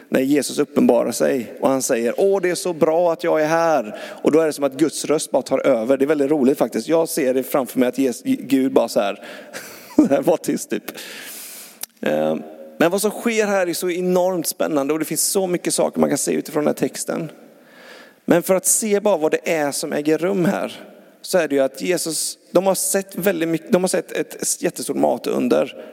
När 0.08 0.20
Jesus 0.20 0.58
uppenbarar 0.58 1.12
sig 1.12 1.54
och 1.60 1.68
han 1.68 1.82
säger, 1.82 2.14
åh 2.16 2.40
det 2.42 2.50
är 2.50 2.54
så 2.54 2.72
bra 2.72 3.12
att 3.12 3.24
jag 3.24 3.42
är 3.42 3.46
här. 3.46 4.00
Och 4.22 4.32
då 4.32 4.40
är 4.40 4.46
det 4.46 4.52
som 4.52 4.64
att 4.64 4.72
Guds 4.76 5.04
röst 5.04 5.30
bara 5.30 5.42
tar 5.42 5.66
över. 5.66 5.96
Det 5.96 6.04
är 6.04 6.06
väldigt 6.06 6.30
roligt 6.30 6.58
faktiskt. 6.58 6.88
Jag 6.88 7.08
ser 7.08 7.34
det 7.34 7.42
framför 7.42 7.78
mig 7.78 7.88
att 7.88 7.98
Jesus, 7.98 8.22
Gud 8.24 8.72
bara 8.72 8.88
så 8.88 9.00
här, 9.00 9.24
var 10.22 10.36
tyst 10.36 10.70
typ. 10.70 10.84
Ehm, 12.00 12.42
men 12.78 12.90
vad 12.90 13.00
som 13.00 13.10
sker 13.10 13.46
här 13.46 13.68
är 13.68 13.74
så 13.74 13.90
enormt 13.90 14.46
spännande 14.46 14.92
och 14.92 14.98
det 14.98 15.04
finns 15.04 15.24
så 15.24 15.46
mycket 15.46 15.74
saker 15.74 16.00
man 16.00 16.08
kan 16.08 16.18
se 16.18 16.32
utifrån 16.32 16.64
den 16.64 16.68
här 16.68 16.88
texten. 16.88 17.30
Men 18.24 18.42
för 18.42 18.54
att 18.54 18.66
se 18.66 19.00
bara 19.00 19.16
vad 19.16 19.30
det 19.30 19.50
är 19.52 19.70
som 19.70 19.92
äger 19.92 20.18
rum 20.18 20.44
här 20.44 20.93
så 21.24 21.38
är 21.38 21.48
det 21.48 21.54
ju 21.54 21.62
att 21.62 21.82
Jesus, 21.82 22.38
de 22.50 22.66
har 22.66 22.74
sett 22.74 23.16
väldigt 23.16 23.48
mycket, 23.48 23.72
de 23.72 23.82
har 23.82 23.88
sett 23.88 24.12
ett 24.12 24.62
jättestort 24.62 24.96
matunder. 24.96 25.84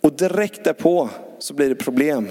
Och 0.00 0.12
direkt 0.12 0.64
därpå 0.64 1.08
så 1.38 1.54
blir 1.54 1.68
det 1.68 1.74
problem. 1.74 2.28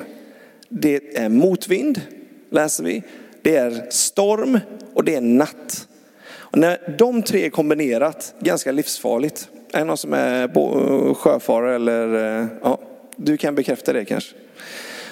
Det 0.70 1.18
är 1.18 1.30
motvind, 1.30 2.02
läser 2.50 2.84
vi. 2.84 3.04
Det 3.42 3.56
är 3.56 3.88
storm 3.90 4.60
och 4.94 5.04
det 5.04 5.16
är 5.16 5.22
natt. 5.22 5.88
Och 6.36 6.58
när 6.58 6.96
de 6.98 7.22
tre 7.22 7.46
är 7.46 7.50
kombinerat, 7.50 8.34
ganska 8.40 8.72
livsfarligt. 8.72 9.50
Är 9.74 9.80
det 9.80 9.86
någon 9.86 9.98
som 9.98 10.14
är 10.14 11.14
sjöfarare 11.14 11.76
eller, 11.76 12.40
eh, 12.42 12.48
ja, 12.64 12.80
du 13.16 13.38
kan 13.38 13.56
bekräfta 13.56 13.94
det 13.94 14.06
kanske. 14.06 14.36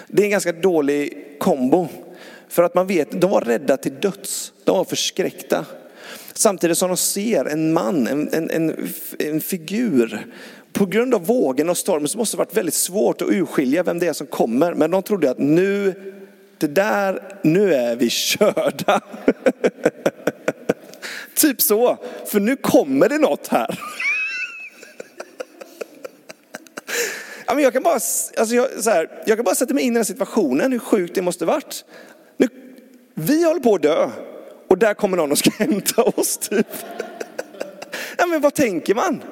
Det 0.08 0.22
är 0.22 0.26
en 0.26 0.32
ganska 0.32 0.52
dålig 0.52 1.28
kombo. 1.40 1.88
För 2.48 2.64
att 2.64 2.76
man 2.76 2.88
vet, 2.88 3.22
de 3.22 3.32
var 3.32 3.42
rädda 3.42 3.78
till 3.78 3.94
döds. 4.02 4.54
De 4.64 4.78
var 4.78 4.86
förskräckta. 4.86 5.66
Samtidigt 6.34 6.78
som 6.78 6.88
de 6.88 6.98
ser 6.98 7.46
en 7.46 7.74
man, 7.74 8.08
en, 8.08 8.30
en, 8.34 8.50
en, 8.50 8.90
en 9.20 9.42
figur. 9.42 10.28
På 10.74 10.86
grund 10.86 11.14
av 11.14 11.26
vågen 11.26 11.70
och 11.70 11.78
stormen 11.78 12.08
så 12.08 12.18
måste 12.18 12.38
det 12.38 12.40
varit 12.40 12.58
väldigt 12.58 12.74
svårt 12.74 13.22
att 13.22 13.30
urskilja 13.30 13.84
vem 13.84 14.00
det 14.00 14.08
är 14.08 14.14
som 14.14 14.28
kommer. 14.28 14.74
Men 14.74 14.92
de 14.92 15.04
trodde 15.04 15.32
att 15.32 15.40
nu, 15.40 15.94
det 16.58 16.68
där, 16.68 17.38
nu 17.42 17.74
är 17.74 17.96
vi 17.96 18.10
körda. 18.10 19.02
typ 21.36 21.62
så, 21.62 21.98
för 22.26 22.40
nu 22.40 22.56
kommer 22.56 23.10
det 23.10 23.18
något 23.18 23.48
här. 23.48 23.80
Ja, 27.48 27.56
men 27.56 27.64
jag, 27.64 27.74
kan 27.74 27.84
bara, 27.84 27.94
alltså 27.94 28.56
jag, 28.56 28.68
så 28.80 28.90
här, 28.90 29.24
jag 29.26 29.38
kan 29.38 29.46
bara 29.46 29.56
sätta 29.56 29.74
mig 29.74 29.84
in 29.84 29.94
i 29.94 29.96
den 29.96 30.06
situationen, 30.06 30.72
hur 30.72 30.80
sjukt 30.80 31.16
det 31.16 31.22
måste 31.22 31.46
varit. 31.46 31.86
Nu, 32.38 32.48
vi 33.14 33.44
håller 33.44 33.60
på 33.60 33.76
att 33.76 33.82
dö 33.82 34.10
och 34.72 34.78
där 34.78 34.94
kommer 34.94 35.18
någon 35.18 35.32
och 35.32 35.38
ska 35.38 35.50
hämta 35.58 36.04
oss. 36.04 36.38
Typ. 36.38 36.68
Ja, 38.18 38.26
men 38.26 38.42
vad 38.42 38.54
tänker 38.54 38.96
man? 38.96 39.24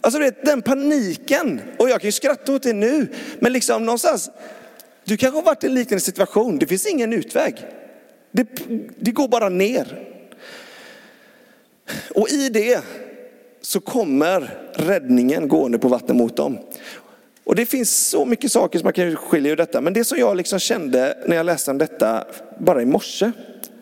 Alltså 0.00 0.20
vet, 0.20 0.44
den 0.44 0.62
paniken, 0.62 1.60
och 1.78 1.88
jag 1.88 2.00
kan 2.00 2.08
ju 2.08 2.12
skratta 2.12 2.52
åt 2.52 2.62
det 2.62 2.72
nu, 2.72 3.06
men 3.38 3.52
liksom 3.52 3.84
någonstans, 3.84 4.30
du 5.04 5.16
kanske 5.16 5.38
har 5.38 5.42
varit 5.42 5.64
i 5.64 5.66
en 5.66 5.74
liknande 5.74 6.00
situation, 6.00 6.58
det 6.58 6.66
finns 6.66 6.86
ingen 6.86 7.12
utväg. 7.12 7.66
Det, 8.30 8.48
det 8.98 9.10
går 9.10 9.28
bara 9.28 9.48
ner. 9.48 10.08
Och 12.14 12.28
i 12.28 12.48
det 12.48 12.80
så 13.60 13.80
kommer 13.80 14.58
räddningen 14.74 15.48
gående 15.48 15.78
på 15.78 15.88
vatten 15.88 16.16
mot 16.16 16.36
dem. 16.36 16.58
Och 17.44 17.54
det 17.54 17.66
finns 17.66 18.08
så 18.08 18.24
mycket 18.24 18.52
saker 18.52 18.78
som 18.78 18.86
man 18.86 18.92
kan 18.92 19.16
skilja 19.16 19.52
ur 19.52 19.56
detta. 19.56 19.80
Men 19.80 19.92
det 19.92 20.04
som 20.04 20.18
jag 20.18 20.36
liksom 20.36 20.58
kände 20.58 21.18
när 21.26 21.36
jag 21.36 21.46
läste 21.46 21.70
om 21.70 21.78
detta 21.78 22.24
bara 22.58 22.82
i 22.82 22.86
morse, 22.86 23.32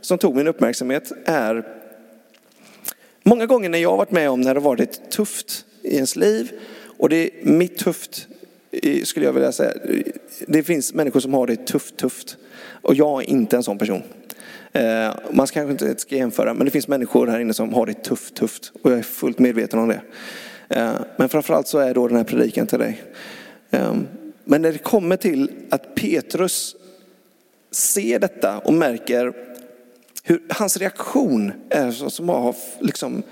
som 0.02 0.18
tog 0.18 0.36
min 0.36 0.48
uppmärksamhet, 0.48 1.12
är 1.24 1.64
många 3.22 3.46
gånger 3.46 3.68
när 3.68 3.78
jag 3.78 3.90
har 3.90 3.96
varit 3.96 4.10
med 4.10 4.30
om 4.30 4.40
när 4.40 4.54
det 4.54 4.60
har 4.60 4.68
varit 4.68 5.10
tufft 5.10 5.64
i 5.82 5.94
ens 5.94 6.16
liv, 6.16 6.52
och 6.98 7.08
det 7.08 7.16
är 7.16 7.30
mitt 7.42 7.78
tufft, 7.78 8.28
skulle 9.04 9.26
jag 9.26 9.32
vilja 9.32 9.52
säga. 9.52 9.72
Det 10.46 10.62
finns 10.62 10.94
människor 10.94 11.20
som 11.20 11.34
har 11.34 11.46
det 11.46 11.66
tufft, 11.66 11.96
tufft. 11.96 12.36
Och 12.82 12.94
jag 12.94 13.22
är 13.22 13.30
inte 13.30 13.56
en 13.56 13.62
sån 13.62 13.78
person. 13.78 14.02
Eh, 14.72 15.14
man 15.30 15.46
kanske 15.46 15.70
inte 15.72 16.00
ska 16.00 16.16
jämföra, 16.16 16.54
men 16.54 16.64
det 16.64 16.70
finns 16.70 16.88
människor 16.88 17.26
här 17.26 17.40
inne 17.40 17.54
som 17.54 17.74
har 17.74 17.86
det 17.86 17.94
tufft, 17.94 18.34
tufft. 18.34 18.72
Och 18.82 18.90
jag 18.90 18.98
är 18.98 19.02
fullt 19.02 19.38
medveten 19.38 19.78
om 19.78 19.88
det. 19.88 20.00
Eh, 20.68 20.92
men 21.16 21.28
framförallt 21.28 21.66
så 21.68 21.78
är 21.78 21.94
då 21.94 22.08
den 22.08 22.16
här 22.16 22.24
predikan 22.24 22.66
till 22.66 22.78
dig. 22.78 23.02
Eh, 23.70 23.94
men 24.44 24.62
när 24.62 24.72
det 24.72 24.78
kommer 24.78 25.16
till 25.16 25.50
att 25.70 25.94
Petrus 25.94 26.76
ser 27.70 28.18
detta 28.18 28.58
och 28.58 28.74
märker 28.74 29.32
hur 30.22 30.42
hans 30.50 30.76
reaktion 30.76 31.52
är 31.70 31.90
så 31.90 32.10
som 32.10 32.28
har 32.28 32.54
liksom 32.80 33.22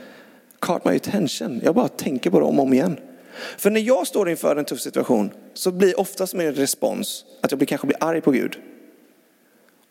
caught 0.59 0.85
my 0.85 0.97
attention. 0.97 1.61
Jag 1.65 1.75
bara 1.75 1.89
tänker 1.89 2.31
på 2.31 2.41
det 2.41 2.47
om 2.47 2.59
och 2.59 2.65
om 2.65 2.73
igen. 2.73 2.97
För 3.59 3.71
när 3.71 3.81
jag 3.81 4.07
står 4.07 4.31
inför 4.31 4.57
en 4.57 4.65
tuff 4.65 4.81
situation 4.81 5.31
så 5.55 5.71
blir 5.71 6.01
oftast 6.01 6.35
min 6.35 6.53
respons 6.53 7.25
att 7.41 7.53
jag 7.53 7.59
blir, 7.59 7.67
kanske 7.67 7.87
blir 7.87 8.05
arg 8.05 8.21
på 8.21 8.31
Gud. 8.31 8.57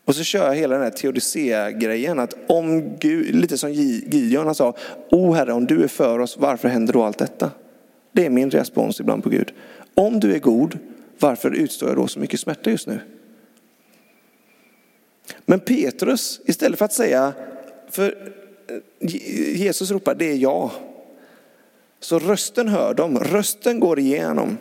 Och 0.04 0.14
så 0.14 0.22
kör 0.22 0.46
jag 0.46 0.54
hela 0.54 0.74
den 0.74 0.84
här 0.84 0.90
teodicea-grejen 0.90 2.18
att 2.18 2.34
om 2.46 2.96
Gud, 2.98 3.34
lite 3.34 3.58
som 3.58 3.72
Gideon 3.72 4.54
sa, 4.54 4.76
O 5.10 5.32
Herre 5.32 5.52
om 5.52 5.66
du 5.66 5.84
är 5.84 5.88
för 5.88 6.18
oss, 6.18 6.36
varför 6.38 6.68
händer 6.68 6.92
då 6.92 7.02
allt 7.02 7.18
detta? 7.18 7.50
Det 8.12 8.26
är 8.26 8.30
min 8.30 8.50
respons 8.50 9.00
ibland 9.00 9.22
på 9.22 9.28
Gud. 9.28 9.52
Om 9.94 10.20
du 10.20 10.34
är 10.34 10.38
god, 10.38 10.78
varför 11.18 11.50
utstår 11.50 11.88
jag 11.88 11.98
då 11.98 12.06
så 12.06 12.20
mycket 12.20 12.40
smärta 12.40 12.70
just 12.70 12.86
nu? 12.86 13.00
Men 15.46 15.60
Petrus, 15.60 16.40
istället 16.44 16.78
för 16.78 16.84
att 16.84 16.92
säga, 16.92 17.32
för 17.90 18.32
eh, 18.68 19.16
Jesus 19.56 19.90
ropar 19.90 20.14
det 20.14 20.32
är 20.32 20.36
jag. 20.36 20.70
Så 22.00 22.18
rösten 22.18 22.68
hör 22.68 22.94
de, 22.94 23.18
rösten 23.18 23.80
går 23.80 23.98
igenom. 23.98 24.58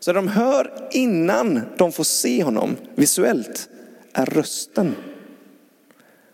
Så 0.00 0.12
de 0.12 0.28
hör 0.28 0.88
innan 0.92 1.60
de 1.76 1.92
får 1.92 2.04
se 2.04 2.42
honom 2.42 2.76
visuellt 2.94 3.68
är 4.12 4.26
rösten. 4.26 4.94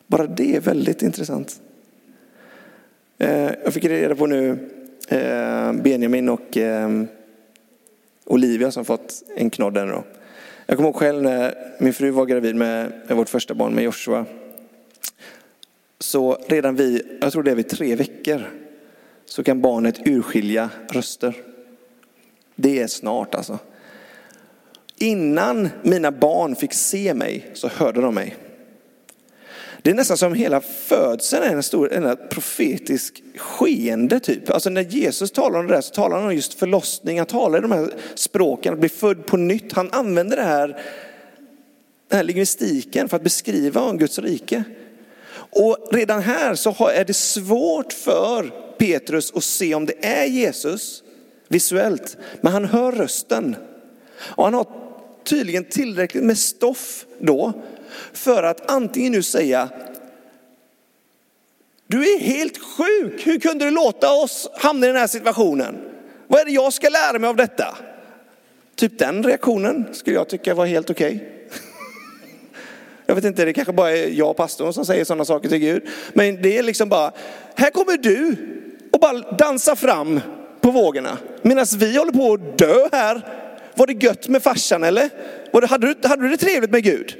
Bara 0.06 0.26
det 0.26 0.56
är 0.56 0.60
väldigt 0.60 1.02
intressant. 1.02 1.60
Eh, 3.18 3.50
jag 3.64 3.74
fick 3.74 3.84
reda 3.84 4.14
på 4.14 4.26
nu 4.26 4.70
eh, 5.08 5.72
Benjamin 5.72 6.28
och 6.28 6.58
Olivia 8.24 8.70
som 8.70 8.84
fått 8.84 9.22
en 9.36 9.50
knodd 9.50 9.74
då. 9.74 10.04
Jag 10.70 10.76
kommer 10.76 10.88
ihåg 10.88 10.96
själv 10.96 11.22
när 11.22 11.54
min 11.78 11.92
fru 11.92 12.10
var 12.10 12.26
gravid 12.26 12.56
med, 12.56 12.92
med 13.06 13.16
vårt 13.16 13.28
första 13.28 13.54
barn, 13.54 13.74
med 13.74 13.84
Joshua. 13.84 14.26
Så 15.98 16.38
redan 16.46 16.76
vid, 16.76 17.18
jag 17.20 17.32
tror 17.32 17.42
det 17.42 17.50
är 17.50 17.54
vid 17.54 17.68
tre 17.68 17.96
veckor, 17.96 18.50
så 19.24 19.44
kan 19.44 19.60
barnet 19.60 20.06
urskilja 20.06 20.70
röster. 20.90 21.34
Det 22.54 22.78
är 22.80 22.86
snart 22.86 23.34
alltså. 23.34 23.58
Innan 24.96 25.68
mina 25.82 26.12
barn 26.12 26.56
fick 26.56 26.74
se 26.74 27.14
mig 27.14 27.50
så 27.54 27.68
hörde 27.68 28.00
de 28.00 28.14
mig. 28.14 28.36
Det 29.88 29.92
är 29.92 29.94
nästan 29.94 30.16
som 30.16 30.34
hela 30.34 30.60
födseln 30.60 31.42
är 31.42 31.52
en 31.52 31.62
stor 31.62 31.92
en 31.92 32.16
profetisk 32.30 33.22
skeende 33.36 34.20
typ. 34.20 34.50
Alltså 34.50 34.70
när 34.70 34.82
Jesus 34.82 35.30
talar 35.30 35.58
om 35.58 35.66
det 35.66 35.74
där 35.74 35.80
så 35.80 35.94
talar 35.94 36.16
han 36.16 36.26
om 36.26 36.34
just 36.34 36.54
förlossning, 36.54 37.18
han 37.18 37.26
talar 37.26 37.58
i 37.58 37.62
de 37.62 37.72
här 37.72 37.94
språken, 38.14 38.72
att 38.72 38.80
bli 38.80 38.88
född 38.88 39.26
på 39.26 39.36
nytt. 39.36 39.72
Han 39.72 39.90
använder 39.92 40.36
det 40.36 40.42
här, 40.42 40.68
den 42.08 42.16
här 42.16 42.22
lingvistiken 42.22 43.08
för 43.08 43.16
att 43.16 43.22
beskriva 43.22 43.80
om 43.80 43.98
Guds 43.98 44.18
rike. 44.18 44.64
Och 45.32 45.88
redan 45.92 46.22
här 46.22 46.54
så 46.54 46.88
är 46.88 47.04
det 47.04 47.14
svårt 47.14 47.92
för 47.92 48.52
Petrus 48.78 49.32
att 49.34 49.44
se 49.44 49.74
om 49.74 49.86
det 49.86 50.04
är 50.06 50.24
Jesus 50.24 51.02
visuellt, 51.48 52.16
men 52.40 52.52
han 52.52 52.64
hör 52.64 52.92
rösten. 52.92 53.56
Och 54.20 54.44
han 54.44 54.54
har 54.54 54.66
tydligen 55.24 55.64
tillräckligt 55.64 56.24
med 56.24 56.38
stoff 56.38 57.06
då 57.18 57.52
för 58.12 58.42
att 58.42 58.70
antingen 58.70 59.12
nu 59.12 59.22
säga 59.22 59.68
du 61.90 62.14
är 62.14 62.18
helt 62.18 62.58
sjuk, 62.58 63.26
hur 63.26 63.40
kunde 63.40 63.64
du 63.64 63.70
låta 63.70 64.12
oss 64.12 64.50
hamna 64.54 64.86
i 64.86 64.88
den 64.88 64.98
här 64.98 65.06
situationen? 65.06 65.78
Vad 66.26 66.40
är 66.40 66.44
det 66.44 66.50
jag 66.50 66.72
ska 66.72 66.88
lära 66.88 67.18
mig 67.18 67.30
av 67.30 67.36
detta? 67.36 67.76
Typ 68.76 68.98
den 68.98 69.22
reaktionen 69.22 69.86
skulle 69.92 70.16
jag 70.16 70.28
tycka 70.28 70.54
var 70.54 70.66
helt 70.66 70.90
okej. 70.90 71.14
Okay. 71.16 71.28
Jag 73.06 73.14
vet 73.14 73.24
inte, 73.24 73.44
det 73.44 73.52
kanske 73.52 73.72
bara 73.72 73.90
är 73.90 74.08
jag 74.08 74.30
och 74.30 74.36
pastorn 74.36 74.72
som 74.72 74.86
säger 74.86 75.04
sådana 75.04 75.24
saker 75.24 75.48
till 75.48 75.58
Gud. 75.58 75.82
Men 76.12 76.42
det 76.42 76.58
är 76.58 76.62
liksom 76.62 76.88
bara, 76.88 77.12
här 77.54 77.70
kommer 77.70 77.96
du 77.96 78.36
och 78.92 79.00
bara 79.00 79.18
dansa 79.18 79.76
fram 79.76 80.20
på 80.60 80.70
vågorna. 80.70 81.18
Medan 81.42 81.66
vi 81.76 81.96
håller 81.96 82.12
på 82.12 82.32
att 82.32 82.58
dö 82.58 82.88
här. 82.92 83.22
Var 83.74 83.86
det 83.86 84.04
gött 84.04 84.28
med 84.28 84.42
farsan 84.42 84.84
eller? 84.84 85.10
Var 85.52 85.60
det, 85.60 85.66
hade, 85.66 85.86
du, 85.86 86.08
hade 86.08 86.22
du 86.22 86.28
det 86.28 86.36
trevligt 86.36 86.70
med 86.70 86.82
Gud? 86.82 87.16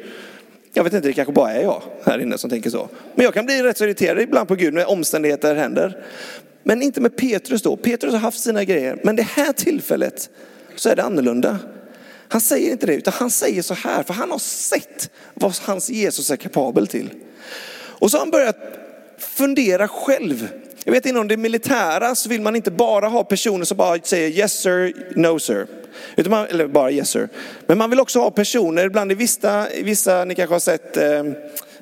Jag 0.72 0.84
vet 0.84 0.92
inte, 0.92 1.08
det 1.08 1.14
kanske 1.14 1.32
bara 1.32 1.52
är 1.52 1.62
jag 1.62 1.82
här 2.04 2.18
inne 2.18 2.38
som 2.38 2.50
tänker 2.50 2.70
så. 2.70 2.88
Men 3.14 3.24
jag 3.24 3.34
kan 3.34 3.46
bli 3.46 3.62
rätt 3.62 3.78
så 3.78 3.84
irriterad 3.84 4.20
ibland 4.20 4.48
på 4.48 4.54
Gud 4.54 4.74
när 4.74 4.90
omständigheter 4.90 5.54
händer. 5.54 6.04
Men 6.62 6.82
inte 6.82 7.00
med 7.00 7.16
Petrus 7.16 7.62
då. 7.62 7.76
Petrus 7.76 8.12
har 8.12 8.20
haft 8.20 8.40
sina 8.40 8.64
grejer. 8.64 9.00
Men 9.04 9.16
det 9.16 9.22
här 9.22 9.52
tillfället 9.52 10.30
så 10.74 10.88
är 10.88 10.96
det 10.96 11.02
annorlunda. 11.02 11.58
Han 12.28 12.40
säger 12.40 12.72
inte 12.72 12.86
det, 12.86 12.94
utan 12.94 13.14
han 13.16 13.30
säger 13.30 13.62
så 13.62 13.74
här, 13.74 14.02
för 14.02 14.14
han 14.14 14.30
har 14.30 14.38
sett 14.38 15.10
vad 15.34 15.54
hans 15.60 15.90
Jesus 15.90 16.30
är 16.30 16.36
kapabel 16.36 16.86
till. 16.86 17.10
Och 17.74 18.10
så 18.10 18.16
har 18.16 18.20
han 18.20 18.30
börjat 18.30 18.56
fundera 19.18 19.88
själv. 19.88 20.48
Jag 20.88 20.92
vet 20.92 21.06
inom 21.06 21.28
det 21.28 21.36
militära 21.36 22.14
så 22.14 22.28
vill 22.28 22.40
man 22.40 22.56
inte 22.56 22.70
bara 22.70 23.08
ha 23.08 23.24
personer 23.24 23.64
som 23.64 23.76
bara 23.76 23.98
säger 23.98 24.28
yes 24.28 24.52
sir, 24.52 24.92
no 25.16 25.38
sir. 25.38 25.66
Utan 26.16 26.30
man, 26.30 26.46
eller 26.46 26.66
bara 26.66 26.90
yes 26.90 27.10
sir. 27.10 27.28
Men 27.66 27.78
man 27.78 27.90
vill 27.90 28.00
också 28.00 28.18
ha 28.18 28.30
personer, 28.30 28.86
ibland 28.86 29.12
i 29.12 29.14
vissa, 29.14 29.66
vissa 29.82 30.24
ni 30.24 30.34
kanske 30.34 30.54
har 30.54 30.60
sett 30.60 30.96
eh, 30.96 31.22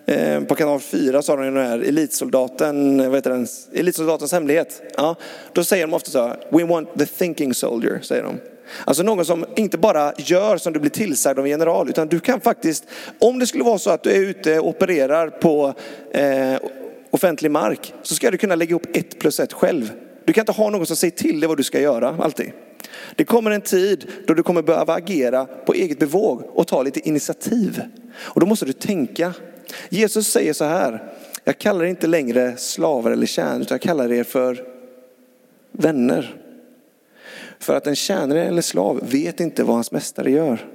eh 0.07 0.41
på 0.41 0.55
kanal 0.55 0.81
4 0.81 1.23
så 1.23 1.33
har 1.33 1.37
de 1.37 1.55
den 1.55 1.67
här 1.67 1.79
elitsoldaten, 1.79 2.99
vad 2.99 3.15
heter 3.15 3.31
den? 3.31 3.47
elitsoldatens 3.73 4.33
hemlighet. 4.33 4.83
Ja, 4.97 5.17
då 5.53 5.65
säger 5.65 5.87
de 5.87 5.95
ofta 5.95 6.11
så 6.11 6.27
här, 6.27 6.39
we 6.51 6.65
want 6.65 6.99
the 6.99 7.07
thinking 7.07 7.55
soldier, 7.55 8.01
säger 8.03 8.23
de. 8.23 8.39
Alltså 8.85 9.03
någon 9.03 9.25
som 9.25 9.45
inte 9.57 9.79
bara 9.79 10.13
gör 10.17 10.57
som 10.57 10.73
du 10.73 10.81
blir 10.81 10.91
tillsagd 10.91 11.39
av 11.39 11.45
en 11.45 11.51
general, 11.51 11.89
utan 11.89 12.09
du 12.09 12.21
kan 12.21 12.41
faktiskt, 12.41 12.85
om 13.19 13.39
det 13.39 13.47
skulle 13.47 13.65
vara 13.65 13.79
så 13.79 13.91
att 13.91 14.03
du 14.03 14.11
är 14.11 14.21
ute 14.21 14.59
och 14.59 14.69
opererar 14.69 15.31
på 15.31 15.75
eh, 16.11 16.57
offentlig 17.17 17.51
mark, 17.51 17.95
så 18.03 18.15
ska 18.15 18.31
du 18.31 18.39
kunna 18.39 18.55
lägga 18.55 18.71
ihop 18.71 18.87
ett 18.97 19.19
plus 19.19 19.41
ett 19.41 19.53
själv. 19.53 19.93
Du 20.25 20.33
kan 20.33 20.43
inte 20.43 20.53
ha 20.53 20.71
någon 20.71 20.87
som 20.87 20.97
säger 20.97 21.17
till 21.17 21.41
dig 21.41 21.49
vad 21.49 21.57
du 21.57 21.63
ska 21.63 21.81
göra 21.81 22.17
alltid. 22.21 22.53
Det 23.17 23.25
kommer 23.25 23.51
en 23.51 23.61
tid 23.61 24.09
då 24.27 24.35
du 24.35 24.43
kommer 24.43 24.63
behöva 24.63 24.95
agera 24.95 25.47
på 25.47 25.73
eget 25.75 25.99
bevåg 25.99 26.43
och 26.53 26.67
ta 26.67 26.83
lite 26.83 27.09
initiativ. 27.09 27.83
Och 28.19 28.41
då 28.41 28.47
måste 28.47 28.65
du 28.65 28.73
tänka. 28.73 29.35
Jesus 29.89 30.29
säger 30.29 30.53
så 30.53 30.65
här, 30.65 31.13
jag 31.45 31.59
kallar 31.59 31.85
er 31.85 31.89
inte 31.89 32.07
längre 32.07 32.57
slavar 32.57 33.11
eller 33.11 33.27
tjänare, 33.27 33.63
utan 33.63 33.75
jag 33.75 33.83
kallar 33.83 34.13
er 34.13 34.25
för 34.25 34.65
vänner. 35.73 36.35
För 37.59 37.77
att 37.77 37.87
en 37.87 37.97
tjänare 37.97 38.45
eller 38.45 38.63
slav 38.63 39.01
vet 39.11 39.41
inte 39.41 39.65
vad 39.65 39.75
hans 39.75 39.93
mästare 39.93 40.31
gör. 40.31 40.69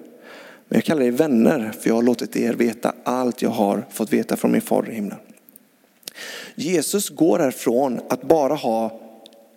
Men 0.68 0.78
jag 0.78 0.84
kallar 0.84 1.02
er 1.02 1.12
vänner, 1.12 1.72
för 1.80 1.90
jag 1.90 1.96
har 1.96 2.04
låtit 2.04 2.36
er 2.36 2.54
veta 2.54 2.94
allt 3.04 3.42
jag 3.42 3.50
har 3.50 3.86
fått 3.90 4.14
veta 4.14 4.36
från 4.36 4.52
min 4.52 4.62
far 4.62 4.90
i 4.90 4.94
himlen. 4.94 5.18
Jesus 6.56 7.10
går 7.10 7.40
härifrån 7.40 8.02
att 8.10 8.22
bara 8.22 8.56
ha 8.56 9.00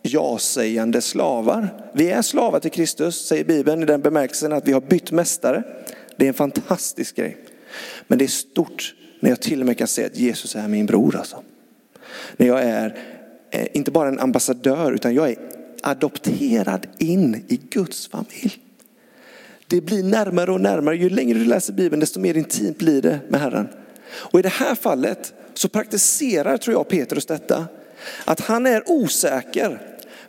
ja-sägande 0.02 1.00
slavar. 1.00 1.90
Vi 1.94 2.10
är 2.10 2.22
slavar 2.22 2.60
till 2.60 2.70
Kristus, 2.70 3.26
säger 3.26 3.44
Bibeln, 3.44 3.82
i 3.82 3.86
den 3.86 4.00
bemärkelsen 4.00 4.52
att 4.52 4.68
vi 4.68 4.72
har 4.72 4.80
bytt 4.80 5.10
mästare. 5.10 5.62
Det 6.16 6.24
är 6.24 6.28
en 6.28 6.34
fantastisk 6.34 7.16
grej. 7.16 7.36
Men 8.06 8.18
det 8.18 8.24
är 8.24 8.28
stort 8.28 8.94
när 9.20 9.30
jag 9.30 9.40
till 9.40 9.60
och 9.60 9.66
med 9.66 9.78
kan 9.78 9.86
säga 9.86 10.06
att 10.06 10.16
Jesus 10.16 10.56
är 10.56 10.68
min 10.68 10.86
bror. 10.86 11.16
Alltså. 11.16 11.42
När 12.36 12.46
jag 12.46 12.62
är 12.62 12.98
eh, 13.50 13.66
inte 13.72 13.90
bara 13.90 14.08
en 14.08 14.18
ambassadör 14.18 14.92
utan 14.92 15.14
jag 15.14 15.30
är 15.30 15.36
adopterad 15.82 16.86
in 16.98 17.44
i 17.48 17.60
Guds 17.70 18.08
familj. 18.08 18.58
Det 19.66 19.80
blir 19.80 20.02
närmare 20.02 20.52
och 20.52 20.60
närmare. 20.60 20.96
Ju 20.96 21.10
längre 21.10 21.38
du 21.38 21.44
läser 21.44 21.72
Bibeln 21.72 22.00
desto 22.00 22.20
mer 22.20 22.36
intimt 22.36 22.78
blir 22.78 23.02
det 23.02 23.20
med 23.28 23.40
Herren. 23.40 23.68
Och 24.06 24.38
i 24.38 24.42
det 24.42 24.52
här 24.52 24.74
fallet 24.74 25.34
så 25.54 25.68
praktiserar, 25.68 26.56
tror 26.56 26.76
jag, 26.76 26.88
Petrus 26.88 27.26
detta. 27.26 27.66
Att 28.24 28.40
han 28.40 28.66
är 28.66 28.82
osäker, 28.86 29.80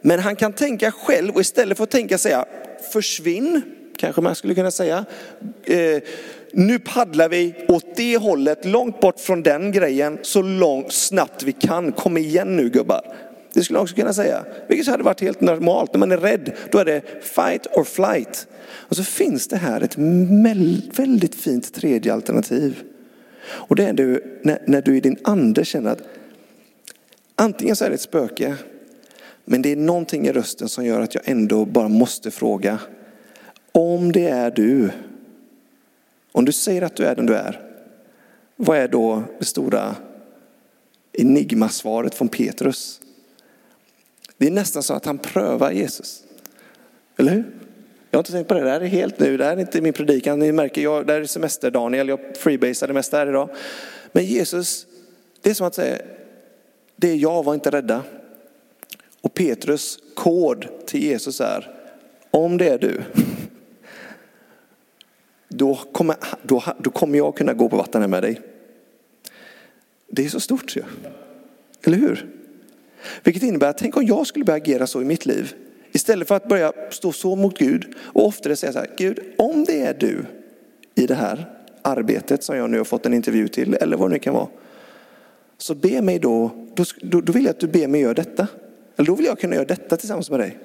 men 0.02 0.20
han 0.20 0.36
kan 0.36 0.54
tänka 0.54 0.92
själv 0.92 1.36
och 1.36 1.42
istället 1.42 1.78
för 1.78 1.84
att 1.84 1.92
tänka 1.92 2.18
säga 2.18 2.46
försvinn, 2.94 3.62
kanske 3.98 4.22
man 4.22 4.36
skulle 4.36 4.56
kunna 4.56 4.72
säga. 4.72 5.06
Eh, 5.64 6.02
nu 6.52 6.80
paddlar 6.80 7.30
vi 7.30 7.54
åt 7.68 7.96
det 7.96 8.18
hållet, 8.18 8.66
långt 8.66 9.00
bort 9.00 9.20
från 9.20 9.44
den 9.44 9.72
grejen, 9.72 10.18
så 10.22 10.42
långt 10.42 10.94
snabbt 10.94 11.44
vi 11.44 11.52
kan. 11.52 11.92
Kom 11.92 12.18
igen 12.18 12.56
nu 12.56 12.70
gubbar. 12.70 13.02
Det 13.54 13.64
skulle 13.64 13.78
man 13.78 13.84
också 13.84 13.96
kunna 13.96 14.14
säga. 14.14 14.46
Vilket 14.68 14.88
hade 14.88 15.04
varit 15.04 15.22
helt 15.22 15.42
normalt. 15.42 15.94
När 15.94 16.00
man 16.00 16.12
är 16.12 16.18
rädd, 16.18 16.54
då 16.72 16.78
är 16.78 16.86
det 16.86 17.02
fight 17.22 17.68
or 17.72 17.84
flight. 17.84 18.48
Och 18.68 18.96
så 18.96 19.04
finns 19.04 19.48
det 19.48 19.58
här 19.58 19.82
ett 19.82 19.98
väldigt 20.98 21.36
fint 21.36 21.74
tredje 21.74 22.14
alternativ. 22.14 22.84
Och 23.48 23.76
det 23.76 23.84
är 23.84 23.94
du, 23.94 24.40
när, 24.44 24.60
när 24.68 24.82
du 24.82 24.98
i 24.98 25.00
din 25.00 25.18
ande 25.24 25.66
känner 25.66 25.92
att 25.92 26.02
antingen 27.36 27.76
så 27.76 27.86
är 27.86 27.90
det 27.90 27.96
ett 27.96 28.02
spöke, 28.02 28.56
men 29.46 29.62
det 29.62 29.72
är 29.72 29.76
någonting 29.76 30.28
i 30.28 30.32
rösten 30.32 30.70
som 30.70 30.86
gör 30.86 31.02
att 31.02 31.16
jag 31.16 31.30
ändå 31.30 31.66
bara 31.66 31.88
måste 31.88 32.32
fråga. 32.32 32.80
Om 33.72 34.12
det 34.12 34.28
är 34.28 34.52
du, 34.52 34.92
om 36.32 36.46
du 36.46 36.52
säger 36.52 36.82
att 36.82 36.96
du 36.96 37.04
är 37.04 37.16
den 37.16 37.26
du 37.26 37.36
är, 37.36 37.62
vad 38.56 38.78
är 38.78 38.88
då 38.88 39.24
det 39.40 39.46
stora 39.46 39.96
enigmasvaret 41.14 42.16
från 42.16 42.28
Petrus? 42.28 43.02
Det 44.38 44.48
är 44.48 44.52
nästan 44.52 44.84
så 44.84 44.94
att 44.94 45.06
han 45.06 45.18
prövar 45.18 45.72
Jesus. 45.72 46.24
Eller 47.18 47.32
hur? 47.32 47.65
Jag 48.16 48.18
har 48.18 48.22
inte 48.22 48.32
tänkt 48.32 48.48
på 48.48 48.54
det, 48.54 48.60
det 48.60 48.70
här 48.70 48.82
är 48.82 48.86
helt 48.86 49.20
nu, 49.20 49.38
det 49.38 49.46
här 49.46 49.58
är 49.58 49.62
inte 49.62 49.82
min 49.82 49.94
predikan. 49.94 50.40
Ni 50.40 50.52
märker, 50.52 50.82
jag, 50.82 51.08
det 51.08 51.14
här 51.14 51.22
är 51.22 51.26
semester 51.26 51.72
Daniel, 51.72 52.08
jag 52.08 52.20
freebasar 52.38 52.88
det 52.88 52.94
mesta 52.94 53.18
här 53.18 53.28
idag. 53.28 53.50
Men 54.12 54.26
Jesus, 54.26 54.88
det 55.42 55.50
är 55.50 55.54
som 55.54 55.68
att 55.68 55.76
säga, 55.76 55.98
det 56.96 57.12
är 57.12 57.16
jag, 57.16 57.44
var 57.44 57.54
inte 57.54 57.72
rädda. 57.72 58.04
Och 59.22 59.34
Petrus 59.34 60.00
kod 60.14 60.68
till 60.86 61.04
Jesus 61.04 61.42
är, 61.42 61.76
om 62.32 62.58
det 62.58 62.70
är 62.70 62.78
du, 62.78 63.04
då 65.48 65.76
kommer, 65.76 66.16
då, 66.42 66.64
då 66.80 66.90
kommer 66.90 67.18
jag 67.18 67.38
kunna 67.38 67.54
gå 67.54 67.70
på 67.70 67.78
vattnet 67.78 68.10
med 68.10 68.24
dig. 68.24 68.42
Det 70.08 70.26
är 70.26 70.30
så 70.30 70.40
stort 70.40 70.76
ju. 70.76 70.84
Eller 71.84 71.98
hur? 71.98 72.30
Vilket 73.24 73.44
innebär 73.44 73.70
att 73.70 73.78
tänk 73.78 73.98
om 73.98 74.06
jag 74.06 74.28
skulle 74.28 74.46
börja 74.46 74.58
agera 74.58 74.88
så 74.88 75.02
i 75.02 75.06
mitt 75.06 75.26
liv. 75.26 75.56
Istället 75.96 76.28
för 76.28 76.36
att 76.36 76.48
börja 76.48 76.74
stå 76.90 77.12
så 77.12 77.36
mot 77.36 77.58
Gud 77.58 77.96
och 77.98 78.26
oftare 78.26 78.56
säga 78.56 78.74
så 78.74 78.80
här, 78.80 78.90
Gud 78.98 79.20
om 79.38 79.64
det 79.64 79.82
är 79.82 79.94
du 79.94 80.26
i 80.96 81.08
det 81.08 81.16
här 81.16 81.52
arbetet 81.82 82.44
som 82.44 82.58
jag 82.58 82.70
nu 82.70 82.78
har 82.78 82.86
fått 82.86 83.06
en 83.06 83.14
intervju 83.14 83.48
till 83.48 83.74
eller 83.74 83.98
vad 83.98 84.10
det 84.10 84.14
nu 84.14 84.20
kan 84.20 84.34
vara. 84.34 84.48
Så 85.58 85.76
be 85.76 86.02
mig 86.02 86.20
då, 86.20 86.52
då, 87.02 87.22
då 87.22 87.32
vill 87.32 87.44
jag 87.44 87.50
att 87.50 87.60
du 87.60 87.68
ber 87.68 87.88
mig 87.88 88.02
göra 88.02 88.14
detta. 88.14 88.48
Eller 88.96 89.08
då 89.08 89.16
vill 89.16 89.26
jag 89.26 89.40
kunna 89.40 89.56
göra 89.56 89.66
detta 89.66 89.98
tillsammans 89.98 90.30
med 90.30 90.40
dig. 90.40 90.58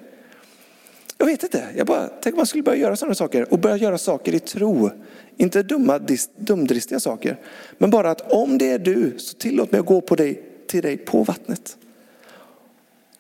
Jag 1.19 1.27
vet 1.27 1.43
inte, 1.43 1.69
jag 1.77 1.87
bara, 1.87 2.09
tänk 2.21 2.35
om 2.35 2.37
man 2.37 2.47
skulle 2.47 2.63
börja 2.63 2.79
göra 2.79 2.97
sådana 2.97 3.15
saker 3.15 3.53
och 3.53 3.59
börja 3.59 3.77
göra 3.77 3.99
saker 3.99 4.35
i 4.35 4.39
tro. 4.39 4.91
Inte 5.37 5.63
dumma, 5.63 6.01
dumdristiga 6.37 7.01
saker. 7.01 7.37
Men 7.79 7.91
bara 7.91 8.11
att 8.11 8.33
om 8.33 8.59
det 8.59 8.71
är 8.71 8.79
du 8.79 9.15
så 9.19 9.37
tillåt 9.37 9.73
mig 9.73 9.81
att 9.81 9.87
gå 9.87 10.01
på 10.01 10.15
dig, 10.15 10.43
till 10.67 10.83
dig 10.83 10.97
på 10.97 11.23
vattnet. 11.23 11.77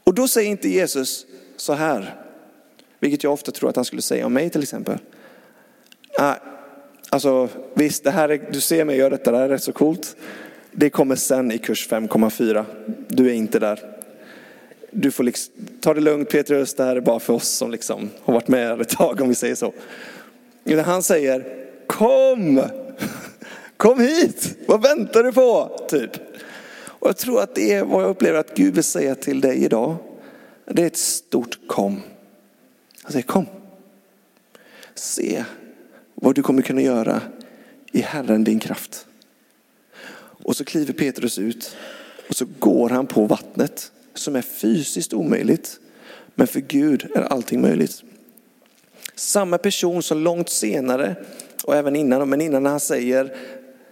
Och 0.05 0.15
då 0.15 0.29
säger 0.29 0.51
inte 0.51 0.69
Jesus 0.69 1.27
så 1.61 1.73
här, 1.73 2.15
vilket 3.01 3.25
jag 3.25 3.33
ofta 3.33 3.53
tror 3.53 3.71
att 3.71 3.77
han 3.77 3.85
skulle 3.85 4.03
säga 4.03 4.27
om 4.27 4.33
mig 4.33 4.51
till 4.51 4.63
exempel. 4.63 4.99
Ah, 6.19 6.35
alltså 7.09 7.49
visst, 7.75 8.05
det 8.05 8.11
här 8.11 8.29
är, 8.29 8.49
du 8.53 8.61
ser 8.61 8.85
mig 8.85 8.97
göra 8.97 9.11
detta, 9.11 9.31
det 9.31 9.37
här 9.37 9.45
är 9.45 9.49
rätt 9.49 9.63
så 9.63 9.73
coolt. 9.73 10.17
Det 10.73 10.91
kommer 10.91 11.17
sen 11.17 11.53
i 11.53 11.59
kurs 11.59 11.89
5,4. 11.89 12.65
Du 13.09 13.29
är 13.29 13.33
inte 13.33 13.59
där. 13.59 13.81
Du 14.91 15.11
får 15.11 15.25
liksom, 15.25 15.55
ta 15.81 15.95
det 15.95 16.01
lugnt 16.01 16.31
Petrus, 16.31 16.75
det 16.75 16.85
här 16.85 16.97
är 16.97 17.01
bara 17.01 17.21
för 17.21 17.33
oss 17.33 17.49
som 17.49 17.71
liksom 17.71 18.11
har 18.23 18.35
varit 18.35 18.49
med 18.49 18.81
ett 18.81 18.89
tag 18.89 19.21
om 19.21 19.29
vi 19.29 19.35
säger 19.35 19.55
så. 19.55 19.73
Utan 20.65 20.85
han 20.85 21.03
säger, 21.03 21.45
kom! 21.87 22.63
Kom 23.77 24.01
hit! 24.01 24.57
Vad 24.67 24.83
väntar 24.83 25.23
du 25.23 25.33
på? 25.33 25.81
Typ. 25.89 26.11
Och 27.01 27.09
jag 27.09 27.17
tror 27.17 27.41
att 27.43 27.55
det 27.55 27.73
är 27.73 27.85
vad 27.85 28.03
jag 28.03 28.11
upplever 28.11 28.39
att 28.39 28.55
Gud 28.55 28.75
vill 28.75 28.85
säga 28.85 29.15
till 29.15 29.41
dig 29.41 29.65
idag. 29.65 29.97
Det 30.73 30.83
är 30.83 30.87
ett 30.87 30.97
stort 30.97 31.59
kom. 31.67 32.03
Han 33.03 33.13
säger 33.13 33.27
kom. 33.27 33.47
Se 34.95 35.45
vad 36.15 36.35
du 36.35 36.43
kommer 36.43 36.63
kunna 36.63 36.83
göra 36.83 37.23
i 37.93 38.01
Herren 38.01 38.45
din 38.45 38.59
kraft. 38.59 39.07
Och 40.45 40.57
så 40.57 40.65
kliver 40.65 40.93
Petrus 40.93 41.39
ut 41.39 41.77
och 42.29 42.37
så 42.37 42.47
går 42.59 42.91
han 42.91 43.07
på 43.07 43.27
vattnet 43.27 43.93
som 44.15 44.37
är 44.37 44.43
fysiskt 44.43 45.13
omöjligt. 45.13 45.81
Men 46.35 46.47
för 46.47 46.61
Gud 46.61 47.11
är 47.15 47.23
allting 47.23 47.61
möjligt. 47.61 48.03
Samma 49.15 49.59
person 49.59 50.03
som 50.03 50.19
långt 50.19 50.49
senare 50.49 51.17
och 51.65 51.77
även 51.77 51.97
innan, 51.97 52.29
men 52.29 52.41
innan 52.41 52.67
han 52.67 52.81
säger, 52.81 53.37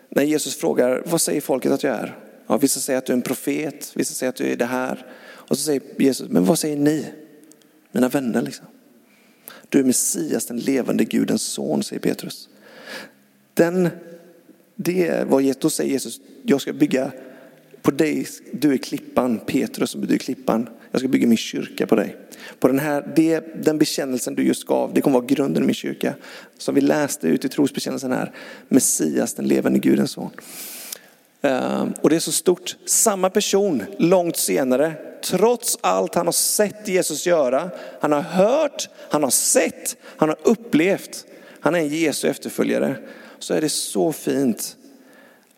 när 0.08 0.22
Jesus 0.22 0.56
frågar, 0.56 1.02
vad 1.06 1.20
säger 1.20 1.40
folket 1.40 1.72
att 1.72 1.82
jag 1.82 1.94
är? 1.94 2.27
Ja, 2.48 2.56
vissa 2.56 2.80
säger 2.80 2.98
att 2.98 3.06
du 3.06 3.12
är 3.12 3.16
en 3.16 3.22
profet, 3.22 3.92
vissa 3.94 4.14
säger 4.14 4.28
att 4.30 4.36
du 4.36 4.46
är 4.46 4.56
det 4.56 4.64
här. 4.64 5.06
Och 5.20 5.58
så 5.58 5.64
säger 5.64 5.82
Jesus, 5.98 6.28
men 6.28 6.44
vad 6.44 6.58
säger 6.58 6.76
ni? 6.76 7.06
Mina 7.92 8.08
vänner 8.08 8.42
liksom. 8.42 8.66
Du 9.68 9.78
är 9.78 9.84
Messias, 9.84 10.46
den 10.46 10.58
levande 10.58 11.04
Gudens 11.04 11.42
son, 11.42 11.82
säger 11.82 12.00
Petrus. 12.00 12.48
Den, 13.54 13.88
det 14.74 15.26
var, 15.28 15.60
då 15.60 15.70
säger 15.70 15.90
Jesus, 15.90 16.20
jag 16.42 16.60
ska 16.60 16.72
bygga 16.72 17.12
på 17.82 17.90
dig, 17.90 18.26
du 18.52 18.72
är 18.72 18.76
klippan, 18.76 19.38
Petrus 19.38 19.90
som 19.90 20.06
du 20.06 20.14
är 20.14 20.18
klippan. 20.18 20.68
Jag 20.90 21.00
ska 21.00 21.08
bygga 21.08 21.26
min 21.26 21.36
kyrka 21.36 21.86
på 21.86 21.96
dig. 21.96 22.16
På 22.58 22.68
den, 22.68 22.78
här, 22.78 23.12
det, 23.16 23.64
den 23.64 23.78
bekännelsen 23.78 24.34
du 24.34 24.42
just 24.42 24.64
gav, 24.64 24.94
det 24.94 25.00
kommer 25.00 25.18
vara 25.18 25.26
grunden 25.26 25.62
i 25.62 25.66
min 25.66 25.74
kyrka. 25.74 26.14
Som 26.58 26.74
vi 26.74 26.80
läste 26.80 27.28
ut 27.28 27.44
i 27.44 27.48
trosbekännelsen 27.48 28.12
här, 28.12 28.32
Messias, 28.68 29.34
den 29.34 29.48
levande 29.48 29.78
Gudens 29.78 30.10
son. 30.10 30.30
Ehm, 31.42 31.94
och 32.00 32.10
det 32.10 32.16
är 32.16 32.20
så 32.20 32.32
stort. 32.32 32.76
Samma 32.86 33.30
person 33.30 33.84
långt 33.98 34.36
senare, 34.36 34.94
trots 35.24 35.78
allt 35.80 36.14
han 36.14 36.26
har 36.26 36.32
sett 36.32 36.88
Jesus 36.88 37.26
göra, 37.26 37.70
han 38.00 38.12
har 38.12 38.20
hört, 38.20 38.88
han 39.10 39.22
har 39.22 39.30
sett, 39.30 39.96
han 40.02 40.28
har 40.28 40.38
upplevt, 40.42 41.24
han 41.60 41.74
är 41.74 41.78
en 41.78 41.88
Jesu 41.88 42.28
efterföljare. 42.28 42.96
Så 43.38 43.54
är 43.54 43.60
det 43.60 43.68
så 43.68 44.12
fint 44.12 44.76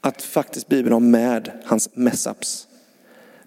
att 0.01 0.22
faktiskt 0.22 0.68
Bibeln 0.68 0.93
har 0.93 1.01
med 1.01 1.51
hans 1.64 1.89
messaps. 1.95 2.66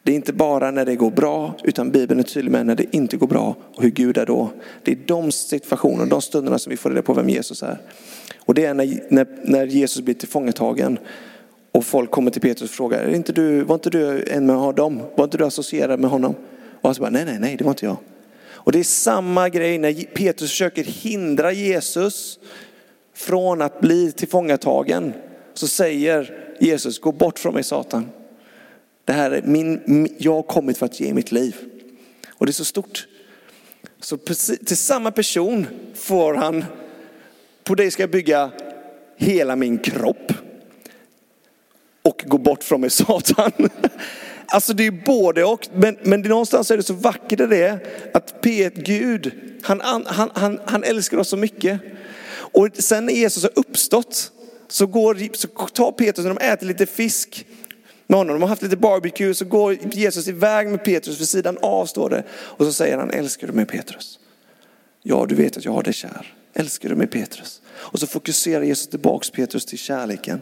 Det 0.04 0.12
är 0.12 0.16
inte 0.16 0.34
bara 0.34 0.72
när 0.72 0.86
det 0.86 0.96
går 0.96 1.12
bra, 1.12 1.56
utan 1.64 1.92
Bibeln 1.92 2.20
är 2.20 2.24
tydlig 2.24 2.52
med 2.52 2.66
när 2.66 2.76
det 2.76 2.96
inte 2.96 3.18
går 3.18 3.28
bra 3.28 3.56
och 3.76 3.84
hur 3.84 3.90
Gud 3.90 4.18
är 4.18 4.26
då. 4.26 4.50
Det 4.84 4.92
är 4.92 4.98
de 5.06 5.32
situationerna, 5.32 6.06
de 6.06 6.22
stunderna 6.22 6.60
som 6.60 6.70
vi 6.70 6.78
får 6.78 6.90
reda 6.90 7.02
på 7.02 7.14
vem 7.14 7.30
Jesus 7.30 7.64
är. 7.64 7.78
Och 8.40 8.54
det 8.54 8.66
är 8.66 8.74
när, 8.74 9.04
när, 9.10 9.28
när 9.44 9.66
Jesus 9.66 10.02
blir 10.02 10.16
tillfångatagen 10.16 11.00
och 11.74 11.86
folk 11.86 12.12
kommer 12.12 12.32
till 12.32 12.42
Petrus 12.42 12.70
och 12.70 12.76
frågar, 12.76 13.00
är 13.00 13.16
inte 13.16 13.32
du, 13.32 13.64
var 13.64 13.76
inte 13.76 13.90
du 13.90 14.24
en 14.28 14.46
med 14.46 14.76
dem? 14.76 15.02
Var 15.16 15.24
inte 15.24 15.38
du 15.38 15.46
associerad 15.46 16.00
med 16.00 16.10
honom? 16.10 16.36
Och 16.82 16.90
han 16.90 16.96
säger, 16.96 17.12
nej, 17.12 17.26
nej, 17.26 17.38
nej, 17.40 17.58
det 17.58 17.64
var 17.64 17.72
inte 17.72 17.86
jag. 17.86 17.98
Och 18.46 18.72
det 18.72 18.80
är 18.80 18.84
samma 18.84 19.50
grej 19.50 19.78
när 19.78 19.94
Petrus 19.94 20.50
försöker 20.50 20.84
hindra 20.84 21.52
Jesus 21.52 22.40
från 23.16 23.62
att 23.62 23.82
bli 23.82 24.12
tillfångatagen. 24.12 25.14
Så 25.54 25.68
säger 25.68 26.38
Jesus, 26.60 27.00
gå 27.00 27.12
bort 27.12 27.40
från 27.40 27.54
mig 27.54 27.64
Satan. 27.64 28.10
Det 29.06 29.14
här 29.14 29.32
är 29.32 29.42
min, 29.42 30.08
jag 30.18 30.34
har 30.34 30.44
kommit 30.44 30.78
för 30.78 30.86
att 30.86 31.00
ge 31.00 31.14
mitt 31.14 31.32
liv. 31.32 31.56
Och 32.30 32.46
det 32.46 32.50
är 32.50 32.54
så 32.54 32.66
stort. 32.66 33.08
Så 34.00 34.18
till 34.18 34.78
samma 34.78 35.12
person 35.12 35.68
får 35.96 36.34
han, 36.34 36.66
på 37.64 37.76
dig 37.76 37.92
ska 37.92 38.04
jag 38.04 38.12
bygga 38.12 38.52
hela 39.18 39.56
min 39.56 39.78
kropp 39.78 40.34
och 42.24 42.30
gå 42.30 42.38
bort 42.38 42.64
från 42.64 42.82
mig 42.82 42.90
Satan. 42.90 43.52
Alltså 44.46 44.74
det 44.74 44.88
är 44.88 44.92
både 44.92 45.44
och, 45.44 45.68
men, 45.74 45.98
men 46.02 46.22
någonstans 46.22 46.72
är 46.72 46.78
det 46.78 46.84
så 46.84 46.94
vackert 46.94 47.50
det 47.50 47.64
är 47.64 47.80
att 48.14 48.46
P1 48.46 48.84
Gud, 48.84 49.32
han, 49.62 49.82
han, 49.82 50.30
han, 50.34 50.60
han 50.66 50.84
älskar 50.84 51.18
oss 51.18 51.30
så 51.30 51.38
mycket. 51.38 51.82
Och 52.34 52.70
sen 52.74 53.06
när 53.06 53.14
Jesus 53.14 53.44
har 53.44 53.52
uppstått 53.56 54.32
så, 54.68 54.88
går, 54.88 55.36
så 55.38 55.48
tar 55.48 55.92
Petrus, 55.92 56.26
när 56.26 56.34
de 56.34 56.46
äter 56.46 56.68
lite 56.68 56.86
fisk, 56.86 57.46
med 58.08 58.18
honom. 58.18 58.36
De 58.36 58.42
har 58.42 58.50
haft 58.50 58.62
lite 58.62 58.78
barbecue, 58.78 59.34
så 59.34 59.46
går 59.46 59.78
Jesus 59.92 60.28
iväg 60.28 60.68
med 60.68 60.84
Petrus 60.84 61.22
vid 61.22 61.30
sidan 61.30 61.58
av 61.62 61.86
står 61.86 62.10
det. 62.10 62.24
Och 62.32 62.66
så 62.66 62.74
säger 62.74 62.98
han, 62.98 63.12
älskar 63.12 63.48
du 63.48 63.54
mig 63.54 63.66
Petrus? 63.66 64.20
Ja, 65.04 65.26
du 65.30 65.36
vet 65.36 65.58
att 65.58 65.66
jag 65.66 65.72
har 65.72 65.84
dig 65.84 65.94
kär. 65.94 66.34
Älskar 66.54 66.90
du 66.90 66.96
mig 66.96 67.08
Petrus? 67.08 67.62
Och 67.72 68.00
så 68.00 68.08
fokuserar 68.08 68.64
Jesus 68.64 68.88
tillbaks 68.88 69.30
Petrus 69.30 69.66
till 69.66 69.78
kärleken. 69.78 70.42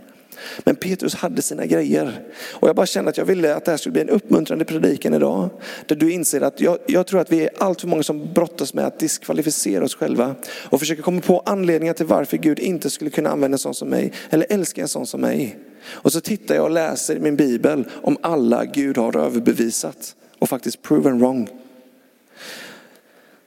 Men 0.63 0.75
Petrus 0.75 1.15
hade 1.15 1.41
sina 1.41 1.65
grejer. 1.65 2.23
Och 2.53 2.67
jag 2.67 2.75
bara 2.75 2.85
kände 2.85 3.09
att 3.09 3.17
jag 3.17 3.25
ville 3.25 3.55
att 3.55 3.65
det 3.65 3.71
här 3.71 3.77
skulle 3.77 3.93
bli 3.93 4.01
en 4.01 4.09
uppmuntrande 4.09 4.65
predikan 4.65 5.13
idag. 5.13 5.49
Där 5.85 5.95
du 5.95 6.11
inser 6.11 6.41
att 6.41 6.61
jag, 6.61 6.77
jag 6.87 7.07
tror 7.07 7.19
att 7.19 7.31
vi 7.31 7.43
är 7.43 7.49
allt 7.57 7.81
för 7.81 7.87
många 7.87 8.03
som 8.03 8.33
brottas 8.33 8.73
med 8.73 8.85
att 8.85 8.99
diskvalificera 8.99 9.83
oss 9.83 9.95
själva. 9.95 10.35
Och 10.53 10.79
försöker 10.79 11.01
komma 11.01 11.21
på 11.21 11.39
anledningar 11.39 11.93
till 11.93 12.05
varför 12.05 12.37
Gud 12.37 12.59
inte 12.59 12.89
skulle 12.89 13.09
kunna 13.09 13.29
använda 13.29 13.55
en 13.55 13.59
sån 13.59 13.73
som 13.73 13.89
mig. 13.89 14.13
Eller 14.29 14.45
älska 14.49 14.81
en 14.81 14.87
sån 14.87 15.05
som 15.05 15.21
mig. 15.21 15.57
Och 15.83 16.11
så 16.11 16.21
tittar 16.21 16.55
jag 16.55 16.63
och 16.63 16.71
läser 16.71 17.15
i 17.15 17.19
min 17.19 17.35
bibel 17.35 17.85
om 17.91 18.17
alla 18.21 18.65
Gud 18.65 18.97
har 18.97 19.17
överbevisat. 19.17 20.15
Och 20.39 20.49
faktiskt 20.49 20.81
proven 20.81 21.19
wrong. 21.19 21.49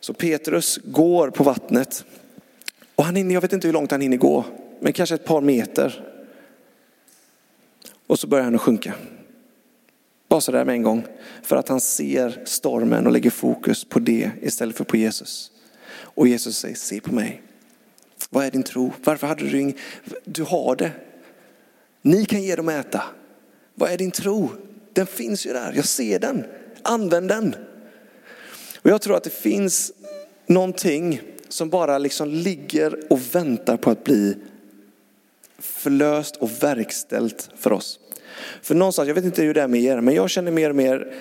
Så 0.01 0.15
Petrus 0.15 0.79
går 0.85 1.31
på 1.31 1.45
vattnet. 1.45 2.05
Och 2.95 3.05
han 3.05 3.17
hinner, 3.17 3.35
jag 3.35 3.41
vet 3.41 3.53
inte 3.53 3.69
hur 3.69 3.73
långt 3.73 3.91
han 3.91 4.01
hinner 4.01 4.17
gå. 4.17 4.45
Men 4.81 4.93
kanske 4.93 5.15
ett 5.15 5.25
par 5.25 5.41
meter. 5.41 6.14
Och 8.15 8.21
så 8.21 8.27
börjar 8.27 8.45
han 8.45 8.55
att 8.55 8.61
sjunka. 8.61 8.95
Bara 10.29 10.41
sådär 10.41 10.65
med 10.65 10.75
en 10.75 10.83
gång. 10.83 11.07
För 11.43 11.57
att 11.57 11.69
han 11.69 11.81
ser 11.81 12.43
stormen 12.45 13.07
och 13.07 13.13
lägger 13.13 13.31
fokus 13.31 13.85
på 13.85 13.99
det 13.99 14.31
istället 14.43 14.77
för 14.77 14.85
på 14.85 14.97
Jesus. 14.97 15.51
Och 15.97 16.29
Jesus 16.29 16.59
säger, 16.59 16.75
se 16.75 17.01
på 17.01 17.15
mig. 17.15 17.43
Vad 18.31 18.45
är 18.45 18.51
din 18.51 18.63
tro? 18.63 18.93
Varför 19.05 19.27
hade 19.27 19.49
du 19.49 19.61
ingen? 19.61 19.77
Du 20.25 20.43
har 20.43 20.77
det. 20.77 20.91
Ni 22.03 22.25
kan 22.25 22.43
ge 22.43 22.57
dem 22.57 22.69
att 22.69 22.75
äta. 22.75 23.03
Vad 23.75 23.91
är 23.91 23.99
din 23.99 24.11
tro? 24.11 24.51
Den 24.93 25.07
finns 25.07 25.47
ju 25.47 25.53
där, 25.53 25.73
jag 25.77 25.85
ser 25.85 26.19
den. 26.19 26.45
Använd 26.83 27.29
den. 27.29 27.55
Och 28.83 28.91
jag 28.91 29.03
tror 29.03 29.17
att 29.17 29.25
det 29.25 29.35
finns 29.35 29.93
någonting 30.47 31.21
som 31.49 31.71
bara 31.71 31.99
liksom 31.99 32.29
ligger 32.29 33.13
och 33.13 33.35
väntar 33.35 33.77
på 33.77 33.91
att 33.91 34.05
bli 34.05 34.37
förlöst 35.59 36.37
och 36.37 36.63
verkställt 36.63 37.51
för 37.57 37.73
oss. 37.73 38.01
För 38.63 38.75
någonstans, 38.75 39.09
jag 39.09 39.15
vet 39.15 39.25
inte 39.25 39.43
hur 39.43 39.55
det 39.55 39.63
är 39.63 39.69
med 39.69 39.81
er, 39.81 40.01
men 40.01 40.15
jag 40.15 40.31
känner 40.31 40.51
mer 40.51 40.71
och 40.71 40.77
mer, 40.77 41.15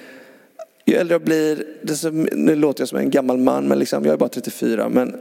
ju 0.86 0.95
äldre 0.95 1.14
jag 1.14 1.22
blir, 1.22 2.36
nu 2.36 2.55
låter 2.55 2.82
jag 2.82 2.89
som 2.89 2.97
en 2.97 3.09
gammal 3.09 3.38
man, 3.38 3.68
men 3.68 3.80
liksom, 3.80 4.05
jag 4.05 4.14
är 4.14 4.18
bara 4.18 4.30
34, 4.30 4.89
men 4.89 5.16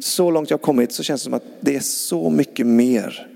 så 0.00 0.30
långt 0.30 0.50
jag 0.50 0.58
har 0.58 0.62
kommit 0.62 0.92
så 0.92 1.02
känns 1.02 1.20
det 1.20 1.24
som 1.24 1.34
att 1.34 1.44
det 1.60 1.76
är 1.76 1.80
så 1.80 2.30
mycket 2.30 2.66
mer 2.66 3.26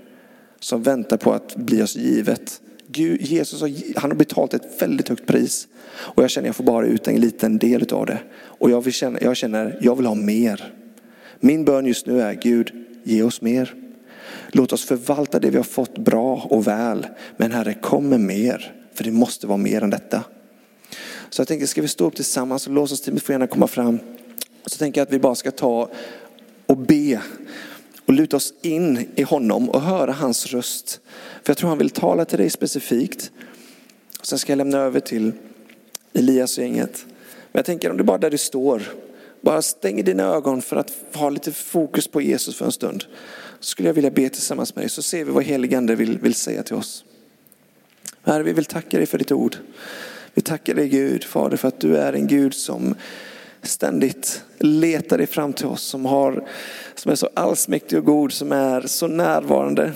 som 0.59 0.83
väntar 0.83 1.17
på 1.17 1.33
att 1.33 1.55
bli 1.55 1.81
oss 1.81 1.95
givet. 1.95 2.61
Gud, 2.87 3.21
Jesus 3.21 3.61
har, 3.61 3.99
han 3.99 4.11
har 4.11 4.17
betalat 4.17 4.53
ett 4.53 4.81
väldigt 4.81 5.09
högt 5.09 5.25
pris 5.25 5.67
och 5.91 6.23
jag 6.23 6.29
känner 6.29 6.45
att 6.45 6.49
jag 6.49 6.55
får 6.55 6.63
bara 6.63 6.85
ut 6.85 7.07
en 7.07 7.21
liten 7.21 7.57
del 7.57 7.93
av 7.93 8.05
det. 8.05 8.19
Och 8.41 8.71
jag, 8.71 8.81
vill 8.81 8.93
känna, 8.93 9.19
jag 9.21 9.37
känner, 9.37 9.77
jag 9.81 9.95
vill 9.95 10.05
ha 10.05 10.15
mer. 10.15 10.73
Min 11.39 11.65
bön 11.65 11.85
just 11.85 12.05
nu 12.05 12.21
är 12.21 12.33
Gud, 12.33 12.71
ge 13.03 13.23
oss 13.23 13.41
mer. 13.41 13.73
Låt 14.51 14.73
oss 14.73 14.85
förvalta 14.85 15.39
det 15.39 15.49
vi 15.49 15.57
har 15.57 15.63
fått 15.63 15.97
bra 15.97 16.47
och 16.49 16.67
väl. 16.67 17.07
Men 17.37 17.51
Herre, 17.51 17.73
kom 17.73 18.09
med 18.09 18.19
mer. 18.19 18.75
För 18.93 19.03
det 19.03 19.11
måste 19.11 19.47
vara 19.47 19.57
mer 19.57 19.83
än 19.83 19.89
detta. 19.89 20.23
Så 21.29 21.41
jag 21.41 21.47
tänker, 21.47 21.65
ska 21.65 21.81
vi 21.81 21.87
stå 21.87 22.05
upp 22.05 22.15
tillsammans 22.15 22.67
och 22.67 22.73
låtsasteamet 22.73 23.23
får 23.23 23.33
gärna 23.33 23.47
komma 23.47 23.67
fram. 23.67 23.99
Så 24.65 24.77
tänker 24.77 25.01
jag 25.01 25.05
att 25.05 25.13
vi 25.13 25.19
bara 25.19 25.35
ska 25.35 25.51
ta 25.51 25.89
och 26.65 26.77
be 26.77 27.21
och 28.05 28.13
luta 28.13 28.37
oss 28.37 28.53
in 28.61 29.09
i 29.15 29.23
honom 29.23 29.69
och 29.69 29.81
höra 29.81 30.11
hans 30.11 30.45
röst. 30.47 30.99
För 31.43 31.49
jag 31.49 31.57
tror 31.57 31.69
han 31.69 31.77
vill 31.77 31.89
tala 31.89 32.25
till 32.25 32.37
dig 32.37 32.49
specifikt. 32.49 33.31
Sen 34.21 34.39
ska 34.39 34.51
jag 34.51 34.57
lämna 34.57 34.77
över 34.77 34.99
till 34.99 35.31
Elias 36.13 36.57
och 36.57 36.63
gänget. 36.63 37.05
Men 37.51 37.59
jag 37.59 37.65
tänker 37.65 37.91
om 37.91 37.97
du 37.97 38.03
bara 38.03 38.17
där 38.17 38.31
du 38.31 38.37
står, 38.37 38.81
bara 39.41 39.61
stänger 39.61 40.03
dina 40.03 40.23
ögon 40.23 40.61
för 40.61 40.75
att 40.75 40.91
ha 41.13 41.29
lite 41.29 41.51
fokus 41.51 42.07
på 42.07 42.21
Jesus 42.21 42.55
för 42.55 42.65
en 42.65 42.71
stund 42.71 43.05
skulle 43.59 43.89
jag 43.89 43.93
vilja 43.93 44.11
be 44.11 44.29
tillsammans 44.29 44.75
med 44.75 44.83
dig 44.83 44.89
så 44.89 45.01
ser 45.01 45.25
vi 45.25 45.31
vad 45.31 45.43
heligande 45.43 45.95
vill, 45.95 46.19
vill 46.19 46.35
säga 46.35 46.63
till 46.63 46.75
oss. 46.75 47.05
Herre, 48.23 48.43
vi 48.43 48.53
vill 48.53 48.65
tacka 48.65 48.97
dig 48.97 49.05
för 49.05 49.17
ditt 49.17 49.31
ord. 49.31 49.57
Vi 50.33 50.41
tackar 50.41 50.73
dig 50.73 50.89
Gud, 50.89 51.23
Fader, 51.23 51.57
för 51.57 51.67
att 51.67 51.79
du 51.79 51.97
är 51.97 52.13
en 52.13 52.27
Gud 52.27 52.53
som 52.53 52.95
ständigt 53.61 54.43
letar 54.57 55.17
dig 55.17 55.27
fram 55.27 55.53
till 55.53 55.65
oss, 55.65 55.83
som, 55.83 56.05
har, 56.05 56.47
som 56.95 57.11
är 57.11 57.15
så 57.15 57.29
allsmäktig 57.33 57.97
och 57.97 58.05
god, 58.05 58.33
som 58.33 58.51
är 58.51 58.81
så 58.81 59.07
närvarande. 59.07 59.91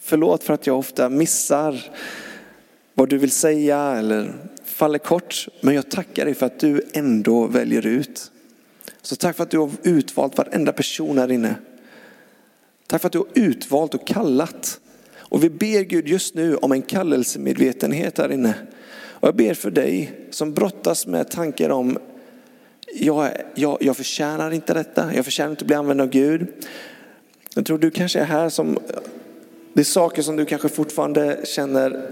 Förlåt 0.00 0.44
för 0.44 0.54
att 0.54 0.66
jag 0.66 0.78
ofta 0.78 1.08
missar 1.08 1.90
vad 2.94 3.08
du 3.08 3.18
vill 3.18 3.30
säga 3.30 3.78
eller 3.78 4.34
faller 4.64 4.98
kort, 4.98 5.48
men 5.60 5.74
jag 5.74 5.90
tackar 5.90 6.24
dig 6.24 6.34
för 6.34 6.46
att 6.46 6.60
du 6.60 6.82
ändå 6.92 7.46
väljer 7.46 7.86
ut. 7.86 8.30
Så 9.02 9.16
tack 9.16 9.36
för 9.36 9.42
att 9.42 9.50
du 9.50 9.58
har 9.58 9.70
utvalt 9.82 10.38
varenda 10.38 10.72
person 10.72 11.18
här 11.18 11.32
inne. 11.32 11.54
Tack 12.88 13.00
för 13.00 13.08
att 13.08 13.12
du 13.12 13.18
har 13.18 13.28
utvalt 13.34 13.94
och 13.94 14.06
kallat. 14.06 14.80
Och 15.18 15.44
vi 15.44 15.50
ber 15.50 15.82
Gud 15.82 16.08
just 16.08 16.34
nu 16.34 16.56
om 16.56 16.72
en 16.72 16.82
kallelsemedvetenhet 16.82 18.18
här 18.18 18.32
inne. 18.32 18.54
Och 18.96 19.28
jag 19.28 19.36
ber 19.36 19.54
för 19.54 19.70
dig 19.70 20.12
som 20.30 20.54
brottas 20.54 21.06
med 21.06 21.30
tankar 21.30 21.70
om 21.70 21.98
jag, 22.94 23.30
jag, 23.54 23.78
jag 23.80 23.96
förtjänar 23.96 24.50
inte 24.50 24.74
detta, 24.74 25.14
jag 25.14 25.24
förtjänar 25.24 25.50
inte 25.50 25.62
att 25.62 25.66
bli 25.66 25.76
använd 25.76 26.00
av 26.00 26.08
Gud. 26.08 26.46
Jag 27.54 27.66
tror 27.66 27.78
du 27.78 27.90
kanske 27.90 28.20
är 28.20 28.24
här 28.24 28.48
som, 28.48 28.78
det 29.72 29.80
är 29.80 29.84
saker 29.84 30.22
som 30.22 30.36
du 30.36 30.44
kanske 30.44 30.68
fortfarande 30.68 31.40
känner 31.44 32.10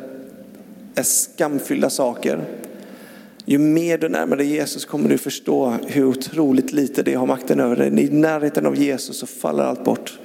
är 0.94 1.02
skamfyllda 1.02 1.90
saker. 1.90 2.44
Ju 3.44 3.58
mer 3.58 3.98
du 3.98 4.08
närmar 4.08 4.36
dig 4.36 4.46
Jesus 4.46 4.84
kommer 4.84 5.08
du 5.08 5.18
förstå 5.18 5.74
hur 5.86 6.04
otroligt 6.04 6.72
lite 6.72 7.02
det 7.02 7.14
har 7.14 7.26
makten 7.26 7.60
över 7.60 7.76
dig. 7.76 8.04
I 8.04 8.10
närheten 8.10 8.66
av 8.66 8.76
Jesus 8.76 9.18
så 9.18 9.26
faller 9.26 9.64
allt 9.64 9.84
bort. 9.84 10.18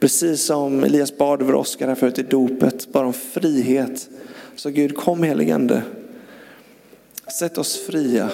Precis 0.00 0.44
som 0.44 0.84
Elias 0.84 1.18
bad 1.18 1.42
över 1.42 1.54
Oskar 1.54 1.88
här 1.88 1.94
förut 1.94 2.18
i 2.18 2.22
dopet, 2.22 2.92
bara 2.92 3.06
om 3.06 3.12
frihet. 3.12 4.08
Så 4.56 4.70
Gud 4.70 4.96
kom 4.96 5.22
heligande. 5.22 5.82
Sätt 7.38 7.58
oss 7.58 7.86
fria. 7.86 8.30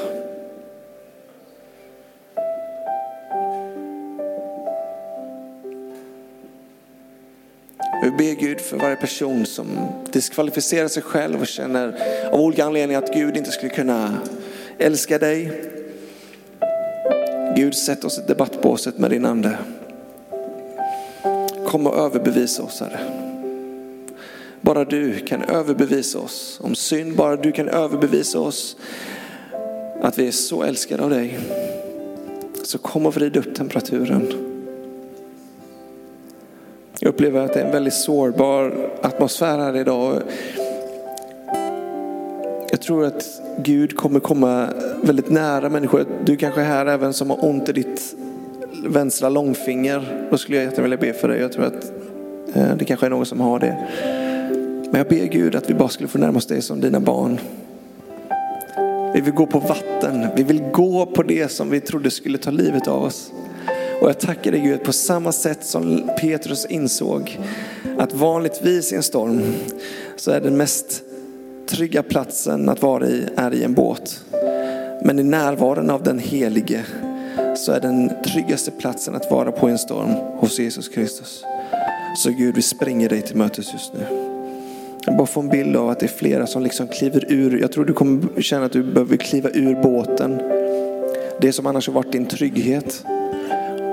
Vi 8.03 8.11
ber 8.11 8.41
Gud 8.41 8.61
för 8.61 8.77
varje 8.77 8.97
person 8.97 9.47
som 9.47 9.67
diskvalificerar 10.13 10.89
sig 10.89 11.03
själv 11.03 11.41
och 11.41 11.47
känner 11.47 11.99
av 12.33 12.41
olika 12.41 12.65
anledningar 12.65 13.03
att 13.03 13.15
Gud 13.15 13.37
inte 13.37 13.51
skulle 13.51 13.73
kunna 13.73 14.19
älska 14.79 15.19
dig. 15.19 15.63
Gud, 17.57 17.75
sätt 17.75 18.05
oss 18.05 18.19
i 18.19 18.23
debattbåset 18.29 18.99
med 18.99 19.11
din 19.11 19.25
ande. 19.25 19.59
Kom 21.67 21.87
och 21.87 21.99
överbevisa 21.99 22.63
oss 22.63 22.81
Herre. 22.81 23.01
Bara 24.61 24.85
du 24.85 25.19
kan 25.19 25.43
överbevisa 25.43 26.19
oss 26.19 26.61
om 26.63 26.75
synd, 26.75 27.17
bara 27.17 27.37
du 27.37 27.53
kan 27.53 27.69
överbevisa 27.69 28.41
oss 28.41 28.77
att 30.03 30.19
vi 30.19 30.27
är 30.27 30.33
så 30.33 30.63
älskade 30.63 31.05
av 31.05 31.11
dig. 31.11 31.39
Så 32.63 32.79
kom 32.79 33.07
och 33.07 33.15
vrid 33.15 33.37
upp 33.37 33.55
temperaturen. 33.55 34.33
Jag 36.99 37.09
upplever 37.09 37.41
att 37.41 37.53
det 37.53 37.61
är 37.61 37.65
en 37.65 37.73
väldigt 37.73 37.95
sårbar 37.95 38.91
atmosfär 39.03 39.59
här 39.59 39.77
idag. 39.77 40.23
Jag 42.71 42.81
tror 42.81 43.05
att 43.05 43.25
Gud 43.59 43.97
kommer 43.97 44.21
komma 44.21 44.69
väldigt 45.03 45.31
nära 45.31 45.69
människor. 45.69 46.07
Du 46.25 46.37
kanske 46.37 46.61
är 46.61 46.65
här 46.65 46.87
även 46.87 47.13
som 47.13 47.31
har 47.31 47.45
ont 47.45 47.69
i 47.69 47.73
ditt 47.73 48.17
vänstra 48.87 49.29
långfinger. 49.29 50.29
Då 50.31 50.39
skulle 50.39 50.57
jag 50.57 50.65
jättevilja 50.65 50.97
vilja 50.97 51.13
be 51.13 51.19
för 51.21 51.29
dig. 51.29 51.41
Jag 51.41 51.53
tror 51.53 51.65
att 51.65 51.93
eh, 52.55 52.77
det 52.77 52.85
kanske 52.85 53.07
är 53.07 53.11
någon 53.11 53.27
som 53.27 53.41
har 53.41 53.59
det. 53.59 53.87
Men 54.91 54.95
jag 54.95 55.09
ber 55.09 55.27
Gud 55.27 55.55
att 55.55 55.71
vi 55.71 55.75
bara 55.75 55.89
skulle 55.89 56.09
få 56.09 56.19
närma 56.19 56.39
oss 56.39 56.47
dig 56.47 56.63
som 56.63 56.81
dina 56.81 57.01
barn. 57.01 57.39
Vi 59.15 59.21
vill 59.21 59.35
gå 59.35 59.47
på 59.47 59.59
vatten. 59.59 60.27
Vi 60.37 60.43
vill 60.43 60.63
gå 60.63 61.07
på 61.07 61.23
det 61.23 61.49
som 61.49 61.71
vi 61.71 61.81
trodde 61.81 62.11
skulle 62.11 62.39
ta 62.39 62.51
livet 62.51 62.89
av 62.89 63.03
oss. 63.03 63.33
Och 64.01 64.09
jag 64.09 64.21
tackar 64.21 64.53
dig 64.53 64.61
Gud 64.61 64.83
på 64.85 64.93
samma 64.93 65.33
sätt 65.33 65.65
som 65.65 66.11
Petrus 66.21 66.67
insåg 66.67 67.41
att 67.99 68.15
vanligtvis 68.15 68.93
i 68.93 68.97
en 68.97 69.03
storm 69.03 69.43
så 70.17 70.31
är 70.31 70.41
den 70.41 70.57
mest 70.57 71.03
trygga 71.69 72.03
platsen 72.03 72.69
att 72.69 72.83
vara 72.83 73.07
i 73.07 73.29
är 73.37 73.55
i 73.55 73.65
en 73.65 73.75
båt. 73.75 74.25
Men 75.05 75.19
i 75.19 75.23
närvaron 75.23 75.91
av 75.91 76.03
den 76.03 76.19
helige 76.19 76.85
så 77.59 77.73
är 77.73 77.81
den 77.81 78.13
tryggaste 78.25 78.71
platsen 78.71 79.15
att 79.15 79.31
vara 79.31 79.53
på 79.53 79.69
en 79.69 79.79
storm 79.79 80.11
hos 80.39 80.59
Jesus 80.59 80.89
Kristus. 80.89 81.45
Så 82.17 82.31
Gud, 82.31 82.55
vi 82.55 82.63
springer 82.63 83.09
dig 83.09 83.23
till 83.23 83.37
mötes 83.37 83.73
just 83.73 83.93
nu. 83.95 84.07
Jag 85.07 85.17
bara 85.17 85.27
får 85.27 85.43
en 85.43 85.49
bild 85.49 85.77
av 85.77 85.89
att 85.89 86.01
det 86.01 86.07
är 86.07 86.19
flera 86.19 86.47
som 86.47 86.63
liksom 86.63 86.89
kliver 86.89 87.33
ur. 87.33 87.61
Jag 87.61 87.73
tror 87.73 87.85
du 87.85 87.93
kommer 87.93 88.43
känna 88.43 88.67
att 88.67 88.73
du 88.73 88.83
behöver 88.83 89.17
kliva 89.17 89.51
ur 89.51 89.83
båten. 89.83 90.39
Det 91.41 91.53
som 91.53 91.67
annars 91.67 91.87
har 91.87 91.95
varit 91.95 92.13
din 92.13 92.27
trygghet. 92.27 93.05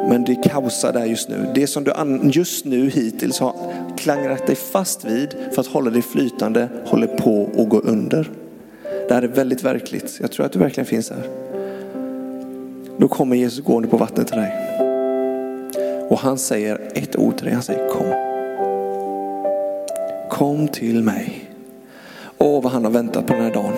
Men 0.10 0.24
det 0.24 0.36
kaosar 0.36 0.94
där 0.94 1.06
just 1.06 1.30
nu. 1.30 1.52
Det 1.56 1.68
som 1.68 1.84
du 1.84 1.94
just 2.32 2.66
nu 2.66 2.90
hittills 2.90 3.40
har 3.40 3.56
klangrat 3.98 4.48
dig 4.48 4.56
fast 4.56 5.06
vid 5.06 5.36
för 5.52 5.62
att 5.62 5.68
hålla 5.68 5.92
dig 5.92 6.02
flytande 6.02 6.70
håller 6.86 7.08
på 7.08 7.50
att 7.58 7.70
gå 7.70 7.80
under. 7.80 8.32
Det 9.08 9.14
här 9.14 9.22
är 9.22 9.28
väldigt 9.28 9.64
verkligt. 9.64 10.18
Jag 10.22 10.32
tror 10.32 10.46
att 10.46 10.52
du 10.52 10.60
verkligen 10.60 10.86
finns 10.86 11.10
här. 11.10 11.43
Då 12.98 13.08
kommer 13.08 13.36
Jesus 13.36 13.66
gående 13.66 13.88
på 13.88 13.98
vattnet 13.98 14.28
till 14.28 14.38
dig. 14.38 14.52
Och 16.10 16.20
han 16.20 16.38
säger 16.38 16.92
ett 16.96 17.16
ord 17.16 17.38
till 17.38 17.46
dig. 17.46 17.54
Han 17.54 17.64
säger 17.64 17.90
kom. 17.90 18.14
Kom 20.30 20.68
till 20.68 21.04
mig. 21.04 21.50
Åh 22.38 22.64
vad 22.64 22.72
han 22.72 22.84
har 22.86 22.92
väntat 22.92 23.28
på 23.28 23.34
den 23.34 23.42
här 23.44 23.54
dagen. 23.54 23.74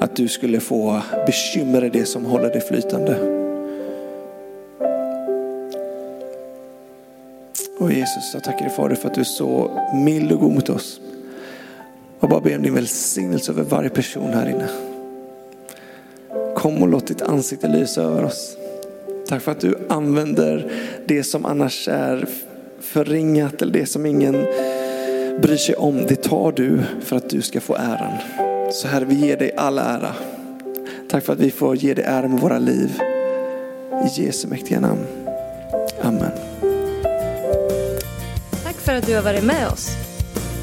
Att 0.00 0.16
du 0.16 0.28
skulle 0.28 0.60
få 0.60 1.00
bekymra 1.26 1.88
det 1.88 2.04
som 2.04 2.24
håller 2.24 2.50
dig 2.50 2.60
flytande. 2.60 3.16
Och 7.78 7.92
Jesus, 7.92 8.30
jag 8.34 8.44
tackar 8.44 8.60
dig 8.60 8.70
Fader 8.70 8.94
för 8.94 9.08
att 9.08 9.14
du 9.14 9.20
är 9.20 9.24
så 9.24 9.70
mild 9.94 10.32
och 10.32 10.40
god 10.40 10.52
mot 10.52 10.68
oss. 10.70 11.00
Jag 12.20 12.30
bara 12.30 12.40
ber 12.40 12.56
om 12.56 12.62
din 12.62 12.74
välsignelse 12.74 13.52
över 13.52 13.62
varje 13.62 13.88
person 13.88 14.32
här 14.32 14.48
inne. 14.48 14.93
Kom 16.64 16.82
och 16.82 16.88
låt 16.88 17.06
ditt 17.06 17.22
ansikte 17.22 17.68
lysa 17.68 18.02
över 18.02 18.24
oss. 18.24 18.56
Tack 19.28 19.42
för 19.42 19.52
att 19.52 19.60
du 19.60 19.78
använder 19.88 20.72
det 21.06 21.24
som 21.24 21.44
annars 21.44 21.88
är 21.88 22.28
förringat 22.80 23.62
eller 23.62 23.72
det 23.72 23.86
som 23.86 24.06
ingen 24.06 24.32
bryr 25.42 25.56
sig 25.56 25.74
om. 25.74 26.06
Det 26.06 26.22
tar 26.22 26.52
du 26.52 26.80
för 27.04 27.16
att 27.16 27.30
du 27.30 27.42
ska 27.42 27.60
få 27.60 27.74
äran. 27.74 28.12
Så 28.72 28.88
Herre, 28.88 29.04
vi 29.04 29.14
ger 29.14 29.36
dig 29.36 29.52
all 29.56 29.78
ära. 29.78 30.14
Tack 31.10 31.24
för 31.24 31.32
att 31.32 31.38
vi 31.38 31.50
får 31.50 31.76
ge 31.76 31.94
dig 31.94 32.04
ära 32.04 32.28
med 32.28 32.40
våra 32.40 32.58
liv. 32.58 33.00
I 34.04 34.22
Jesu 34.22 34.48
mäktiga 34.48 34.80
namn. 34.80 35.06
Amen. 36.02 36.30
Tack 38.64 38.76
för 38.76 38.94
att 38.94 39.06
du 39.06 39.14
har 39.14 39.22
varit 39.22 39.44
med 39.44 39.68
oss. 39.68 39.90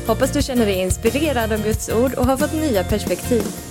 Hoppas 0.08 0.32
du 0.32 0.41
känner 0.41 0.66
dig 0.66 0.82
inspirerad 0.82 1.52
av 1.52 1.64
Guds 1.64 1.89
ord 1.89 2.14
och 2.14 2.26
har 2.26 2.38
fått 2.38 2.54
nya 2.54 2.84
perspektiv. 2.84 3.71